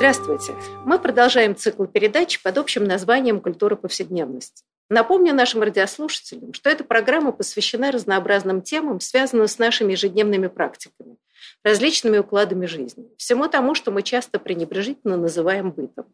Здравствуйте! 0.00 0.54
Мы 0.86 0.98
продолжаем 0.98 1.54
цикл 1.54 1.84
передач 1.84 2.40
под 2.40 2.56
общим 2.56 2.84
названием 2.84 3.38
«Культура 3.38 3.76
повседневности». 3.76 4.64
Напомню 4.88 5.34
нашим 5.34 5.60
радиослушателям, 5.60 6.54
что 6.54 6.70
эта 6.70 6.84
программа 6.84 7.32
посвящена 7.32 7.92
разнообразным 7.92 8.62
темам, 8.62 9.00
связанным 9.00 9.46
с 9.46 9.58
нашими 9.58 9.92
ежедневными 9.92 10.46
практиками, 10.46 11.18
различными 11.62 12.16
укладами 12.16 12.64
жизни, 12.64 13.10
всему 13.18 13.46
тому, 13.46 13.74
что 13.74 13.90
мы 13.90 14.00
часто 14.00 14.38
пренебрежительно 14.38 15.18
называем 15.18 15.70
бытом. 15.70 16.06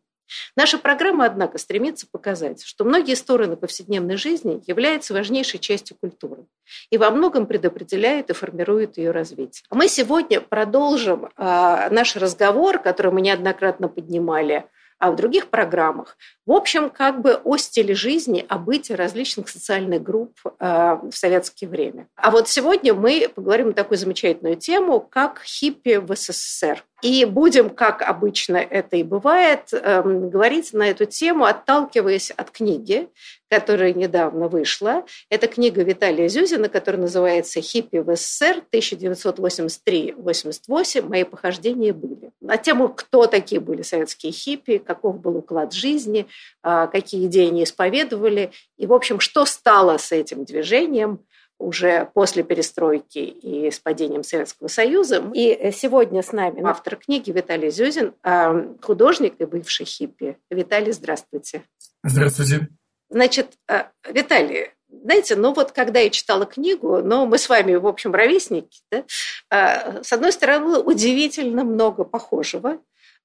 Наша 0.56 0.78
программа, 0.78 1.26
однако, 1.26 1.58
стремится 1.58 2.06
показать, 2.10 2.64
что 2.64 2.84
многие 2.84 3.14
стороны 3.14 3.56
повседневной 3.56 4.16
жизни 4.16 4.62
являются 4.66 5.14
важнейшей 5.14 5.60
частью 5.60 5.96
культуры 6.00 6.46
и 6.90 6.98
во 6.98 7.10
многом 7.10 7.46
предопределяют 7.46 8.30
и 8.30 8.34
формируют 8.34 8.98
ее 8.98 9.10
развитие. 9.10 9.64
Мы 9.70 9.88
сегодня 9.88 10.40
продолжим 10.40 11.26
э, 11.26 11.88
наш 11.90 12.16
разговор, 12.16 12.78
который 12.78 13.12
мы 13.12 13.20
неоднократно 13.20 13.88
поднимали 13.88 14.66
а 14.98 15.10
в 15.10 15.16
других 15.16 15.48
программах. 15.48 16.16
В 16.46 16.52
общем, 16.52 16.90
как 16.90 17.20
бы 17.20 17.34
о 17.34 17.56
стиле 17.56 17.94
жизни, 17.94 18.44
о 18.48 18.58
быте 18.58 18.94
различных 18.94 19.48
социальных 19.48 20.02
групп 20.02 20.38
э, 20.44 20.96
в 21.02 21.12
советское 21.12 21.66
время. 21.66 22.08
А 22.16 22.30
вот 22.30 22.48
сегодня 22.48 22.94
мы 22.94 23.28
поговорим 23.34 23.68
на 23.68 23.74
такую 23.74 23.98
замечательную 23.98 24.56
тему, 24.56 25.00
как 25.00 25.42
хиппи 25.42 25.96
в 25.96 26.14
СССР. 26.14 26.84
И 27.02 27.26
будем, 27.26 27.70
как 27.70 28.00
обычно 28.00 28.56
это 28.56 28.96
и 28.96 29.02
бывает, 29.02 29.68
эм, 29.72 30.30
говорить 30.30 30.72
на 30.72 30.88
эту 30.88 31.04
тему, 31.04 31.44
отталкиваясь 31.44 32.30
от 32.30 32.50
книги, 32.50 33.10
которая 33.50 33.92
недавно 33.92 34.48
вышла. 34.48 35.04
Это 35.28 35.46
книга 35.46 35.82
Виталия 35.82 36.28
Зюзина, 36.28 36.70
которая 36.70 37.02
называется 37.02 37.60
«Хиппи 37.60 37.98
в 37.98 38.16
СССР 38.16 38.62
1983-88. 38.72 41.08
Мои 41.08 41.24
похождения 41.24 41.92
были». 41.92 42.25
На 42.46 42.56
тему, 42.56 42.88
кто 42.88 43.26
такие 43.26 43.60
были 43.60 43.82
советские 43.82 44.32
хиппи, 44.32 44.78
каков 44.78 45.20
был 45.20 45.36
уклад 45.36 45.72
жизни, 45.72 46.26
а, 46.62 46.86
какие 46.86 47.26
идеи 47.26 47.48
они 47.48 47.64
исповедовали, 47.64 48.52
и, 48.78 48.86
в 48.86 48.92
общем, 48.92 49.20
что 49.20 49.44
стало 49.44 49.98
с 49.98 50.12
этим 50.12 50.44
движением– 50.44 51.20
уже 51.58 52.10
после 52.14 52.42
перестройки 52.42 53.18
и 53.18 53.70
с 53.70 53.78
падением 53.78 54.22
Советского 54.22 54.68
Союза. 54.68 55.24
И 55.34 55.72
сегодня 55.74 56.22
с 56.22 56.32
нами 56.32 56.62
автор 56.64 56.96
книги 56.96 57.30
Виталий 57.30 57.70
Зюзин, 57.70 58.14
а, 58.22 58.74
художник 58.82 59.34
и 59.38 59.44
бывший 59.44 59.86
хиппи. 59.86 60.36
Виталий, 60.50 60.92
здравствуйте. 60.92 61.62
Здравствуйте. 62.04 62.68
Значит, 63.08 63.54
а, 63.68 63.90
Виталий, 64.10 64.70
знаете, 65.02 65.36
ну 65.36 65.52
вот 65.52 65.72
когда 65.72 66.00
я 66.00 66.10
читала 66.10 66.46
книгу, 66.46 66.98
но 67.02 67.26
мы 67.26 67.38
с 67.38 67.48
вами, 67.48 67.74
в 67.74 67.86
общем, 67.86 68.14
ровесники, 68.14 68.80
да, 68.90 69.04
а, 69.50 70.02
с 70.02 70.12
одной 70.12 70.32
стороны, 70.32 70.78
удивительно 70.78 71.64
много 71.64 72.04
похожего, 72.04 72.78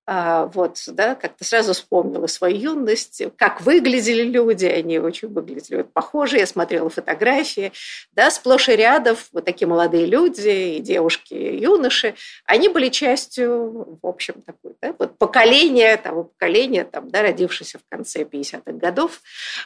а, 0.07 0.47
вот, 0.47 0.81
да, 0.87 1.13
как-то 1.13 1.45
сразу 1.45 1.73
вспомнила 1.73 2.25
свою 2.25 2.57
юность, 2.57 3.21
как 3.37 3.61
выглядели 3.61 4.23
люди, 4.23 4.65
они 4.65 4.97
очень 4.97 5.27
выглядели 5.27 5.77
вот 5.77 5.93
похожи, 5.93 6.37
я 6.37 6.47
смотрела 6.47 6.89
фотографии, 6.89 7.71
да, 8.11 8.31
сплошь 8.31 8.67
и 8.69 8.75
рядом 8.75 9.15
вот 9.31 9.45
такие 9.45 9.67
молодые 9.67 10.07
люди, 10.07 10.77
и 10.77 10.79
девушки, 10.79 11.35
и 11.35 11.61
юноши, 11.61 12.15
они 12.45 12.67
были 12.67 12.89
частью, 12.89 13.99
в 14.01 14.07
общем, 14.07 14.41
такой, 14.41 14.73
да, 14.81 14.95
вот 14.97 15.19
поколения, 15.19 15.95
того 15.97 16.23
поколения, 16.23 16.83
там, 16.83 17.09
да, 17.09 17.21
родившегося 17.21 17.77
в 17.77 17.83
конце 17.87 18.23
50-х 18.23 18.71
годов, 18.73 19.21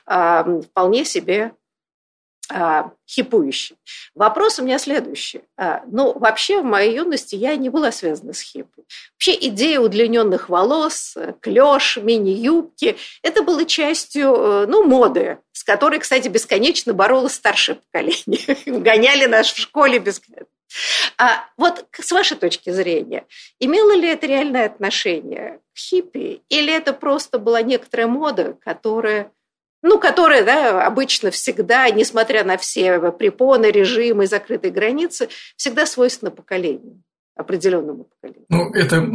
вполне 0.05 1.05
себе 1.05 1.53
а, 2.50 2.91
хипующий. 3.07 3.78
Вопрос 4.13 4.59
у 4.59 4.63
меня 4.63 4.78
следующий. 4.78 5.41
А, 5.57 5.83
ну, 5.88 6.17
вообще, 6.17 6.61
в 6.61 6.66
моей 6.66 6.95
юности 6.95 7.35
я 7.35 7.56
не 7.56 7.69
была 7.69 7.91
связана 7.91 8.33
с 8.33 8.41
хипом. 8.41 8.83
Вообще, 9.13 9.35
идея 9.47 9.79
удлиненных 9.79 10.50
волос, 10.50 11.16
клеш, 11.41 11.97
мини-юбки– 11.97 12.97
это 13.23 13.41
было 13.41 13.66
частью, 13.66 14.35
э, 14.35 14.66
ну, 14.67 14.84
моды, 14.84 15.39
с 15.51 15.63
которой, 15.63 16.00
кстати, 16.00 16.28
бесконечно 16.28 16.94
боролось 16.94 17.34
старшее 17.34 17.75
поколение. 17.75 18.57
Гоняли 18.66 19.25
нас 19.25 19.47
в 19.47 19.57
школе 19.57 20.00
бесконечно. 20.00 20.47
А 21.17 21.45
вот 21.57 21.85
с 21.91 22.11
вашей 22.11 22.38
точки 22.38 22.69
зрения, 22.69 23.25
имело 23.59 23.95
ли 23.95 24.09
это 24.09 24.28
реальное 24.28 24.66
отношение 24.66 25.61
к 25.73 25.78
хиппи, 25.78 26.41
или 26.50 26.73
это 26.73 26.94
просто 26.94 27.39
была 27.39 27.61
некоторая 27.61 28.07
мода, 28.07 28.57
которая 28.61 29.31
ну, 29.85 30.00
которая 30.00 30.44
да, 30.44 30.85
обычно 30.85 31.29
всегда, 31.29 31.88
несмотря 31.91 32.44
на 32.44 32.57
все 32.57 33.00
препоны, 33.12 33.68
режимы 33.68 34.25
закрытые 34.25 34.72
границы, 34.72 35.29
всегда 35.57 35.85
свойственна 35.85 36.31
поколению, 36.31 37.03
определенному 37.35 38.06
поколению. 38.06 38.46
Ну, 38.50 38.73
это, 38.73 39.06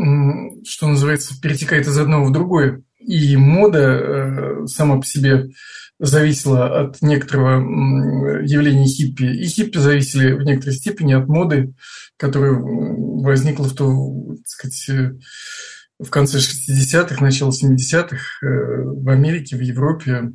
что 0.64 0.86
называется, 0.86 1.34
перетекает 1.42 1.88
из 1.88 1.98
одного 1.98 2.26
в 2.26 2.32
другое. 2.32 2.84
И 3.00 3.36
мода 3.36 3.80
э, 3.80 4.66
сама 4.66 4.98
по 4.98 5.04
себе 5.04 5.50
зависела 5.98 6.82
от 6.82 7.02
некоторого 7.02 8.40
явления 8.42 8.86
хиппи. 8.86 9.24
И 9.24 9.46
хиппи 9.46 9.76
зависели 9.76 10.34
в 10.34 10.42
некоторой 10.42 10.76
степени 10.76 11.14
от 11.14 11.26
моды, 11.26 11.74
которая 12.16 12.52
возникла 12.52 13.64
в 13.64 13.74
то, 13.74 13.86
так 14.36 14.46
сказать, 14.46 14.88
э, 14.88 15.18
в 16.00 16.10
конце 16.10 16.38
60-х, 16.38 17.22
начало 17.22 17.50
70-х 17.50 18.16
э, 18.16 18.82
в 18.82 19.08
Америке, 19.08 19.56
в 19.56 19.60
Европе 19.60 20.32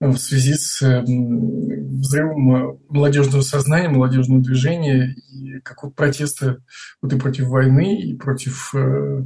в 0.00 0.16
связи 0.16 0.54
с 0.54 0.80
взрывом 0.82 2.80
молодежного 2.88 3.42
сознания, 3.42 3.88
молодежного 3.88 4.42
движения 4.42 5.14
и 5.32 5.60
какого-то 5.60 5.94
протеста 5.94 6.58
вот 7.00 7.12
и 7.12 7.18
против 7.18 7.46
войны, 7.46 8.00
и 8.00 8.16
против 8.16 8.74
э, 8.74 9.24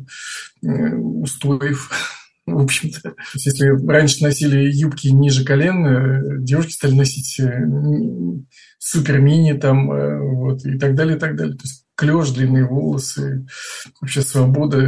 э, 0.63 0.95
устоев 0.97 1.91
в 2.47 2.59
общем-то. 2.59 3.15
Если 3.35 3.69
раньше 3.89 4.23
носили 4.23 4.71
юбки 4.71 5.09
ниже 5.09 5.45
колен, 5.45 6.45
девушки 6.45 6.73
стали 6.73 6.93
носить 6.93 7.41
супер 8.79 9.21
мини 9.21 9.55
там, 9.55 9.89
вот, 9.89 10.65
и 10.67 10.79
так 10.79 10.95
далее, 10.95 11.17
и 11.17 11.19
так 11.19 11.37
далее. 11.37 11.57
То 11.57 11.65
есть 11.65 11.86
клеш, 11.97 12.31
длинные 12.31 12.67
волосы, 12.67 13.47
вообще 14.01 14.23
свобода, 14.23 14.79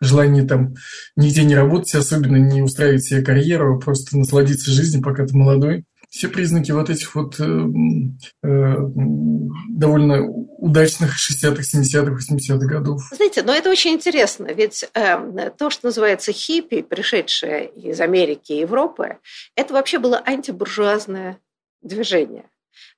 желание 0.00 0.44
там 0.44 0.74
нигде 1.16 1.44
не 1.44 1.54
работать, 1.54 1.94
особенно 1.94 2.36
не 2.36 2.62
устраивать 2.62 3.04
себе 3.04 3.22
карьеру, 3.22 3.76
а 3.76 3.80
просто 3.80 4.18
насладиться 4.18 4.70
жизнью, 4.70 5.02
пока 5.02 5.26
ты 5.26 5.36
молодой. 5.36 5.84
Все 6.08 6.26
признаки 6.28 6.72
вот 6.72 6.90
этих 6.90 7.14
вот 7.14 7.38
э, 7.38 7.44
э, 8.42 8.76
довольно 9.68 10.26
удачных 10.26 11.14
60-х, 11.14 11.62
70-х, 11.62 12.34
80-х 12.34 12.66
годов. 12.66 13.02
Знаете, 13.12 13.42
но 13.42 13.54
это 13.54 13.70
очень 13.70 13.92
интересно, 13.92 14.46
ведь 14.52 14.84
э, 14.94 15.50
то, 15.56 15.70
что 15.70 15.86
называется 15.86 16.32
хиппи, 16.32 16.82
пришедшее 16.82 17.68
из 17.68 18.00
Америки 18.00 18.52
и 18.52 18.60
Европы, 18.60 19.18
это 19.54 19.72
вообще 19.72 20.00
было 20.00 20.18
антибуржуазное 20.18 21.38
движение. 21.80 22.46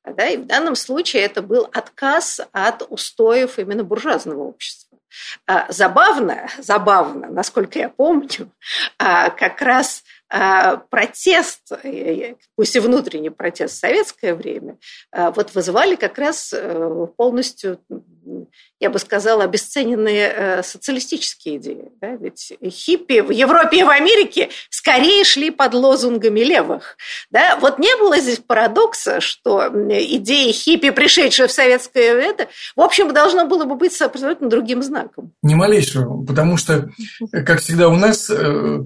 Да, 0.05 0.27
и 0.27 0.37
в 0.37 0.47
данном 0.47 0.75
случае 0.75 1.23
это 1.23 1.43
был 1.43 1.69
отказ 1.73 2.41
от 2.53 2.83
устоев 2.89 3.59
именно 3.59 3.85
буржуазного 3.85 4.43
общества. 4.43 4.99
А, 5.47 5.71
забавно, 5.71 6.49
забавно, 6.59 7.29
насколько 7.29 7.79
я 7.79 7.89
помню, 7.89 8.51
а, 8.99 9.31
как 9.31 9.61
раз 9.61 10.03
а, 10.29 10.77
протест, 10.77 11.73
пусть 12.57 12.77
и 12.77 12.81
внутренний 12.81 13.31
протест 13.31 13.75
в 13.75 13.79
советское 13.79 14.35
время, 14.35 14.79
вот 15.13 15.55
вызывали 15.55 15.95
как 15.95 16.19
раз 16.19 16.53
э, 16.55 17.07
полностью 17.17 17.79
я 18.83 18.91
бы 18.91 18.99
сказала, 18.99 19.45
обесцененные 19.45 20.33
э, 20.35 20.63
социалистические 20.65 21.59
идеи. 21.59 21.93
Да? 22.01 22.17
Ведь 22.17 22.53
хиппи 22.69 23.21
в 23.21 23.31
Европе 23.31 23.79
и 23.79 23.83
в 23.85 23.89
Америке 23.89 24.51
скорее 24.71 25.23
шли 25.23 25.53
под 25.53 25.75
лозунгами 25.75 26.41
левых. 26.41 26.97
Да? 27.31 27.57
Вот 27.61 27.79
не 27.79 27.97
было 27.97 28.19
здесь 28.19 28.39
парадокса, 28.39 29.21
что 29.21 29.69
идеи 29.69 30.51
хиппи, 30.51 30.91
пришедшие 30.91 31.47
в 31.47 31.53
советское 31.53 32.13
это, 32.21 32.49
в 32.75 32.81
общем, 32.81 33.15
должно 33.15 33.47
было 33.47 33.65
бы 33.67 33.77
быть 33.77 33.93
с 33.93 34.03
абсолютно 34.03 34.49
другим 34.51 34.83
знаком. 34.83 35.33
Ни 35.43 35.55
малейшего, 35.55 36.25
потому 36.25 36.57
что, 36.57 36.91
как 37.31 37.61
всегда 37.61 37.89
у 37.89 37.97
нас, 37.97 38.29
э, 38.31 38.81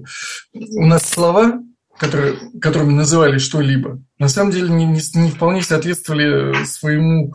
у 0.53 0.85
нас 0.85 1.09
слова 1.09 1.59
которые, 1.97 2.37
которыми 2.61 2.93
называли 2.93 3.37
что-либо, 3.39 3.99
на 4.19 4.29
самом 4.29 4.51
деле 4.51 4.69
не, 4.69 4.85
не, 4.85 5.01
не 5.15 5.31
вполне 5.31 5.61
соответствовали 5.61 6.63
своему, 6.65 7.33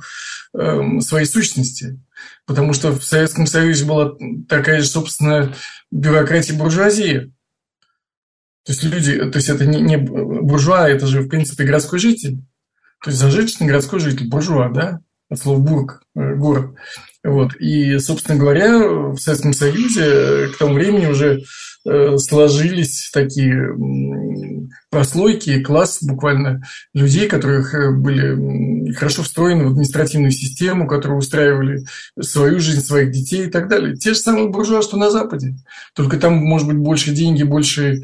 э, 0.55 1.01
своей 1.01 1.27
сущности. 1.27 1.99
Потому 2.47 2.73
что 2.73 2.93
в 2.93 3.05
Советском 3.05 3.47
Союзе 3.47 3.85
была 3.85 4.13
такая 4.49 4.81
же, 4.81 4.87
собственно, 4.87 5.55
бюрократия 5.91 6.55
буржуазии. 6.55 7.33
То 8.65 8.73
есть 8.73 8.85
люди, 8.85 9.19
то 9.19 9.37
есть 9.37 9.49
это 9.49 9.67
не, 9.67 9.81
не 9.81 9.97
буржуа, 9.97 10.89
это 10.89 11.07
же, 11.07 11.23
в 11.23 11.29
принципе, 11.29 11.65
городской 11.65 11.99
житель. 11.99 12.39
То 13.03 13.11
есть 13.11 13.19
зажиточный 13.19 13.67
городской 13.67 13.99
житель, 13.99 14.29
буржуа, 14.29 14.69
да, 14.69 15.01
от 15.29 15.41
слова 15.41 15.59
бург, 15.59 16.03
э, 16.15 16.35
город. 16.35 16.77
Вот. 17.25 17.55
И, 17.57 17.99
собственно 17.99 18.39
говоря, 18.39 18.79
в 18.79 19.19
Советском 19.19 19.53
Союзе 19.53 20.49
к 20.49 20.59
тому 20.59 20.75
времени 20.75 21.07
уже 21.07 21.43
сложились 21.85 23.11
такие 23.13 23.75
прослойки, 24.93 25.63
класс 25.63 25.99
буквально 26.03 26.63
людей, 26.93 27.27
которых 27.27 27.75
э, 27.75 27.91
были 27.91 28.93
хорошо 28.93 29.23
встроены 29.23 29.65
в 29.65 29.69
административную 29.69 30.33
систему, 30.33 30.87
которые 30.87 31.19
устраивали 31.19 31.87
свою 32.21 32.61
жизнь, 32.61 32.83
своих 32.83 33.11
детей 33.11 33.47
и 33.47 33.51
так 33.51 33.69
далее. 33.69 33.97
Те 33.97 34.11
же 34.11 34.21
самые 34.21 34.49
буржуа, 34.49 34.83
что 34.83 34.99
на 34.99 35.11
Западе. 35.11 35.55
Только 35.95 36.19
там, 36.19 36.35
может 36.35 36.69
быть, 36.69 36.77
больше 36.77 37.13
деньги, 37.13 37.43
больше 37.43 38.03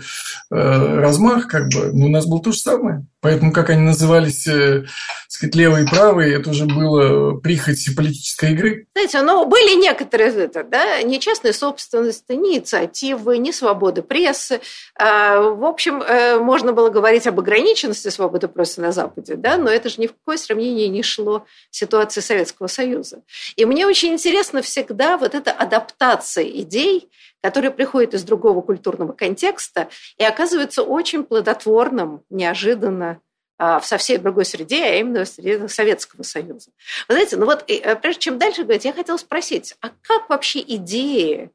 э, 0.50 0.54
размах, 0.54 1.46
как 1.46 1.68
бы. 1.68 1.92
Но 1.92 2.06
у 2.06 2.08
нас 2.08 2.26
было 2.26 2.42
то 2.42 2.52
же 2.52 2.58
самое. 2.58 3.06
Поэтому, 3.20 3.52
как 3.52 3.68
они 3.68 3.82
назывались, 3.82 4.46
э, 4.46 4.84
сказать, 5.28 5.54
левые 5.56 5.84
и 5.84 5.88
правые, 5.88 6.36
это 6.36 6.50
уже 6.50 6.64
было 6.66 7.34
прихоть 7.38 7.94
политической 7.94 8.52
игры. 8.52 8.86
Знаете, 8.94 9.22
но 9.22 9.44
были 9.44 9.78
некоторые, 9.78 10.30
это, 10.30 10.64
да, 10.64 11.02
частной 11.18 11.52
собственности, 11.52 12.32
ни 12.32 12.56
инициативы, 12.56 13.38
ни 13.38 13.50
свободы 13.68 14.02
прессы. 14.02 14.60
А, 14.94 15.40
в 15.40 15.64
общем, 15.64 16.00
э, 16.00 16.38
можно 16.38 16.72
было 16.72 16.88
говорить 16.88 17.26
об 17.26 17.38
ограниченности 17.38 18.08
свободы 18.08 18.48
прессы 18.48 18.80
на 18.80 18.92
Западе, 18.92 19.34
да, 19.36 19.58
но 19.58 19.70
это 19.70 19.90
же 19.90 20.00
ни 20.00 20.06
в 20.06 20.12
какое 20.12 20.38
сравнение 20.38 20.88
не 20.88 21.02
шло 21.02 21.44
с 21.70 21.78
ситуацией 21.78 22.22
Советского 22.22 22.66
Союза. 22.66 23.22
И 23.56 23.66
мне 23.66 23.86
очень 23.86 24.14
интересно 24.14 24.62
всегда 24.62 25.18
вот 25.18 25.34
эта 25.34 25.52
адаптация 25.52 26.44
идей, 26.44 27.10
которые 27.42 27.70
приходят 27.70 28.14
из 28.14 28.24
другого 28.24 28.62
культурного 28.62 29.12
контекста 29.12 29.88
и 30.16 30.24
оказываются 30.24 30.82
очень 30.82 31.24
плодотворным, 31.24 32.22
неожиданно 32.30 33.20
а, 33.58 33.80
в 33.80 33.86
совсем 33.86 34.22
другой 34.22 34.46
среде, 34.46 34.82
а 34.82 34.94
именно 34.94 35.24
в 35.24 35.28
среде 35.28 35.68
Советского 35.68 36.22
Союза. 36.22 36.70
Вы 37.08 37.14
знаете, 37.14 37.36
ну 37.36 37.44
вот 37.44 37.64
э, 37.68 37.96
прежде 37.96 38.20
чем 38.20 38.38
дальше 38.38 38.62
говорить, 38.62 38.86
я 38.86 38.92
хотела 38.92 39.18
спросить, 39.18 39.74
а 39.82 39.90
как 40.02 40.30
вообще 40.30 40.60
идеи 40.60 41.50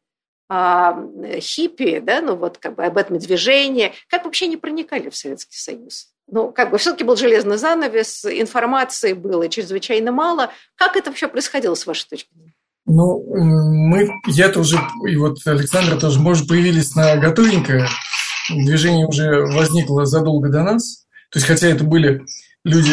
хиппи, 0.52 2.00
да, 2.00 2.22
ну 2.22 2.36
вот 2.36 2.58
как 2.58 2.76
бы 2.76 2.86
об 2.86 2.98
этом 2.98 3.18
движении, 3.18 3.94
как 4.10 4.26
вообще 4.26 4.48
не 4.48 4.58
проникали 4.58 5.10
в 5.10 5.16
Советский 5.16 5.58
Союз? 5.58 6.10
Ну, 6.32 6.52
как 6.52 6.72
бы 6.72 6.78
все-таки 6.78 7.04
был 7.04 7.16
железный 7.16 7.58
занавес, 7.58 8.26
информации 8.26 9.14
было 9.14 9.50
чрезвычайно 9.50 10.12
мало. 10.12 10.52
Как 10.76 10.96
это 10.96 11.10
вообще 11.10 11.28
происходило 11.28 11.76
с 11.76 11.86
вашей 11.86 12.08
точки 12.08 12.30
зрения? 12.34 12.54
Ну, 12.86 13.24
мы, 13.30 14.10
я 14.28 14.50
тоже, 14.50 14.78
и 15.08 15.16
вот 15.16 15.38
Александра 15.46 15.98
тоже, 15.98 16.20
может, 16.20 16.48
появились 16.48 16.96
на 16.96 17.16
готовенькое. 17.18 17.88
Движение 18.50 19.08
уже 19.08 19.46
возникло 19.54 20.06
задолго 20.06 20.50
до 20.50 20.64
нас. 20.64 21.06
То 21.32 21.40
есть, 21.40 21.48
хотя 21.48 21.68
это 21.68 21.84
были 21.84 22.22
люди, 22.66 22.92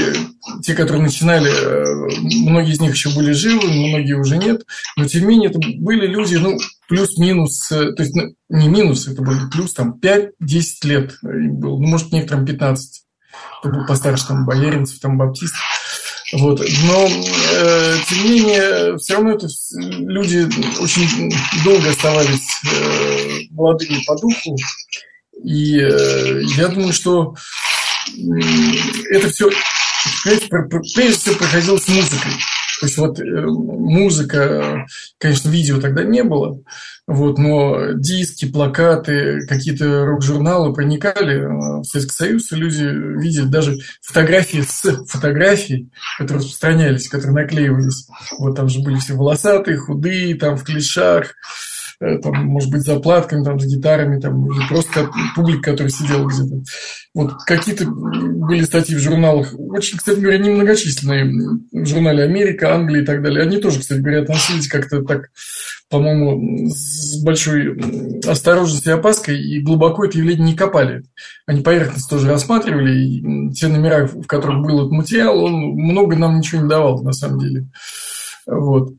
те, 0.62 0.74
которые 0.74 1.02
начинали, 1.02 1.50
э, 1.50 2.48
многие 2.48 2.72
из 2.72 2.80
них 2.80 2.92
еще 2.92 3.10
были 3.10 3.32
живы, 3.32 3.68
многие 3.68 4.14
уже 4.14 4.36
нет, 4.36 4.64
но 4.96 5.06
тем 5.06 5.22
не 5.22 5.28
менее 5.28 5.50
это 5.50 5.58
были 5.58 6.06
люди, 6.06 6.36
ну, 6.36 6.58
плюс-минус, 6.90 7.70
э, 7.70 7.92
то 7.92 8.02
есть 8.02 8.16
ну, 8.16 8.34
не 8.48 8.68
минус, 8.68 9.06
это 9.06 9.22
были 9.22 9.48
плюс 9.50 9.72
там 9.72 9.98
5-10 10.02 10.30
лет 10.82 11.14
им 11.22 11.60
было, 11.60 11.78
ну, 11.78 11.86
может, 11.86 12.10
некоторым 12.10 12.44
15. 12.44 13.02
Кто 13.60 13.68
был 13.68 13.86
постарше, 13.86 14.26
там, 14.26 14.44
Бояринцев, 14.44 14.98
там, 14.98 15.16
Баптист. 15.16 15.54
Вот. 16.32 16.58
Но, 16.58 17.08
э, 17.08 17.96
тем 18.08 18.24
не 18.24 18.30
менее, 18.30 18.98
все 18.98 19.14
равно 19.14 19.32
это 19.32 19.46
люди 19.98 20.48
очень 20.80 21.32
долго 21.64 21.90
оставались 21.90 22.48
э, 22.64 23.40
молодыми 23.50 24.02
по 24.04 24.18
духу. 24.18 24.56
И 25.44 25.78
э, 25.78 26.42
я 26.56 26.68
думаю, 26.68 26.92
что 26.92 27.36
э, 28.08 28.20
это 29.10 29.28
все, 29.28 29.48
прежде 30.24 31.18
всего, 31.18 31.36
проходило 31.36 31.76
с 31.78 31.86
музыкой. 31.86 32.32
То 32.80 32.86
есть 32.86 32.96
вот 32.96 33.20
э, 33.20 33.24
музыка, 33.24 34.86
конечно, 35.18 35.50
видео 35.50 35.80
тогда 35.80 36.02
не 36.02 36.24
было, 36.24 36.60
вот, 37.06 37.38
но 37.38 37.92
диски, 37.92 38.50
плакаты, 38.50 39.46
какие-то 39.46 40.06
рок-журналы 40.06 40.72
проникали 40.72 41.44
в 41.44 41.84
Советский 41.84 42.14
Союз, 42.14 42.52
и 42.52 42.56
люди 42.56 42.84
видели 42.84 43.46
даже 43.46 43.76
фотографии 44.00 44.62
с 44.62 45.04
фотографий, 45.06 45.90
которые 46.18 46.42
распространялись, 46.42 47.08
которые 47.08 47.42
наклеивались. 47.42 48.06
Вот 48.38 48.56
там 48.56 48.68
же 48.68 48.80
были 48.80 48.96
все 48.96 49.14
волосатые, 49.14 49.76
худые, 49.76 50.36
там 50.36 50.56
в 50.56 50.64
клешах, 50.64 51.34
Э, 51.40 51.79
там, 52.00 52.46
может 52.46 52.70
быть, 52.70 52.82
заплатками, 52.82 53.44
там, 53.44 53.60
с 53.60 53.66
гитарами, 53.66 54.18
там, 54.18 54.46
или 54.46 54.66
просто 54.68 55.10
публика, 55.34 55.72
которая 55.72 55.90
сидела 55.90 56.26
где-то. 56.26 56.62
Вот 57.14 57.34
какие-то 57.44 57.84
были 57.86 58.62
статьи 58.62 58.96
в 58.96 59.00
журналах, 59.00 59.52
очень, 59.58 59.98
кстати 59.98 60.18
говоря, 60.18 60.38
немногочисленные, 60.38 61.60
в 61.72 61.86
журнале 61.86 62.24
«Америка», 62.24 62.74
«Англия» 62.74 63.02
и 63.02 63.04
так 63.04 63.22
далее. 63.22 63.42
Они 63.42 63.58
тоже, 63.58 63.80
кстати 63.80 63.98
говоря, 63.98 64.22
относились 64.22 64.68
как-то 64.68 65.02
так, 65.02 65.30
по-моему, 65.90 66.70
с 66.70 67.22
большой 67.22 67.78
осторожностью 68.26 68.92
и 68.92 68.96
опаской, 68.96 69.38
и 69.38 69.60
глубоко 69.60 70.06
это 70.06 70.16
явление 70.16 70.46
не 70.46 70.56
копали. 70.56 71.02
Они 71.46 71.60
поверхностно 71.60 72.16
тоже 72.16 72.30
рассматривали, 72.30 72.98
и 72.98 73.52
те 73.52 73.68
номера, 73.68 74.06
в 74.06 74.26
которых 74.26 74.62
был 74.62 74.80
этот 74.80 74.92
материал, 74.92 75.38
он 75.38 75.52
много 75.52 76.16
нам 76.16 76.38
ничего 76.38 76.62
не 76.62 76.68
давал, 76.68 77.02
на 77.02 77.12
самом 77.12 77.40
деле. 77.40 77.68
Вот. 78.46 78.94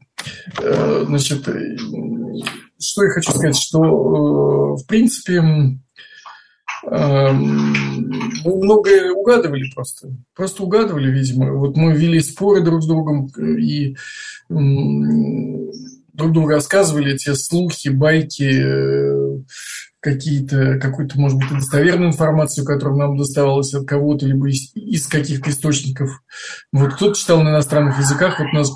Э, 0.62 1.04
значит, 1.08 1.48
что 2.82 3.04
я 3.04 3.10
хочу 3.12 3.32
сказать, 3.32 3.56
что, 3.56 3.84
э, 3.84 4.82
в 4.82 4.86
принципе, 4.88 5.36
эм, 5.36 5.80
мы 8.44 8.56
многое 8.58 9.12
угадывали 9.12 9.70
просто. 9.74 10.10
Просто 10.36 10.64
угадывали, 10.64 11.12
видимо. 11.12 11.54
Вот 11.54 11.78
мы 11.78 11.94
вели 11.94 12.20
споры 12.22 12.62
друг 12.62 12.82
с 12.84 12.88
другом 12.88 13.28
и 13.38 13.96
друг 16.14 16.34
другу 16.34 16.50
рассказывали 16.50 17.14
эти 17.14 17.34
слухи, 17.34 17.90
байки, 17.90 18.50
э, 18.52 19.40
какие-то, 20.02 20.80
какую-то, 20.80 21.20
может 21.20 21.38
быть, 21.38 21.50
достоверную 21.50 22.10
информацию, 22.10 22.66
которая 22.66 22.98
нам 22.98 23.18
доставалась 23.18 23.74
от 23.76 23.88
кого-то, 23.88 24.26
либо 24.26 24.50
из, 24.50 24.76
из 24.76 25.08
каких-то 25.08 25.52
источников. 25.52 26.24
Вот 26.72 26.96
кто-то 26.96 27.18
читал 27.18 27.42
на 27.44 27.50
иностранных 27.50 28.00
языках, 28.00 28.40
вот 28.40 28.48
у 28.52 28.56
нас 28.56 28.72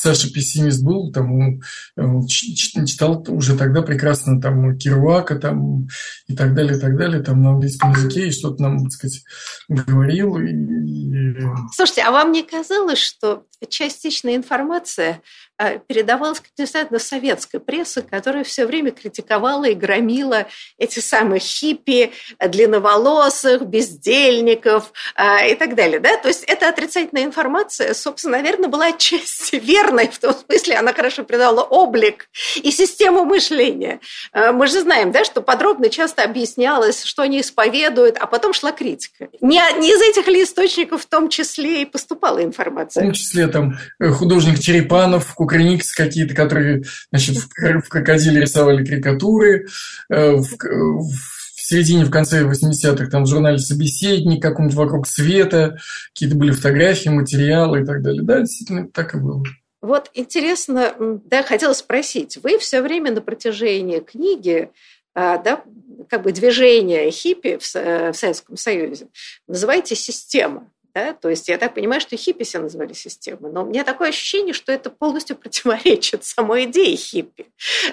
Саша 0.00 0.32
пессимист 0.32 0.82
был, 0.84 1.12
там 1.12 1.60
он 1.96 2.26
читал 2.26 3.24
уже 3.28 3.56
тогда 3.56 3.82
прекрасно 3.82 4.40
там 4.40 4.78
Кирвака 4.78 5.34
там 5.34 5.88
и 6.28 6.36
так 6.36 6.54
далее, 6.54 6.76
и 6.76 6.80
так 6.80 6.96
далее, 6.96 7.22
там 7.22 7.42
на 7.42 7.50
английском 7.50 7.90
языке, 7.90 8.28
и 8.28 8.32
что-то 8.32 8.62
нам, 8.62 8.84
так 8.84 8.92
сказать, 8.92 9.24
говорил. 9.68 10.38
И, 10.38 10.52
и... 10.52 11.40
Слушайте, 11.74 12.02
а 12.02 12.12
вам 12.12 12.30
не 12.30 12.44
казалось, 12.44 13.00
что 13.00 13.46
частичная 13.68 14.36
информация 14.36 15.22
а, 15.62 15.78
передавалась 15.78 16.40
как 16.40 16.48
недостаточно 16.58 16.98
советской 16.98 17.60
прессы, 17.60 18.02
которая 18.02 18.42
все 18.42 18.66
время 18.66 18.90
критиковала 18.90 19.66
и 19.66 19.74
громила 19.74 20.46
эти 20.76 20.98
самые 20.98 21.38
хиппи, 21.38 22.10
длинноволосых, 22.44 23.62
бездельников 23.62 24.92
а, 25.14 25.46
и 25.46 25.54
так 25.54 25.76
далее. 25.76 26.00
Да? 26.00 26.16
То 26.16 26.26
есть 26.26 26.42
эта 26.48 26.68
отрицательная 26.68 27.22
информация, 27.22 27.94
собственно, 27.94 28.38
наверное, 28.38 28.68
была 28.68 28.86
отчасти 28.86 29.54
верной, 29.62 30.08
в 30.08 30.18
том 30.18 30.34
смысле 30.34 30.78
она 30.78 30.92
хорошо 30.92 31.22
придала 31.22 31.62
облик 31.62 32.28
и 32.56 32.72
систему 32.72 33.24
мышления. 33.24 34.00
А, 34.32 34.50
мы 34.50 34.66
же 34.66 34.80
знаем, 34.80 35.12
да, 35.12 35.24
что 35.24 35.42
подробно 35.42 35.90
часто 35.90 36.24
объяснялось, 36.24 37.04
что 37.04 37.22
они 37.22 37.40
исповедуют, 37.40 38.16
а 38.18 38.26
потом 38.26 38.52
шла 38.52 38.72
критика. 38.72 39.28
Не, 39.40 39.62
не 39.78 39.92
из 39.92 40.02
этих 40.02 40.26
ли 40.26 40.42
источников 40.42 41.02
в 41.02 41.06
том 41.06 41.28
числе 41.28 41.82
и 41.82 41.84
поступала 41.84 42.42
информация? 42.42 43.02
В 43.02 43.04
том 43.04 43.12
числе 43.12 43.46
там 43.46 43.78
э, 44.00 44.08
художник 44.08 44.58
Черепанов, 44.58 45.36
Кукрыникс 45.52 45.92
какие-то, 45.92 46.34
которые 46.34 46.82
значит, 47.10 47.36
в 47.36 47.88
крокодиле 47.88 48.40
рисовали 48.40 48.84
карикатуры, 48.84 49.66
э, 50.08 50.30
в, 50.32 50.56
в 50.56 51.60
середине, 51.60 52.04
в 52.04 52.10
конце 52.10 52.42
80-х 52.42 53.10
там 53.10 53.24
в 53.24 53.28
журнале 53.28 53.58
«Собеседник», 53.58 54.42
каком-то 54.42 54.74
«Вокруг 54.76 55.06
света», 55.06 55.76
какие-то 56.14 56.36
были 56.36 56.52
фотографии, 56.52 57.10
материалы 57.10 57.82
и 57.82 57.84
так 57.84 58.02
далее. 58.02 58.22
Да, 58.22 58.40
действительно, 58.40 58.88
так 58.88 59.14
и 59.14 59.18
было. 59.18 59.42
Вот 59.82 60.10
интересно, 60.14 60.94
да, 61.24 61.42
хотела 61.42 61.72
спросить, 61.72 62.38
вы 62.42 62.58
все 62.58 62.80
время 62.80 63.12
на 63.12 63.20
протяжении 63.20 63.98
книги 63.98 64.70
а, 65.14 65.38
да, 65.38 65.62
как 66.08 66.22
бы 66.22 66.32
движение 66.32 67.10
хиппи 67.10 67.58
в, 67.58 67.74
в 67.74 68.14
Советском 68.14 68.56
Союзе 68.56 69.08
называете 69.46 69.94
система. 69.94 70.66
Да? 70.94 71.14
То 71.14 71.30
есть 71.30 71.48
я 71.48 71.56
так 71.56 71.74
понимаю, 71.74 72.00
что 72.00 72.16
хиппи 72.16 72.44
себя 72.44 72.62
называли 72.62 72.92
системой, 72.92 73.50
но 73.50 73.62
у 73.62 73.66
меня 73.66 73.82
такое 73.82 74.10
ощущение, 74.10 74.52
что 74.52 74.72
это 74.72 74.90
полностью 74.90 75.36
противоречит 75.36 76.24
самой 76.24 76.64
идее 76.64 76.96
хиппи, 76.96 77.46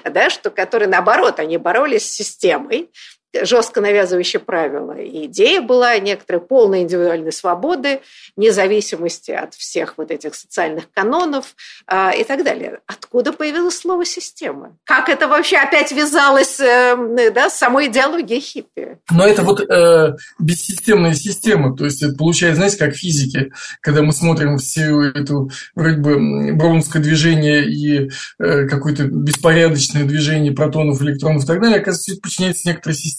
да? 0.04 0.30
что, 0.30 0.52
которые 0.52 0.90
наоборот, 0.90 1.40
они 1.40 1.58
боролись 1.58 2.10
с 2.10 2.14
системой, 2.14 2.90
жестко 3.44 3.82
навязывающие 3.82 4.40
правила. 4.40 4.98
И 4.98 5.26
идея 5.26 5.62
была 5.62 5.98
некоторой 6.00 6.42
полной 6.42 6.82
индивидуальной 6.82 7.32
свободы, 7.32 8.02
независимости 8.36 9.32
от 9.32 9.54
всех 9.54 9.96
вот 9.98 10.12
этих 10.12 10.36
социальных 10.36 10.86
канонов 10.94 11.56
э, 11.88 12.20
и 12.20 12.24
так 12.24 12.44
далее. 12.44 12.80
Откуда 12.88 13.32
появилось 13.34 13.78
слово 13.78 14.06
«система»? 14.06 14.78
Как 14.84 15.10
это 15.10 15.28
вообще 15.28 15.58
опять 15.58 15.92
вязалось 15.92 16.60
э, 16.60 17.32
да, 17.34 17.50
с 17.50 17.58
самой 17.58 17.88
идеологией 17.88 18.42
хиппи? 18.42 18.98
Но 19.12 19.28
это 19.28 19.44
вот 19.44 19.62
э, 19.62 20.16
бессистемная 20.40 21.14
система. 21.14 21.76
То 21.76 21.86
есть 21.86 22.02
это 22.02 22.16
получается, 22.16 22.58
знаете, 22.58 22.78
как 22.78 22.96
физики, 22.96 23.52
когда 23.82 24.02
мы 24.02 24.12
смотрим 24.12 24.58
всю 24.58 25.02
эту 25.02 25.52
вроде 25.76 25.98
бы 25.98 26.54
броунское 26.54 27.02
движение 27.02 27.66
и 27.66 28.10
э, 28.40 28.68
какое-то 28.68 29.04
беспорядочное 29.04 30.04
движение 30.04 30.52
протонов, 30.52 31.02
электронов 31.02 31.44
и 31.44 31.48
так 31.48 31.62
далее, 31.62 31.80
оказывается, 31.80 32.20
подчиняется 32.22 32.68
некоторой 32.68 32.96
системе. 32.96 33.19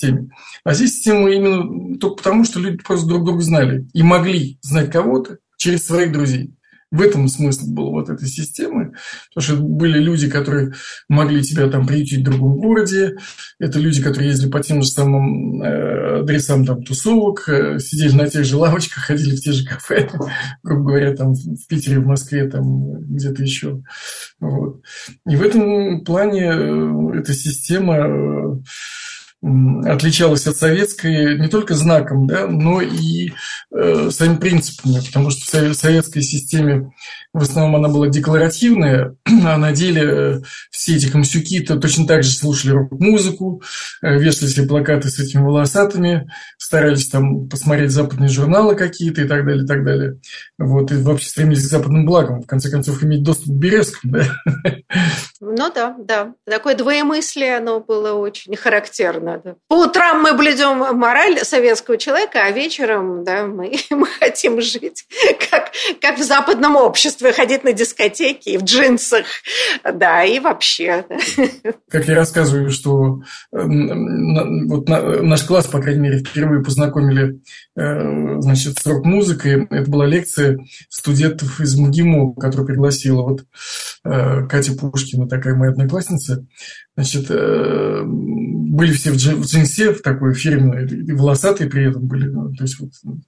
А 0.65 0.75
здесь 0.75 0.95
система 0.95 1.31
именно 1.31 1.99
только 1.99 2.17
потому, 2.17 2.45
что 2.45 2.61
люди 2.61 2.79
просто 2.79 3.07
друг 3.07 3.25
друга 3.25 3.43
знали 3.43 3.87
и 3.93 4.03
могли 4.03 4.59
знать 4.63 4.91
кого-то 4.91 5.39
через 5.57 5.85
своих 5.85 6.13
друзей. 6.13 6.55
В 6.91 7.03
этом 7.03 7.29
смысл 7.29 7.73
был 7.73 7.91
вот 7.91 8.09
этой 8.09 8.27
системы, 8.27 8.95
потому 9.33 9.43
что 9.45 9.63
были 9.63 10.01
люди, 10.01 10.29
которые 10.29 10.73
могли 11.09 11.41
тебя 11.41 11.69
там 11.69 11.87
приютить 11.87 12.21
в 12.21 12.25
другом 12.25 12.57
городе, 12.59 13.17
это 13.61 13.79
люди, 13.79 14.03
которые 14.03 14.31
ездили 14.31 14.51
по 14.51 14.59
тем 14.59 14.83
же 14.83 14.89
самым 14.89 15.63
э, 15.63 16.21
адресам 16.23 16.67
там 16.67 16.83
тусовок, 16.83 17.49
э, 17.49 17.79
сидели 17.79 18.13
на 18.13 18.27
тех 18.27 18.45
же 18.45 18.57
лавочках, 18.57 19.05
ходили 19.07 19.37
в 19.37 19.41
те 19.41 19.53
же 19.53 19.65
кафе, 19.65 20.11
грубо 20.65 20.89
говоря, 20.91 21.15
там 21.15 21.35
в 21.35 21.67
Питере, 21.69 22.01
в 22.01 22.07
Москве, 22.07 22.49
там 22.51 22.95
где-то 23.03 23.41
еще. 23.41 23.83
Вот. 24.41 24.83
И 25.29 25.37
в 25.37 25.43
этом 25.43 26.03
плане 26.03 26.51
э, 26.53 27.19
эта 27.21 27.33
система 27.35 28.61
отличалась 29.43 30.47
от 30.47 30.57
советской 30.57 31.39
не 31.39 31.49
только 31.49 31.75
знаком, 31.75 32.27
да, 32.27 32.47
но 32.47 32.83
и 32.83 33.33
э, 33.75 34.11
своими 34.11 34.37
принципами, 34.37 35.01
потому 35.05 35.31
что 35.31 35.45
в 35.45 35.75
советской 35.75 36.21
системе 36.21 36.93
в 37.33 37.43
основном 37.43 37.77
она 37.77 37.89
была 37.89 38.09
декларативная, 38.09 39.17
а 39.25 39.57
на 39.57 39.73
деле 39.73 40.03
э, 40.05 40.41
все 40.71 40.97
эти 40.97 41.11
комсюки 41.11 41.63
-то 41.63 41.79
точно 41.79 42.07
так 42.07 42.23
же 42.23 42.33
слушали 42.33 42.73
рок-музыку, 42.73 43.63
э, 44.03 44.19
вешали 44.19 44.49
себе 44.49 44.67
плакаты 44.67 45.09
с 45.09 45.19
этими 45.19 45.43
волосатыми, 45.43 46.29
старались 46.59 47.09
там 47.09 47.49
посмотреть 47.49 47.93
западные 47.93 48.29
журналы 48.29 48.75
какие-то 48.75 49.23
и 49.23 49.29
так 49.29 49.47
далее, 49.47 49.65
и 49.65 49.67
так 49.67 49.85
далее. 49.85 50.21
Вот, 50.59 50.91
и 50.93 50.97
вообще 50.97 51.29
стремились 51.29 51.67
к 51.67 51.71
западным 51.71 52.05
благам, 52.05 52.43
в 52.43 52.47
конце 52.47 52.71
концов, 52.71 53.03
иметь 53.03 53.23
доступ 53.23 53.55
к 53.55 53.59
Березкам, 53.59 54.11
да. 54.11 54.25
Ну 55.41 55.73
да, 55.73 55.97
да. 55.99 56.35
Такое 56.45 56.75
двоемыслие, 56.75 57.59
оно 57.59 57.81
было 57.81 58.13
очень 58.13 58.57
характерно. 58.57 59.30
Да. 59.39 59.57
По 59.69 59.85
утрам 59.85 60.23
мы 60.23 60.35
блюдем 60.35 60.97
мораль 60.97 61.39
советского 61.41 61.97
человека, 61.97 62.45
а 62.45 62.51
вечером 62.51 63.25
да, 63.25 63.47
мы, 63.47 63.73
мы 63.91 64.07
хотим 64.07 64.61
жить 64.61 65.07
как, 65.51 65.71
как 66.01 66.19
в 66.19 66.23
западном 66.23 66.77
обществе, 66.77 67.33
ходить 67.33 67.65
на 67.65 67.73
дискотеки 67.73 68.57
в 68.57 68.65
джинсах, 68.65 69.27
да, 69.85 70.25
и 70.25 70.39
вообще. 70.41 71.05
Да. 71.09 71.73
Как 71.89 72.07
я 72.07 72.15
рассказываю, 72.15 72.71
что 72.71 73.21
вот 73.51 74.89
наш 74.89 75.45
класс, 75.45 75.67
по 75.67 75.81
крайней 75.81 76.01
мере, 76.01 76.19
впервые 76.19 76.63
познакомили 76.63 77.41
э, 77.77 78.41
значит, 78.41 78.79
с 78.79 78.87
рок-музыкой. 78.87 79.67
Это 79.71 79.91
была 79.91 80.07
лекция 80.07 80.59
студентов 80.89 81.61
из 81.61 81.77
МГИМО, 81.77 82.35
которую 82.35 82.67
пригласила 82.67 83.23
вот 83.23 83.45
э, 84.05 84.47
Катя 84.47 84.73
Пушкина, 84.73 85.29
такая 85.29 85.55
моя 85.55 85.73
одноклассница. 85.73 86.47
Значит, 87.01 87.31
э, 87.31 88.03
были 88.05 88.93
все 88.93 89.11
в, 89.11 89.17
джинсе, 89.17 89.95
в 89.95 90.03
такой 90.03 90.35
фирменной, 90.35 90.87
и 90.87 91.13
волосатые 91.13 91.71
при 91.71 91.89
этом 91.89 92.07
были. 92.07 92.29
Ну, 92.29 92.53
то 92.55 92.65
есть, 92.65 92.79
вот, 92.79 92.91
ну, 93.03 93.21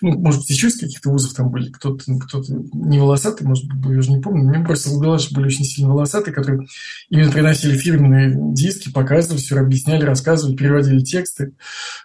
может 0.00 0.42
быть, 0.42 0.50
еще 0.50 0.68
из 0.68 0.78
каких-то 0.78 1.10
вузов 1.10 1.34
там 1.34 1.50
были, 1.50 1.68
кто-то 1.72 2.04
кто 2.20 2.44
не 2.74 3.00
волосатый, 3.00 3.44
может 3.44 3.64
быть, 3.64 3.90
я 3.90 3.98
уже 3.98 4.12
не 4.12 4.20
помню. 4.20 4.48
Мне 4.48 4.64
просто 4.64 4.90
в 4.90 5.18
что 5.18 5.34
были 5.34 5.46
очень 5.46 5.64
сильно 5.64 5.90
волосатые, 5.90 6.32
которые 6.32 6.68
именно 7.10 7.32
приносили 7.32 7.76
фирменные 7.76 8.32
диски, 8.54 8.92
показывали, 8.92 9.40
все 9.40 9.58
объясняли, 9.58 10.04
рассказывали, 10.04 10.54
переводили 10.54 11.00
тексты. 11.00 11.54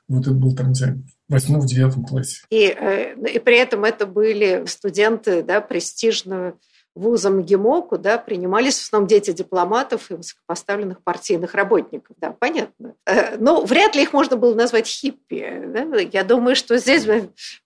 Вот 0.08 0.24
это 0.24 0.34
был 0.34 0.56
там, 0.56 0.72
не 0.72 1.04
восьмом, 1.30 1.62
в 1.62 1.68
девятом 1.68 2.06
классе. 2.06 2.38
И, 2.50 2.76
э, 2.76 3.14
и 3.36 3.38
при 3.38 3.60
этом 3.60 3.84
это 3.84 4.08
были 4.08 4.64
студенты 4.66 5.44
да, 5.44 5.62
престижного 5.62 6.56
вузом 6.96 7.42
ГИМО, 7.44 7.88
да, 8.00 8.18
принимались 8.18 8.80
в 8.80 8.84
основном 8.84 9.08
дети 9.08 9.32
дипломатов 9.32 10.12
и 10.12 10.16
высокопоставленных 10.16 11.02
партийных 11.04 11.56
работников. 11.56 12.16
Да, 12.22 12.36
понятно. 12.38 12.94
Э, 13.06 13.38
Но 13.38 13.62
ну, 13.62 13.66
вряд 13.66 13.96
ли 13.96 14.04
их 14.04 14.14
можно 14.14 14.38
было 14.38 14.54
назвать 14.54 14.88
хиппи. 14.88 15.62
Да? 15.74 16.00
Я 16.00 16.24
думаю, 16.24 16.56
что 16.56 16.78
здесь 16.78 17.06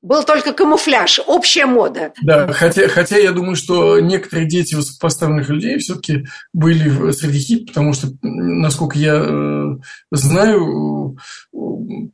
был 0.02 0.24
только 0.24 0.54
камуфляж, 0.54 1.22
общая 1.26 1.66
мода. 1.66 2.14
Да, 2.22 2.52
хотя, 2.54 2.88
хотя 2.88 3.18
я 3.18 3.32
думаю, 3.32 3.56
что 3.56 4.00
некоторые 4.00 4.48
дети 4.48 4.76
высокопоставленных 4.76 5.50
людей 5.50 5.78
все-таки 5.80 6.26
были 6.54 7.12
среди 7.12 7.40
хиппи, 7.40 7.68
потому 7.68 7.94
что, 7.94 8.08
насколько 8.22 8.98
я 8.98 9.16
э, 9.16 9.78
знаю, 10.12 11.18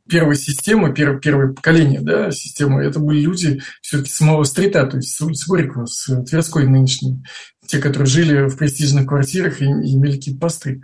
первая 0.08 0.36
система, 0.36 0.92
первое, 0.92 1.18
первое 1.18 1.52
поколение 1.52 2.00
да, 2.00 2.30
системы, 2.30 2.82
это 2.82 2.98
были 2.98 3.20
люди 3.20 3.60
все-таки 3.80 4.10
самого 4.10 4.44
стрита, 4.44 4.86
то 4.86 4.96
есть 4.96 5.16
с 5.16 5.46
Горького, 5.46 5.86
с 5.86 6.24
Тверской 6.24 6.66
нынешней 6.66 7.03
те, 7.66 7.78
которые 7.78 8.06
жили 8.06 8.48
в 8.48 8.56
престижных 8.56 9.06
квартирах 9.06 9.60
и, 9.60 9.64
и 9.64 9.94
имели 9.94 10.16
какие-то 10.16 10.40
посты 10.40 10.82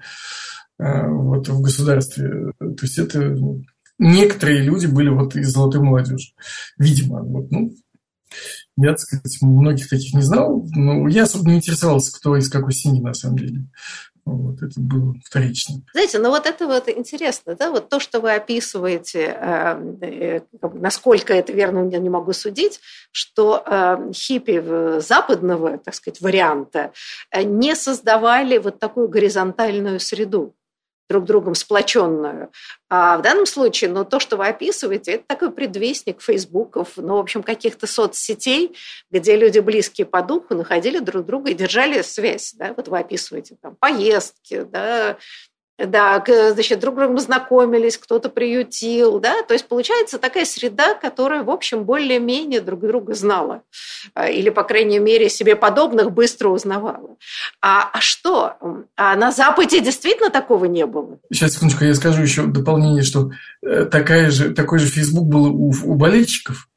э, 0.78 1.08
вот, 1.08 1.48
в 1.48 1.60
государстве. 1.60 2.52
То 2.58 2.82
есть 2.82 2.98
это 2.98 3.36
некоторые 3.98 4.62
люди 4.62 4.86
были 4.86 5.08
вот 5.08 5.36
из 5.36 5.52
золотой 5.52 5.80
молодежи. 5.80 6.32
Видимо. 6.78 7.22
Вот, 7.22 7.50
ну, 7.50 7.74
я, 8.76 8.90
так 8.90 9.00
сказать, 9.00 9.38
многих 9.42 9.88
таких 9.88 10.14
не 10.14 10.22
знал, 10.22 10.66
но 10.70 11.08
я 11.08 11.24
особо 11.24 11.50
не 11.50 11.56
интересовался, 11.56 12.16
кто 12.16 12.36
из 12.36 12.48
какой 12.48 12.72
семьи 12.72 13.00
на 13.00 13.14
самом 13.14 13.38
деле. 13.38 13.66
Вот, 14.36 14.62
это 14.62 14.80
было 14.80 15.14
вторично. 15.24 15.82
Знаете, 15.92 16.18
ну 16.18 16.30
вот 16.30 16.46
это 16.46 16.66
вот 16.66 16.88
интересно, 16.88 17.56
да, 17.56 17.70
вот 17.70 17.88
то, 17.88 17.98
что 17.98 18.20
вы 18.20 18.32
описываете, 18.32 19.36
э, 19.40 19.94
э, 20.02 20.40
насколько 20.74 21.34
это 21.34 21.52
верно, 21.52 21.88
я 21.90 21.98
не 21.98 22.10
могу 22.10 22.32
судить, 22.32 22.80
что 23.10 23.62
э, 23.66 24.12
хиппи 24.12 25.00
западного, 25.00 25.78
так 25.78 25.94
сказать, 25.94 26.20
варианта 26.20 26.92
не 27.34 27.74
создавали 27.74 28.58
вот 28.58 28.78
такую 28.78 29.08
горизонтальную 29.08 29.98
среду 29.98 30.54
друг 31.10 31.24
другом 31.24 31.56
сплоченную. 31.56 32.52
А 32.88 33.18
в 33.18 33.22
данном 33.22 33.44
случае, 33.44 33.90
ну, 33.90 34.04
то, 34.04 34.20
что 34.20 34.36
вы 34.36 34.46
описываете, 34.46 35.12
это 35.14 35.24
такой 35.26 35.50
предвестник 35.50 36.22
фейсбуков, 36.22 36.90
ну, 36.96 37.16
в 37.16 37.18
общем, 37.18 37.42
каких-то 37.42 37.88
соцсетей, 37.88 38.76
где 39.10 39.36
люди 39.36 39.58
близкие 39.58 40.06
по 40.06 40.22
духу 40.22 40.54
находили 40.54 41.00
друг 41.00 41.26
друга 41.26 41.50
и 41.50 41.54
держали 41.54 42.02
связь. 42.02 42.54
Да? 42.54 42.74
Вот 42.76 42.86
вы 42.86 43.00
описываете 43.00 43.56
там 43.60 43.74
поездки, 43.74 44.62
да, 44.62 45.18
да, 45.86 46.22
значит, 46.52 46.80
друг 46.80 46.96
другом 46.96 47.18
знакомились, 47.18 47.98
кто-то 47.98 48.28
приютил, 48.28 49.18
да, 49.18 49.42
то 49.42 49.54
есть 49.54 49.66
получается 49.66 50.18
такая 50.18 50.44
среда, 50.44 50.94
которая, 50.94 51.42
в 51.42 51.50
общем, 51.50 51.84
более-менее 51.84 52.60
друг 52.60 52.80
друга 52.80 53.14
знала, 53.14 53.62
а, 54.14 54.28
или, 54.28 54.50
по 54.50 54.62
крайней 54.62 54.98
мере, 54.98 55.28
себе 55.28 55.56
подобных 55.56 56.12
быстро 56.12 56.48
узнавала. 56.48 57.16
А, 57.60 57.90
а 57.92 58.00
что? 58.00 58.56
А 58.96 59.16
на 59.16 59.32
Западе 59.32 59.80
действительно 59.80 60.30
такого 60.30 60.66
не 60.66 60.86
было? 60.86 61.18
Сейчас, 61.32 61.54
секундочку, 61.54 61.84
я 61.84 61.94
скажу 61.94 62.22
еще 62.22 62.46
дополнение, 62.46 63.02
что 63.02 63.30
э, 63.62 63.84
такая 63.84 64.30
же, 64.30 64.54
такой 64.54 64.78
же 64.78 64.86
Facebook 64.86 65.26
был 65.26 65.46
у, 65.46 65.72
у 65.84 65.94
болельщиков, 65.94 66.68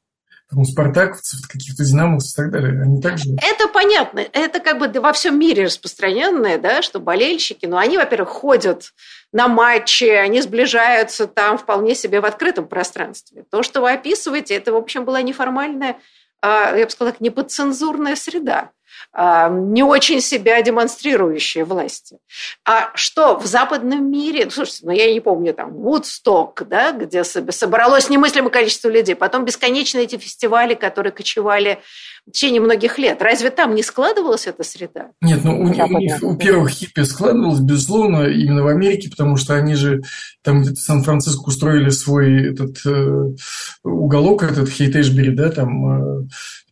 там, 0.53 0.65
спартаковцев, 0.65 1.48
каких-то 1.48 1.83
динамовцев 1.83 2.33
и 2.33 2.41
так 2.43 2.51
далее. 2.51 2.81
Они 2.81 3.01
также... 3.01 3.29
Это 3.41 3.67
понятно. 3.67 4.19
Это 4.31 4.60
как 4.60 4.79
бы 4.79 4.88
во 5.00 5.13
всем 5.13 5.39
мире 5.39 5.65
распространенное, 5.65 6.57
да, 6.57 6.81
что 6.81 7.00
болельщики, 7.00 7.65
ну, 7.65 7.77
они, 7.77 7.98
во-первых, 7.98 8.29
ходят 8.29 8.93
на 9.31 9.48
матчи, 9.48 10.05
они 10.05 10.41
сближаются 10.41 11.27
там 11.27 11.57
вполне 11.57 11.95
себе 11.95 12.22
в 12.22 12.25
открытом 12.25 12.67
пространстве. 12.67 13.45
То, 13.50 13.63
что 13.63 13.81
вы 13.81 13.91
описываете, 13.91 14.55
это, 14.55 14.72
в 14.72 14.75
общем, 14.75 15.05
была 15.05 15.22
неформальная, 15.22 15.98
а, 16.41 16.75
я 16.75 16.86
бы 16.86 16.91
сказала, 16.91 17.15
неподцензурная 17.19 18.15
среда. 18.15 18.72
Не 19.15 19.84
очень 19.84 20.22
себя 20.22 20.60
демонстрирующие 20.63 21.65
власти. 21.65 22.17
А 22.65 22.91
что 22.96 23.38
в 23.38 23.46
западном 23.46 24.10
мире, 24.10 24.46
ну, 24.46 24.51
слушайте, 24.51 24.79
ну 24.86 24.91
я 24.91 25.13
не 25.13 25.20
помню, 25.20 25.53
там, 25.53 25.72
Вудсток, 25.72 26.63
да, 26.67 26.91
где 26.91 27.24
собралось 27.24 28.10
немыслимое 28.10 28.50
количество 28.50 28.89
людей, 28.89 29.15
потом 29.15 29.46
бесконечные 29.46 30.05
эти 30.05 30.17
фестивали, 30.17 30.74
которые 30.74 31.12
кочевали 31.12 31.79
в 32.25 32.32
течение 32.32 32.62
многих 32.62 32.98
лет. 32.98 33.22
Разве 33.22 33.50
там 33.50 33.75
не 33.75 33.84
складывалась 33.84 34.48
эта 34.48 34.63
среда? 34.63 35.12
Нет, 35.22 35.44
ну 35.44 35.60
у, 35.60 35.63
у 35.63 35.68
них, 35.68 36.24
у 36.24 36.36
первых 36.36 36.70
хиппи 36.70 37.01
складывалось, 37.01 37.60
безусловно, 37.60 38.27
именно 38.27 38.63
в 38.63 38.68
Америке, 38.68 39.10
потому 39.10 39.36
что 39.36 39.56
они 39.56 39.75
же 39.75 40.01
там 40.42 40.62
где-то 40.62 40.77
в 40.77 40.84
Сан-Франциско 40.84 41.48
устроили 41.48 41.89
свой 41.89 42.51
этот 42.51 42.77
э, 42.86 43.36
уголок, 43.84 44.44
этот 44.44 44.70
Хейт-Эшбери, 44.70 45.32
да, 45.32 45.50
там 45.50 46.22
э, 46.22 46.27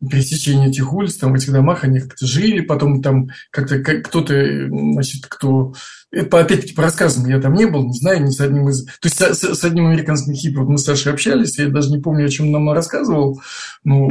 пересечение 0.10 0.70
этих 0.70 0.93
улиц, 0.93 1.17
там 1.17 1.34
в 1.34 1.36
этих 1.36 1.51
домах 1.51 1.84
они 1.84 2.00
как-то 2.00 2.25
жили, 2.25 2.62
потом 2.62 3.01
там 3.01 3.29
как-то 3.50 3.79
кто-то, 3.79 4.34
значит, 4.70 5.25
кто... 5.27 5.74
Это, 6.12 6.39
опять-таки, 6.39 6.74
по 6.74 6.84
рассказам 6.84 7.27
я 7.30 7.39
там 7.39 7.53
не 7.53 7.65
был, 7.65 7.86
не 7.86 7.98
знаю, 7.98 8.24
ни 8.24 8.32
с 8.32 8.39
одним 8.41 8.68
из... 8.68 8.86
То 8.86 8.91
есть 9.03 9.18
с, 9.18 9.56
с 9.56 9.63
одним 9.63 9.88
американским 9.88 10.34
хиппи 10.34 10.58
мы 10.58 10.77
с 10.77 10.84
Сашей 10.84 11.13
общались, 11.13 11.58
я 11.58 11.70
даже 11.70 11.89
не 11.89 12.00
помню, 12.00 12.25
о 12.25 12.30
чем 12.30 12.51
нам 12.51 12.70
рассказывал, 12.72 13.41
но 13.86 14.10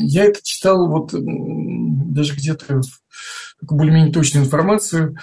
я 0.00 0.24
это 0.24 0.40
читал 0.42 0.88
вот 0.88 1.12
даже 1.12 2.34
где-то 2.34 2.80
более-менее 3.62 4.12
точную 4.12 4.44
информацию, 4.44 5.16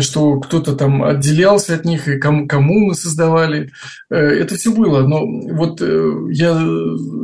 что 0.00 0.40
кто-то 0.40 0.74
там 0.74 1.02
отделялся 1.02 1.74
от 1.74 1.84
них, 1.84 2.08
и 2.08 2.18
ком- 2.18 2.48
коммуны 2.48 2.94
создавали. 2.94 3.72
Э, 4.10 4.16
это 4.16 4.56
все 4.56 4.72
было. 4.72 5.06
Но 5.06 5.26
вот 5.54 5.80
э, 5.80 6.12
я 6.30 6.54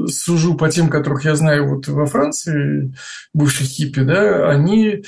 сужу 0.08 0.54
по 0.54 0.68
тем, 0.68 0.88
которых 0.88 1.24
я 1.24 1.34
знаю 1.36 1.68
вот 1.68 1.88
во 1.88 2.06
Франции, 2.06 2.94
бывших 3.34 3.66
хиппи, 3.66 4.00
да, 4.00 4.48
они 4.50 5.02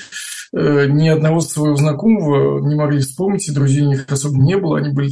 э, 0.53 0.85
ни 0.87 1.07
одного 1.07 1.41
своего 1.41 1.75
знакомого 1.75 2.65
не 2.67 2.75
могли 2.75 2.99
вспомнить, 2.99 3.47
и 3.47 3.53
друзей 3.53 3.83
у 3.83 3.89
них 3.89 4.05
особо 4.09 4.37
не 4.37 4.57
было, 4.57 4.77
они 4.77 4.89
были 4.89 5.11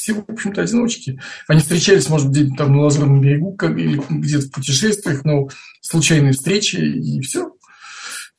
все, 0.00 0.14
в 0.14 0.24
общем-то, 0.28 0.62
одиночки. 0.62 1.20
Они 1.46 1.60
встречались, 1.60 2.08
может 2.08 2.28
быть, 2.28 2.38
где-то 2.38 2.64
там 2.64 2.72
на 2.72 2.82
Лазурном 2.84 3.20
берегу 3.20 3.52
как, 3.52 3.76
или 3.76 4.00
где-то 4.08 4.46
в 4.46 4.50
путешествиях, 4.50 5.24
но 5.24 5.48
случайные 5.82 6.32
встречи, 6.32 6.76
и 6.76 7.20
все. 7.20 7.52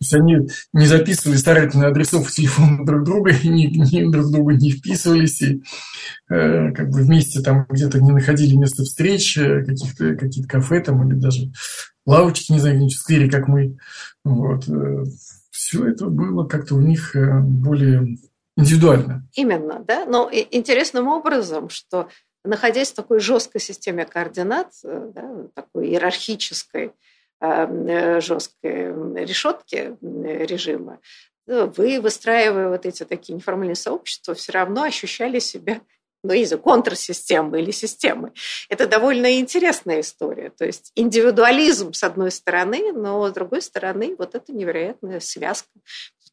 Есть 0.01 0.15
они 0.15 0.47
не 0.73 0.87
записывали 0.87 1.37
старательно 1.37 1.87
адресов 1.87 2.31
телефона 2.31 2.83
друг 2.85 3.03
друга, 3.03 3.33
ни, 3.43 3.67
ни 3.67 4.11
друг 4.11 4.31
друга 4.31 4.55
не 4.55 4.71
вписывались, 4.71 5.41
и 5.43 5.61
э, 6.27 6.71
как 6.71 6.89
бы 6.89 7.03
вместе 7.03 7.39
там 7.41 7.67
где-то 7.69 8.01
не 8.01 8.11
находили 8.11 8.55
место 8.55 8.83
встреч, 8.83 9.37
э, 9.37 9.63
каких-то 9.63 10.15
какие-то 10.15 10.49
кафе 10.49 10.79
там 10.79 11.07
или 11.07 11.19
даже 11.19 11.51
лавочки, 12.07 12.51
не 12.51 12.59
знаю, 12.59 12.83
в 12.83 12.89
сквере, 12.89 13.29
как 13.29 13.47
мы. 13.47 13.77
Вот. 14.25 14.67
Э, 14.67 15.03
Все 15.51 15.85
это 15.85 16.07
было 16.07 16.47
как-то 16.47 16.75
у 16.75 16.81
них 16.81 17.15
э, 17.15 17.39
более 17.39 18.17
индивидуально. 18.57 19.29
Именно, 19.35 19.83
да. 19.87 20.05
Но 20.07 20.31
интересным 20.31 21.09
образом, 21.09 21.69
что 21.69 22.09
находясь 22.43 22.91
в 22.91 22.95
такой 22.95 23.19
жесткой 23.19 23.61
системе 23.61 24.05
координат, 24.05 24.71
да, 24.83 25.45
такой 25.53 25.89
иерархической, 25.89 26.85
э, 26.87 26.91
жесткой 27.41 29.25
решетки 29.25 29.97
режима, 30.01 30.99
ну, 31.47 31.71
вы, 31.75 31.99
выстраивая 31.99 32.69
вот 32.69 32.85
эти 32.85 33.03
такие 33.03 33.33
неформальные 33.33 33.75
сообщества, 33.75 34.33
все 34.33 34.51
равно 34.51 34.83
ощущали 34.83 35.39
себя 35.39 35.81
ну, 36.23 36.33
из 36.33 36.55
контрсистемы 36.57 37.61
или 37.61 37.71
системы. 37.71 38.31
Это 38.69 38.87
довольно 38.87 39.39
интересная 39.39 40.01
история. 40.01 40.51
То 40.51 40.65
есть 40.65 40.91
индивидуализм 40.95 41.93
с 41.93 42.03
одной 42.03 42.31
стороны, 42.31 42.93
но 42.93 43.27
с 43.27 43.33
другой 43.33 43.61
стороны 43.61 44.15
вот 44.17 44.35
эта 44.35 44.53
невероятная 44.53 45.19
связка. 45.19 45.69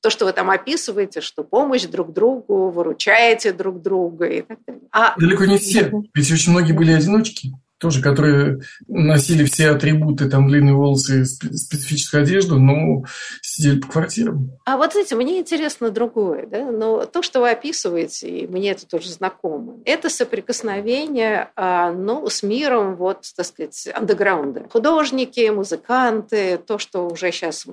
То, 0.00 0.11
что 0.11 0.27
вы 0.27 0.33
там 0.33 0.50
описываете, 0.50 1.21
что 1.21 1.43
помощь 1.43 1.85
друг 1.85 2.12
другу, 2.12 2.71
выручаете 2.71 3.53
друг 3.53 3.83
друга 3.83 4.27
и 4.27 4.43
так 4.43 4.59
далее. 4.65 4.83
А... 4.93 5.19
Далеко 5.19 5.47
не 5.47 5.59
все, 5.59 5.91
ведь 6.15 6.31
очень 6.31 6.53
многие 6.53 6.73
были 6.73 6.93
одиночки 6.93 7.53
тоже, 7.78 8.02
которые 8.02 8.61
носили 8.87 9.44
все 9.44 9.70
атрибуты, 9.70 10.28
там, 10.28 10.49
длинные 10.49 10.75
волосы, 10.75 11.25
специфическую 11.25 12.23
одежду, 12.23 12.58
но 12.58 13.04
сидели 13.40 13.80
по 13.80 13.88
квартирам. 13.88 14.52
А 14.64 14.76
вот, 14.76 14.92
знаете, 14.92 15.14
мне 15.14 15.38
интересно 15.38 15.90
другое, 15.90 16.47
да, 16.47 16.70
но 16.70 17.06
то, 17.06 17.23
что 17.23 17.40
вы 17.40 17.50
описываете, 17.50 18.28
и 18.28 18.47
мне 18.47 18.73
это 18.73 18.87
тоже 18.87 19.11
знакомо, 19.11 19.80
это 19.85 20.11
соприкосновение, 20.11 21.50
а, 21.56 21.92
ну, 21.92 22.28
с 22.28 22.42
миром, 22.42 22.97
вот, 22.97 23.25
так 23.37 23.47
сказать, 23.47 23.88
андеграунда. 23.94 24.66
Художники, 24.70 25.49
музыканты, 25.50 26.58
то, 26.58 26.78
что 26.78 27.08
уже 27.08 27.30
сейчас 27.30 27.66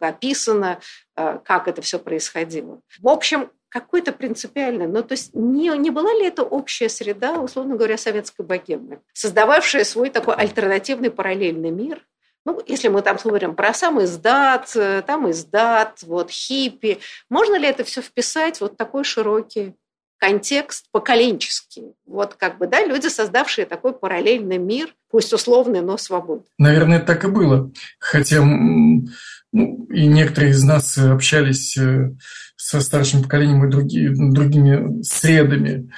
описано, 0.00 0.80
а, 1.14 1.38
как 1.38 1.68
это 1.68 1.80
все 1.82 1.98
происходило. 1.98 2.80
В 3.00 3.08
общем, 3.08 3.50
какой-то 3.80 4.12
принципиальный. 4.12 4.86
Ну, 4.86 5.02
то 5.02 5.12
есть 5.12 5.34
не, 5.34 5.68
не 5.76 5.90
была 5.90 6.12
ли 6.14 6.26
это 6.26 6.42
общая 6.42 6.88
среда, 6.88 7.40
условно 7.40 7.76
говоря, 7.76 7.98
советской 7.98 8.42
богемы, 8.42 9.00
создававшая 9.12 9.84
свой 9.84 10.10
такой 10.10 10.34
альтернативный 10.34 11.10
параллельный 11.10 11.70
мир, 11.70 12.00
ну, 12.46 12.62
если 12.66 12.88
мы 12.88 13.02
там 13.02 13.18
говорим 13.22 13.56
про 13.56 13.74
сам 13.74 14.02
издат, 14.02 14.72
там 15.06 15.28
издат, 15.30 16.02
вот 16.04 16.30
хиппи, 16.30 17.00
можно 17.28 17.56
ли 17.56 17.66
это 17.66 17.82
все 17.82 18.00
вписать 18.00 18.60
вот 18.60 18.76
такой 18.76 19.02
широкий 19.02 19.74
контекст 20.18 20.86
поколенческий. 20.92 21.94
Вот 22.06 22.34
как 22.34 22.58
бы, 22.58 22.66
да, 22.66 22.84
люди, 22.84 23.08
создавшие 23.08 23.66
такой 23.66 23.92
параллельный 23.92 24.58
мир, 24.58 24.94
пусть 25.10 25.32
условный, 25.32 25.82
но 25.82 25.96
свободный. 25.96 26.46
Наверное, 26.58 27.00
так 27.00 27.24
и 27.24 27.28
было. 27.28 27.70
Хотя 27.98 28.42
ну, 28.44 29.86
и 29.86 30.06
некоторые 30.06 30.52
из 30.52 30.62
нас 30.64 30.98
общались 30.98 31.76
э, 31.76 32.14
со 32.56 32.80
старшим 32.80 33.22
поколением 33.22 33.64
и 33.64 33.70
други, 33.70 34.08
другими 34.08 35.02
средами 35.02 35.90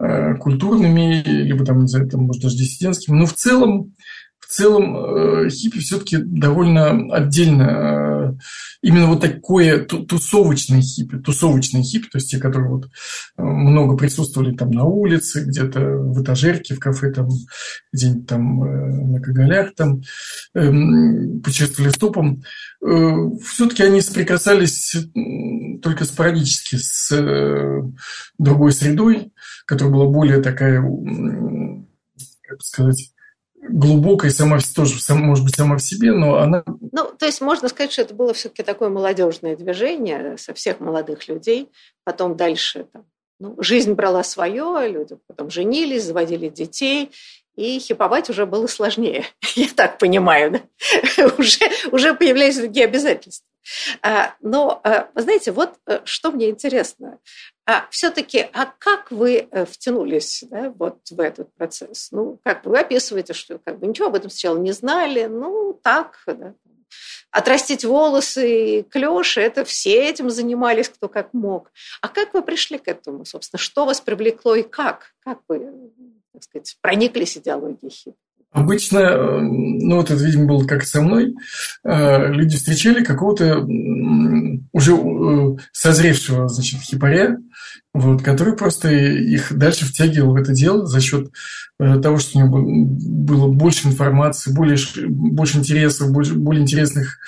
э, 0.00 0.34
культурными, 0.36 1.22
либо 1.24 1.64
там, 1.64 1.82
не 1.82 1.88
знаю, 1.88 2.08
там, 2.08 2.22
может, 2.22 2.42
даже 2.42 2.56
диссидентскими. 2.56 3.16
Но 3.16 3.26
в 3.26 3.34
целом, 3.34 3.94
в 4.46 4.52
целом 4.52 4.96
э, 4.96 5.50
хиппи 5.50 5.80
все-таки 5.80 6.18
довольно 6.18 7.14
отдельно 7.14 8.36
именно 8.82 9.06
вот 9.06 9.20
такое 9.20 9.84
тусовочное 9.84 10.80
хиппи, 10.80 11.18
тусовочные 11.18 11.82
хиппи, 11.82 12.08
то 12.10 12.18
есть 12.18 12.30
те, 12.30 12.38
которые 12.38 12.70
вот 12.70 12.88
много 13.36 13.96
присутствовали 13.96 14.54
там 14.54 14.70
на 14.70 14.84
улице, 14.84 15.44
где-то 15.44 15.80
в 15.80 16.22
этажерке, 16.22 16.74
в 16.74 16.80
кафе, 16.80 17.10
там 17.12 17.28
где-нибудь 17.92 18.26
там 18.26 19.12
на 19.12 19.20
Коголях, 19.20 19.74
там 19.74 20.02
эм, 20.54 21.40
путешествовали 21.40 21.90
стопом, 21.90 22.42
все-таки 22.80 23.82
они 23.82 24.00
соприкасались 24.00 24.94
только 25.82 26.04
спорадически 26.04 26.76
с 26.76 27.10
э, 27.12 27.82
другой 28.38 28.72
средой, 28.72 29.32
которая 29.66 29.94
была 29.94 30.06
более 30.06 30.42
такая, 30.42 30.82
как 32.42 32.62
сказать, 32.62 33.13
глубокая 33.68 34.30
сама 34.30 34.58
тоже, 34.74 34.94
может 35.14 35.44
быть, 35.44 35.56
сама 35.56 35.76
в 35.76 35.82
себе, 35.82 36.12
но 36.12 36.36
она... 36.36 36.64
Ну, 36.66 37.10
то 37.18 37.26
есть 37.26 37.40
можно 37.40 37.68
сказать, 37.68 37.92
что 37.92 38.02
это 38.02 38.14
было 38.14 38.34
все-таки 38.34 38.62
такое 38.62 38.88
молодежное 38.88 39.56
движение 39.56 40.36
со 40.38 40.54
всех 40.54 40.80
молодых 40.80 41.28
людей, 41.28 41.70
потом 42.04 42.36
дальше 42.36 42.86
там, 42.92 43.04
ну, 43.40 43.56
жизнь 43.58 43.94
брала 43.94 44.22
свое, 44.22 44.88
люди 44.88 45.16
потом 45.26 45.50
женились, 45.50 46.04
заводили 46.04 46.48
детей, 46.48 47.10
и 47.56 47.78
хиповать 47.78 48.30
уже 48.30 48.46
было 48.46 48.66
сложнее, 48.66 49.24
я 49.54 49.68
так 49.74 49.98
понимаю, 49.98 50.50
да? 50.52 51.26
уже, 51.38 51.58
уже 51.90 52.14
появлялись 52.14 52.58
другие 52.58 52.86
обязательства. 52.86 53.46
А, 54.02 54.34
но, 54.42 54.80
а, 54.84 55.08
знаете, 55.14 55.52
вот 55.52 55.74
э, 55.86 56.00
что 56.04 56.30
мне 56.30 56.50
интересно. 56.50 57.18
А 57.66 57.86
все-таки, 57.90 58.46
а 58.52 58.66
как 58.66 59.10
вы 59.10 59.48
э, 59.50 59.64
втянулись 59.64 60.44
да, 60.50 60.70
вот 60.70 60.98
в 61.10 61.18
этот 61.18 61.52
процесс? 61.54 62.08
Ну, 62.10 62.38
как 62.44 62.66
вы 62.66 62.78
описываете, 62.78 63.32
что 63.32 63.58
как 63.58 63.78
бы 63.78 63.86
ничего 63.86 64.08
об 64.08 64.14
этом 64.14 64.30
сначала 64.30 64.58
не 64.58 64.72
знали, 64.72 65.24
ну, 65.26 65.78
так, 65.82 66.22
да. 66.26 66.54
Отрастить 67.30 67.84
волосы 67.84 68.78
и 68.78 68.82
клёши, 68.82 69.40
это 69.40 69.64
все 69.64 70.08
этим 70.08 70.30
занимались, 70.30 70.88
кто 70.88 71.08
как 71.08 71.32
мог. 71.32 71.72
А 72.00 72.08
как 72.08 72.34
вы 72.34 72.42
пришли 72.42 72.78
к 72.78 72.86
этому, 72.86 73.24
собственно? 73.24 73.58
Что 73.58 73.86
вас 73.86 74.00
привлекло 74.00 74.54
и 74.54 74.62
как? 74.62 75.14
Как 75.20 75.40
вы 75.48 75.90
так 76.34 76.42
сказать, 76.42 76.76
прониклись 76.80 77.38
идеологией 77.38 77.90
хиппи? 77.90 78.18
Обычно, 78.54 78.98
э, 78.98 79.40
ну 79.40 79.96
вот 79.96 80.12
это, 80.12 80.22
видимо, 80.22 80.46
было 80.46 80.64
как 80.64 80.84
со 80.84 81.02
мной, 81.02 81.34
э, 81.82 82.32
люди 82.32 82.56
встречали 82.56 83.02
какого-то 83.02 83.66
уже 84.72 84.92
э, 84.92 85.56
созревшего, 85.72 86.48
значит, 86.48 86.80
хипаря, 86.82 87.38
вот, 87.92 88.22
который 88.22 88.54
просто 88.54 88.92
их 88.92 89.52
дальше 89.58 89.86
втягивал 89.86 90.34
в 90.34 90.36
это 90.36 90.52
дело 90.52 90.86
за 90.86 91.00
счет 91.00 91.32
того, 91.78 92.18
что 92.18 92.38
у 92.38 92.42
него 92.42 92.62
было 92.64 93.48
больше 93.48 93.88
информации, 93.88 94.54
более, 94.54 94.78
больше 95.08 95.58
интересов, 95.58 96.12
больше, 96.12 96.34
более 96.34 96.62
интересных 96.62 97.18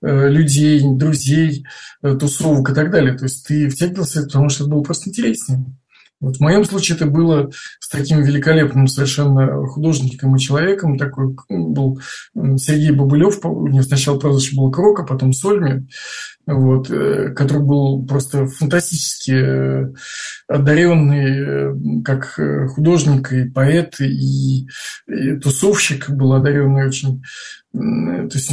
людей, 0.00 0.80
друзей, 0.82 1.66
тусовок 2.00 2.70
и 2.70 2.74
так 2.74 2.90
далее. 2.90 3.18
То 3.18 3.24
есть 3.24 3.46
ты 3.46 3.68
втягивался, 3.68 4.22
потому 4.22 4.48
что 4.48 4.64
это 4.64 4.72
было 4.72 4.82
просто 4.82 5.10
интереснее. 5.10 5.62
Вот 6.20 6.36
в 6.36 6.40
моем 6.40 6.64
случае 6.64 6.96
это 6.96 7.06
было 7.06 7.50
с 7.78 7.88
таким 7.88 8.22
великолепным 8.22 8.86
совершенно 8.88 9.66
художником 9.66 10.36
и 10.36 10.38
человеком. 10.38 10.98
Такой 10.98 11.34
был 11.48 12.00
Сергей 12.56 12.90
Бабылев, 12.90 13.38
у 13.44 13.66
него 13.66 13.82
сначала 13.82 14.18
прозвище 14.18 14.54
было 14.54 14.70
Крока, 14.70 15.04
потом 15.04 15.32
Сольми, 15.32 15.88
вот, 16.46 16.90
э, 16.90 17.30
который 17.34 17.62
был 17.62 18.04
просто 18.06 18.46
фантастически 18.46 19.94
одаренный 20.46 22.02
как 22.02 22.38
художник 22.74 23.32
и 23.32 23.48
поэт, 23.48 24.00
и, 24.00 24.66
и 25.08 25.36
тусовщик, 25.36 26.10
был 26.10 26.34
одаренный 26.34 26.86
очень 26.86 27.22
то 27.72 28.30
есть 28.34 28.48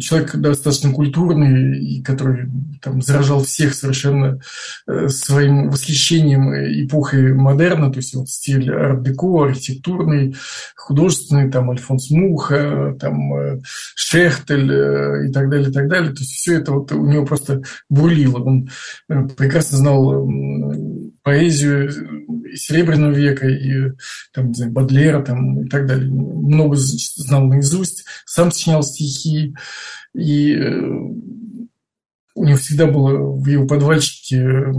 человек 0.00 0.34
достаточно 0.36 0.92
культурный, 0.92 1.78
и 1.78 2.02
который 2.02 2.48
там 2.80 3.02
заражал 3.02 3.44
всех 3.44 3.74
совершенно 3.74 4.40
э, 4.86 5.08
своим 5.08 5.70
восхищением 5.70 6.54
эпохой 6.86 7.34
модерна, 7.34 7.90
то 7.90 7.98
есть 7.98 8.14
вот 8.14 8.28
стиль 8.30 8.70
арт-деко, 8.72 9.44
архитектурный, 9.44 10.36
художественный, 10.74 11.50
там 11.50 11.70
Альфонс 11.70 12.10
Муха, 12.10 12.96
там 12.98 13.34
э, 13.34 13.60
Шехтель 13.94 14.72
э, 14.72 15.28
и 15.28 15.32
так 15.32 15.50
далее, 15.50 15.68
и 15.68 15.72
так 15.72 15.88
далее. 15.88 16.12
То 16.12 16.20
есть 16.20 16.32
все 16.32 16.54
это 16.54 16.72
вот 16.72 16.92
у 16.92 17.06
него 17.06 17.26
просто 17.26 17.62
бурлило. 17.90 18.38
Он 18.38 18.68
прекрасно 19.36 19.78
знал 19.78 20.26
поэзию 21.22 21.90
Серебряного 22.54 23.12
века 23.12 23.48
и 23.48 23.92
там, 24.32 24.48
не 24.48 24.54
знаю, 24.54 24.72
Бадлера 24.72 25.22
там, 25.22 25.62
и 25.64 25.68
так 25.68 25.86
далее. 25.86 26.10
Много 26.10 26.76
знал 26.76 27.44
наизусть. 27.44 28.04
Сам 28.24 28.50
сочинял 28.50 28.82
стихи, 28.82 29.54
и 30.14 30.54
э, 30.54 30.80
у 32.34 32.44
него 32.44 32.56
всегда 32.58 32.86
было 32.86 33.32
в 33.32 33.46
его 33.46 33.66
подвальчике 33.66 34.36
э, 34.36 34.72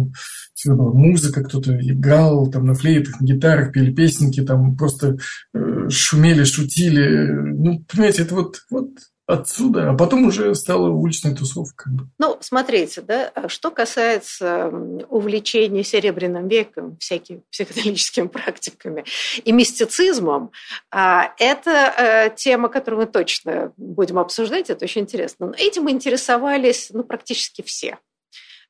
всегда 0.58 0.76
была 0.76 0.92
музыка, 0.92 1.44
кто-то 1.44 1.78
играл 1.80 2.50
там 2.50 2.66
на 2.66 2.74
флейтах, 2.74 3.20
на 3.20 3.26
гитарах, 3.26 3.72
пели 3.72 3.94
песенки, 3.94 4.42
там 4.42 4.76
просто 4.76 5.18
э, 5.54 5.90
шумели, 5.90 6.44
шутили. 6.44 7.28
Ну, 7.30 7.86
понимаете, 7.88 8.24
это 8.24 8.34
вот, 8.34 8.62
вот 8.72 8.90
отсюда, 9.28 9.90
а 9.90 9.94
потом 9.94 10.26
уже 10.26 10.56
стала 10.56 10.90
уличная 10.90 11.36
тусовка. 11.36 11.90
Ну, 12.18 12.38
смотрите, 12.40 13.02
да, 13.02 13.30
а 13.36 13.50
что 13.50 13.72
касается 13.72 14.70
увлечения 15.10 15.84
Серебряным 15.84 16.48
веком, 16.48 16.98
всякими 16.98 17.42
психоделическими 17.52 18.28
практиками 18.28 19.04
и 19.44 19.52
мистицизмом, 19.52 20.52
а, 20.90 21.34
это 21.38 21.72
э, 21.72 22.36
тема, 22.36 22.70
которую 22.70 23.02
мы 23.02 23.06
точно 23.06 23.74
будем 23.76 24.18
обсуждать, 24.18 24.70
это 24.70 24.86
очень 24.86 25.02
интересно. 25.02 25.48
Но 25.48 25.54
этим 25.54 25.90
интересовались 25.90 26.90
ну, 26.92 27.04
практически 27.04 27.62
все. 27.62 27.98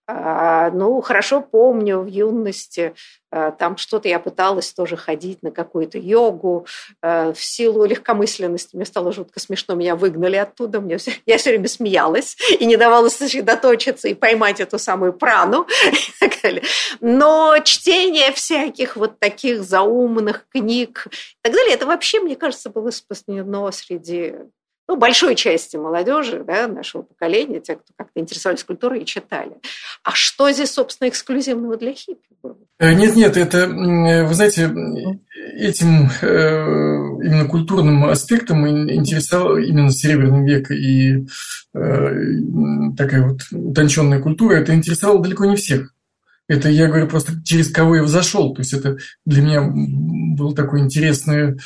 А, 0.10 0.72
ну, 0.72 1.02
хорошо 1.02 1.42
помню 1.42 2.00
в 2.00 2.06
юности, 2.06 2.96
а, 3.30 3.52
там 3.52 3.76
что-то 3.76 4.08
я 4.08 4.20
пыталась 4.20 4.72
тоже 4.72 4.96
ходить 4.96 5.44
на 5.44 5.52
какую-то 5.52 5.98
йогу. 5.98 6.66
А, 7.02 7.34
в 7.34 7.44
силу 7.44 7.84
легкомысленности 7.84 8.78
мне 8.78 8.86
стало 8.86 9.12
жутко 9.12 9.42
смешно, 9.42 9.76
меня 9.76 9.98
выгнали 9.98 10.38
оттуда. 10.38 10.80
Мне 10.80 10.98
все, 10.98 11.12
я 11.26 11.38
все 11.38 11.50
время 11.50 11.68
смеялась 11.68 12.38
и 12.58 12.66
не 12.66 12.78
давала 12.78 13.10
сосредоточиться 13.10 14.08
и 14.08 14.14
поймать 14.14 14.62
эту 14.62 14.80
самую 14.80 15.12
прану. 15.12 15.68
Но 17.02 17.58
чтение 17.66 18.32
всяких 18.32 18.96
вот 18.96 19.20
таких 19.20 19.62
заумных 19.62 20.48
книг 20.50 21.08
и 21.12 21.38
так 21.42 21.54
далее, 21.54 21.74
это 21.74 21.86
вообще, 21.86 22.22
мне 22.22 22.38
кажется, 22.38 22.70
было 22.70 22.88
распространено 22.88 23.70
среди 23.72 24.36
ну, 24.88 24.96
большой 24.96 25.36
части 25.36 25.76
молодежи 25.76 26.44
да, 26.46 26.68
нашего 26.68 27.02
поколения, 27.02 27.60
те, 27.60 27.76
кто 27.76 27.94
как-то 27.98 28.20
интересовались 28.20 28.64
культурой 28.64 29.02
и 29.02 29.06
читали. 29.06 29.52
А 30.04 30.12
что 30.12 30.50
здесь, 30.52 30.72
собственно, 30.72 31.10
эксклюзивного 31.10 31.78
для 31.78 31.94
хиппи 31.94 32.30
было? 32.42 32.58
Э, 32.80 32.94
нет, 32.94 33.16
нет, 33.16 33.36
это, 33.36 33.68
вы 33.68 34.34
знаете, 34.34 34.72
этим 35.58 36.10
э, 36.22 36.28
именно 37.26 37.46
культурным 37.46 38.06
аспектом 38.06 38.68
интересовал 38.68 39.58
именно 39.58 39.92
Серебряный 39.92 40.46
век 40.46 40.72
и 40.72 41.26
э, 41.74 42.96
такая 42.96 43.28
вот 43.28 43.42
утонченная 43.52 44.22
культура, 44.22 44.56
это 44.56 44.74
интересовало 44.74 45.22
далеко 45.22 45.46
не 45.46 45.56
всех. 45.58 45.94
Это 46.48 46.70
я 46.70 46.88
говорю 46.88 47.08
просто 47.08 47.34
через 47.44 47.70
кого 47.70 47.98
я 47.98 48.04
взошел. 48.04 48.54
То 48.54 48.62
есть 48.62 48.74
это 48.74 48.98
для 49.26 49.42
меня 49.42 49.62
было 49.64 50.56
такое 50.56 50.82
интересное 50.82 51.58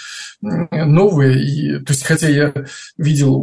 новое. 0.41 1.33
И, 1.33 1.79
то 1.83 1.93
есть 1.93 2.03
хотя 2.03 2.27
я 2.29 2.53
видел 2.97 3.39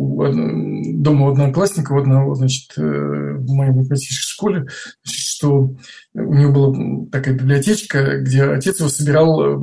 дома 1.01 1.27
у 1.27 1.33
одноклассника, 1.33 1.93
у 1.93 2.01
одного, 2.01 2.35
значит, 2.35 2.73
э, 2.77 2.81
в 2.83 3.53
моей 3.53 3.71
математической 3.71 4.33
школе, 4.33 4.67
что 5.05 5.77
у 6.15 6.35
него 6.35 6.53
была 6.53 7.07
такая 7.13 7.35
библиотечка, 7.35 8.21
где 8.21 8.45
отец 8.45 8.81
его 8.81 8.89
собирал 8.89 9.61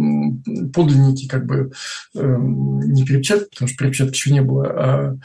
подлинники, 0.73 1.27
как 1.27 1.45
бы 1.45 1.71
не 2.13 3.03
перепечатки, 3.03 3.49
потому 3.51 3.67
что 3.67 3.77
перепечатки 3.77 4.15
еще 4.15 4.31
не 4.31 4.41
было, 4.41 4.67
а 4.67 5.17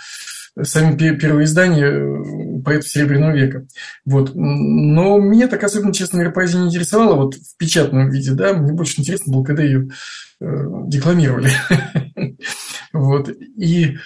сами 0.64 0.96
первые 0.96 1.44
издания 1.44 1.86
э, 1.86 2.62
поэтов 2.64 2.88
Серебряного 2.88 3.34
века. 3.34 3.66
Вот. 4.04 4.32
Но 4.34 5.18
меня 5.18 5.48
так 5.48 5.62
особенно, 5.64 5.92
честно 5.92 6.18
говоря, 6.18 6.32
поэзия 6.32 6.58
не 6.58 6.66
интересовала 6.66 7.16
вот 7.16 7.34
в 7.34 7.56
печатном 7.56 8.10
виде, 8.10 8.32
да, 8.32 8.52
мне 8.52 8.72
больше 8.72 9.00
интересно 9.00 9.32
было, 9.32 9.44
когда 9.44 9.62
ее 9.62 9.88
э, 10.40 10.46
декламировали. 10.86 11.50
Вот. 12.92 13.28
И 13.28 13.96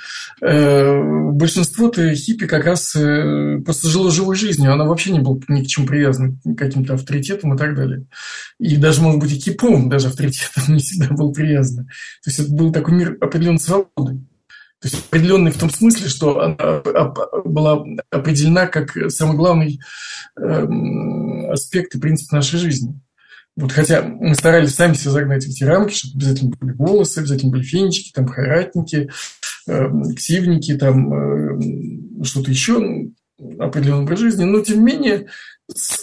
э, 0.43 1.03
большинство-то 1.33 2.15
хиппи 2.15 2.47
как 2.47 2.67
раз 2.67 2.95
э, 2.95 3.61
просто 3.65 3.89
жило 3.89 4.11
живой 4.11 4.37
жизнью. 4.37 4.73
Она 4.73 4.85
вообще 4.85 5.11
не 5.13 5.21
была 5.21 5.39
ни 5.49 5.65
к 5.65 5.67
чему 5.67 5.87
привязана, 5.87 6.37
к 6.45 6.55
каким-то 6.57 6.95
авторитетам 6.95 7.55
и 7.55 7.59
так 7.59 7.75
далее. 7.75 8.05
И 8.59 8.77
даже, 8.77 9.01
может 9.01 9.21
быть, 9.21 9.33
и 9.33 9.41
кипом 9.41 9.89
даже 9.89 10.09
авторитетом 10.09 10.65
не 10.69 10.81
всегда 10.81 11.15
был 11.15 11.33
привязан. 11.33 11.87
То 11.87 12.31
есть 12.31 12.41
это 12.41 12.53
был 12.53 12.73
такой 12.73 12.95
мир 12.95 13.17
определенной 13.21 13.61
свободы. 13.61 14.21
То 14.85 14.89
есть 14.89 15.07
определенный 15.07 15.51
в 15.51 15.57
том 15.57 15.71
смысле, 15.71 16.11
что 16.11 16.41
она 16.41 16.83
была 17.47 17.83
определена 18.11 18.67
как 18.67 18.95
самый 19.11 19.35
главный 19.35 19.81
эм, 20.39 21.51
аспект 21.51 21.95
и 21.95 21.99
принцип 21.99 22.31
нашей 22.33 22.59
жизни. 22.59 23.01
Вот 23.57 23.73
хотя 23.73 24.03
мы 24.03 24.35
старались 24.35 24.75
сами 24.75 24.93
себя 24.93 25.13
загнать 25.13 25.47
в 25.47 25.49
эти 25.49 25.65
рамки, 25.65 25.95
чтобы 25.95 26.17
обязательно 26.19 26.55
были 26.61 26.73
волосы, 26.75 27.21
обязательно 27.21 27.53
были 27.53 27.63
фенечки, 27.63 28.13
там 28.13 28.29
хайратники, 28.29 29.09
э, 29.69 29.89
ксивники, 30.15 30.77
там 30.77 31.15
э, 31.15 32.25
что-то 32.25 32.51
еще, 32.51 33.09
определенный 33.59 34.03
образ 34.03 34.19
жизни. 34.19 34.45
Но 34.45 34.61
тем 34.61 34.85
не 34.85 34.93
менее, 34.93 35.29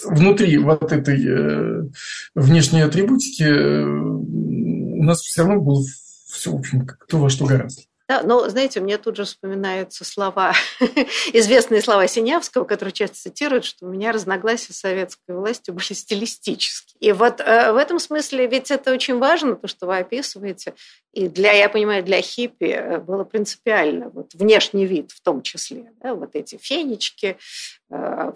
внутри 0.06 0.58
вот 0.58 0.90
этой 0.90 1.24
э, 1.24 1.88
внешней 2.34 2.80
атрибутики 2.80 3.44
э, 3.44 3.84
у 3.84 5.04
нас 5.04 5.20
все 5.20 5.42
равно 5.42 5.60
было 5.60 5.84
все, 6.26 6.50
в 6.50 6.56
общем, 6.56 6.84
кто 6.84 7.18
во 7.18 7.30
что 7.30 7.46
гораздо. 7.46 7.82
Да, 8.12 8.22
но, 8.22 8.46
знаете, 8.50 8.80
мне 8.80 8.98
тут 8.98 9.16
же 9.16 9.24
вспоминаются 9.24 10.04
слова, 10.04 10.52
известные 11.32 11.80
слова 11.80 12.06
Синявского, 12.06 12.64
которые 12.64 12.92
часто 12.92 13.16
цитируют, 13.16 13.64
что 13.64 13.86
у 13.86 13.88
меня 13.88 14.12
разногласия 14.12 14.74
с 14.74 14.80
советской 14.80 15.34
властью 15.34 15.72
были 15.72 15.94
стилистические. 15.94 16.98
И 17.00 17.12
вот 17.12 17.40
э, 17.40 17.72
в 17.72 17.76
этом 17.76 17.98
смысле 17.98 18.46
ведь 18.48 18.70
это 18.70 18.92
очень 18.92 19.18
важно, 19.18 19.56
то, 19.56 19.66
что 19.66 19.86
вы 19.86 19.96
описываете. 19.96 20.74
И 21.14 21.28
для, 21.28 21.52
я 21.52 21.70
понимаю, 21.70 22.04
для 22.04 22.20
хиппи 22.20 22.64
э, 22.64 22.98
было 22.98 23.24
принципиально 23.24 24.10
вот 24.10 24.34
внешний 24.34 24.84
вид 24.84 25.10
в 25.10 25.22
том 25.22 25.40
числе. 25.40 25.90
Да, 26.02 26.14
вот 26.14 26.34
эти 26.34 26.58
фенечки, 26.60 27.38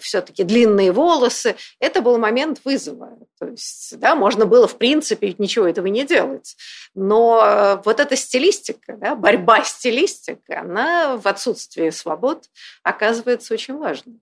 все-таки 0.01 0.45
длинные 0.45 0.93
волосы. 0.93 1.57
Это 1.81 2.03
был 2.03 2.19
момент 2.19 2.61
вызова. 2.65 3.19
То 3.39 3.49
есть, 3.49 3.99
да, 3.99 4.15
можно 4.15 4.47
было, 4.47 4.67
в 4.67 4.77
принципе, 4.77 5.35
ничего 5.39 5.67
этого 5.67 5.87
не 5.87 6.05
делать. 6.05 6.57
Но 6.95 7.41
э, 7.43 7.83
вот 7.85 8.01
эта 8.01 8.17
стилистика, 8.17 8.97
да, 8.97 9.15
борьба 9.15 9.63
стилистика, 9.65 10.61
она 10.61 11.17
в 11.17 11.27
отсутствии 11.27 11.91
свобод 11.91 12.45
оказывается 12.83 13.55
очень 13.55 13.77
важной 13.77 14.21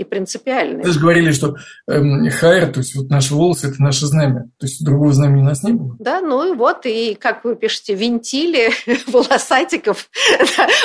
и 0.00 0.04
принципиальной. 0.04 0.82
Вы 0.82 0.92
же 0.92 0.98
говорили, 0.98 1.30
что 1.32 1.56
эм, 1.86 2.28
хайр, 2.30 2.72
то 2.72 2.80
есть 2.80 2.94
вот 2.94 3.10
наши 3.10 3.34
волосы, 3.34 3.68
это 3.68 3.82
наше 3.82 4.06
знамя. 4.06 4.44
То 4.58 4.66
есть 4.66 4.82
другого 4.82 5.12
знамени 5.12 5.42
у 5.42 5.44
нас 5.44 5.62
не 5.62 5.72
было. 5.72 5.94
Да, 5.98 6.20
ну 6.20 6.52
и 6.52 6.56
вот, 6.56 6.86
и 6.86 7.14
как 7.14 7.44
вы 7.44 7.54
пишете, 7.54 7.94
винтили 7.94 8.70
волосатиков 9.06 10.08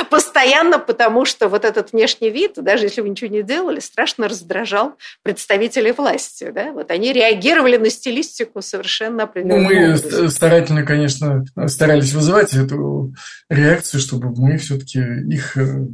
постоянно, 0.09 0.79
потому 0.79 1.23
что 1.23 1.47
вот 1.47 1.63
этот 1.63 1.93
внешний 1.93 2.29
вид, 2.29 2.53
даже 2.57 2.85
если 2.85 2.99
вы 2.99 3.09
ничего 3.09 3.29
не 3.29 3.41
делали, 3.41 3.79
страшно 3.79 4.27
раздражал 4.27 4.95
представителей 5.23 5.93
власти. 5.93 6.51
Да? 6.53 6.73
Вот 6.73 6.91
они 6.91 7.13
реагировали 7.13 7.77
на 7.77 7.89
стилистику 7.89 8.61
совершенно 8.61 9.23
определенно. 9.23 9.61
Ну, 9.61 9.67
мы 9.69 9.93
образом. 9.93 10.29
старательно, 10.29 10.83
конечно, 10.83 11.45
старались 11.67 12.13
вызывать 12.13 12.53
эту 12.53 13.13
реакцию, 13.49 14.01
чтобы 14.01 14.33
мы 14.35 14.57
все-таки 14.57 14.99
их 14.99 15.55
э, 15.55 15.87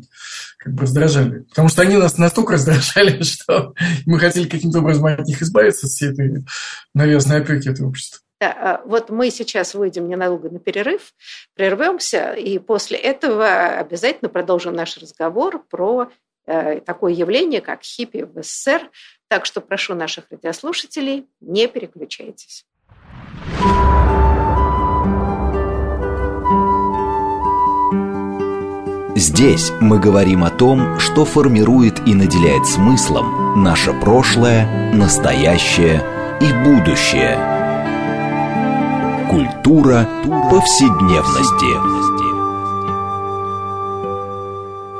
как 0.61 0.73
бы 0.73 0.83
раздражали. 0.83 1.39
Потому 1.49 1.69
что 1.69 1.81
они 1.81 1.97
нас 1.97 2.17
настолько 2.17 2.53
раздражали, 2.53 3.21
что 3.23 3.73
мы 4.05 4.19
хотели 4.19 4.47
каким-то 4.47 4.79
образом 4.79 5.05
от 5.05 5.25
них 5.25 5.41
избавиться, 5.41 5.87
всей 5.87 6.11
этой 6.11 6.45
навязанной 6.93 7.41
опеки 7.41 7.67
этого 7.67 7.87
общества. 7.87 8.19
Да, 8.39 8.51
а 8.51 8.81
вот 8.85 9.09
мы 9.09 9.31
сейчас 9.31 9.73
выйдем 9.73 10.07
ненадолго 10.07 10.49
на 10.49 10.59
перерыв, 10.59 11.13
прервемся, 11.55 12.33
и 12.33 12.59
после 12.59 12.97
этого 12.97 13.77
обязательно 13.77 14.29
продолжим 14.29 14.73
наш 14.73 14.97
разговор 14.97 15.63
про 15.69 16.11
э, 16.45 16.79
такое 16.81 17.13
явление, 17.13 17.61
как 17.61 17.81
хиппи 17.83 18.23
в 18.23 18.41
СССР. 18.41 18.89
Так 19.27 19.45
что 19.45 19.61
прошу 19.61 19.95
наших 19.95 20.25
радиослушателей, 20.29 21.27
не 21.39 21.67
переключайтесь. 21.67 22.65
Здесь 29.21 29.69
мы 29.79 29.99
говорим 29.99 30.43
о 30.43 30.49
том, 30.49 30.97
что 30.97 31.25
формирует 31.25 31.99
и 32.07 32.15
наделяет 32.15 32.65
смыслом 32.65 33.61
наше 33.61 33.93
прошлое, 33.93 34.91
настоящее 34.95 36.01
и 36.41 36.51
будущее– 36.65 37.37
Культура 39.29 40.09
повседневности. 40.49 41.71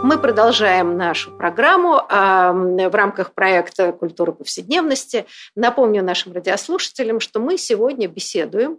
Мы 0.06 0.20
продолжаем 0.20 0.98
нашу 0.98 1.32
программу 1.32 1.96
в 1.96 2.92
рамках 2.94 3.34
проекта 3.34 3.92
«Культура 3.92 4.34
повседневности». 4.34 5.26
Напомню 5.56 6.04
нашим 6.04 6.34
радиослушателям, 6.34 7.22
что 7.22 7.40
мы 7.40 7.58
сегодня 7.58 8.08
беседуем 8.08 8.78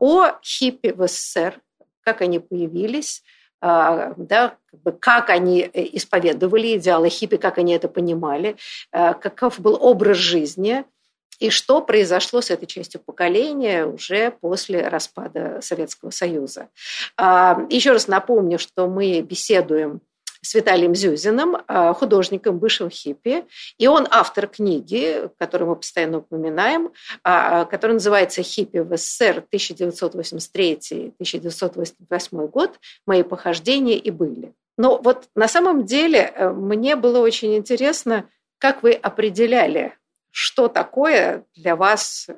о 0.00 0.32
хиппи 0.42 0.90
в 0.90 1.06
СССР, 1.06 1.60
как 2.02 2.22
они 2.22 2.40
появились, 2.40 3.22
а, 3.22 3.39
да, 3.60 4.54
как 5.00 5.30
они 5.30 5.60
э, 5.60 5.86
исповедовали 5.92 6.76
идеалы 6.76 7.08
хиппи, 7.10 7.36
как 7.36 7.58
они 7.58 7.74
это 7.74 7.88
понимали, 7.88 8.56
а, 8.92 9.14
каков 9.14 9.60
был 9.60 9.76
образ 9.80 10.16
жизни– 10.16 10.84
и 11.40 11.48
что 11.48 11.80
произошло 11.80 12.42
с 12.42 12.50
этой 12.50 12.66
частью 12.66 13.00
поколения 13.00 13.86
уже 13.86 14.30
после 14.30 14.86
распада 14.86 15.58
Советского 15.62 16.10
Союза. 16.10 16.68
А, 17.16 17.66
еще 17.70 17.92
раз 17.92 18.06
напомню, 18.08 18.58
что 18.58 18.86
мы 18.86 19.20
беседуем 19.22 20.02
с 20.42 20.54
Виталием 20.54 20.94
Зюзиным, 20.94 21.56
а, 21.66 21.94
художником 21.94 22.58
бывшего 22.58 22.90
хиппи. 22.90 23.46
И 23.78 23.86
он 23.86 24.06
автор 24.10 24.46
книги, 24.46 25.30
которую 25.38 25.70
мы 25.70 25.76
постоянно 25.76 26.18
упоминаем, 26.18 26.90
а, 27.22 27.64
которая 27.66 27.94
называется 27.94 28.42
«Хиппи 28.42 28.78
в 28.78 28.96
СССР 28.96 29.44
1983-1988 29.50 32.48
год. 32.48 32.78
Мои 33.06 33.22
похождения 33.22 33.98
и 33.98 34.10
были». 34.10 34.52
Но 34.76 34.98
вот 34.98 35.28
на 35.34 35.48
самом 35.48 35.84
деле 35.84 36.32
э, 36.34 36.50
мне 36.50 36.96
было 36.96 37.18
очень 37.18 37.56
интересно, 37.56 38.28
как 38.58 38.82
вы 38.82 38.92
определяли 38.92 39.94
что 40.30 40.68
такое 40.68 41.44
для 41.54 41.76
вас 41.76 42.28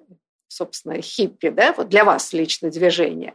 собственно, 0.52 1.00
хиппи, 1.00 1.50
да, 1.50 1.72
вот 1.76 1.88
для 1.88 2.04
вас 2.04 2.32
лично 2.32 2.70
движение. 2.70 3.34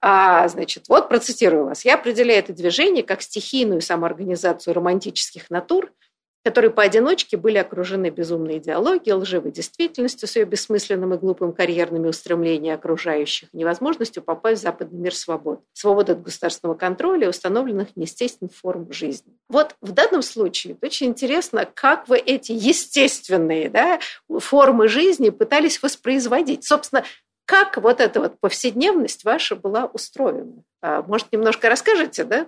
А, 0.00 0.46
значит, 0.48 0.84
вот 0.88 1.08
процитирую 1.08 1.66
вас. 1.66 1.84
Я 1.84 1.94
определяю 1.94 2.40
это 2.40 2.52
движение 2.52 3.02
как 3.02 3.22
стихийную 3.22 3.80
самоорганизацию 3.80 4.74
романтических 4.74 5.50
натур– 5.50 5.92
которые 6.48 6.70
поодиночке 6.70 7.36
были 7.36 7.58
окружены 7.58 8.08
безумной 8.08 8.56
идеологией, 8.56 9.12
лживой 9.12 9.52
действительностью 9.52 10.26
с 10.26 10.34
ее 10.34 10.46
бессмысленным 10.46 11.12
и 11.12 11.18
глупым 11.18 11.52
карьерными 11.52 12.08
устремлениями 12.08 12.74
окружающих, 12.74 13.50
невозможностью 13.52 14.22
попасть 14.22 14.60
в 14.60 14.62
западный 14.62 14.98
мир 14.98 15.14
свобод, 15.14 15.60
свободы 15.74 16.12
от 16.12 16.22
государственного 16.22 16.74
контроля 16.74 17.26
и 17.26 17.28
установленных 17.28 17.94
неестественных 17.96 18.54
форм 18.54 18.90
жизни. 18.90 19.34
Вот 19.50 19.76
в 19.82 19.92
данном 19.92 20.22
случае 20.22 20.78
очень 20.80 21.08
интересно, 21.08 21.68
как 21.74 22.08
вы 22.08 22.16
эти 22.16 22.52
естественные 22.52 23.68
да, 23.68 24.00
формы 24.30 24.88
жизни 24.88 25.28
пытались 25.28 25.82
воспроизводить. 25.82 26.64
Собственно, 26.64 27.04
как 27.44 27.76
вот 27.76 28.00
эта 28.00 28.20
вот 28.20 28.40
повседневность 28.40 29.24
ваша 29.24 29.54
была 29.54 29.84
устроена? 29.84 30.62
А, 30.80 31.02
может, 31.02 31.32
немножко 31.32 31.68
расскажете, 31.68 32.24
да? 32.24 32.46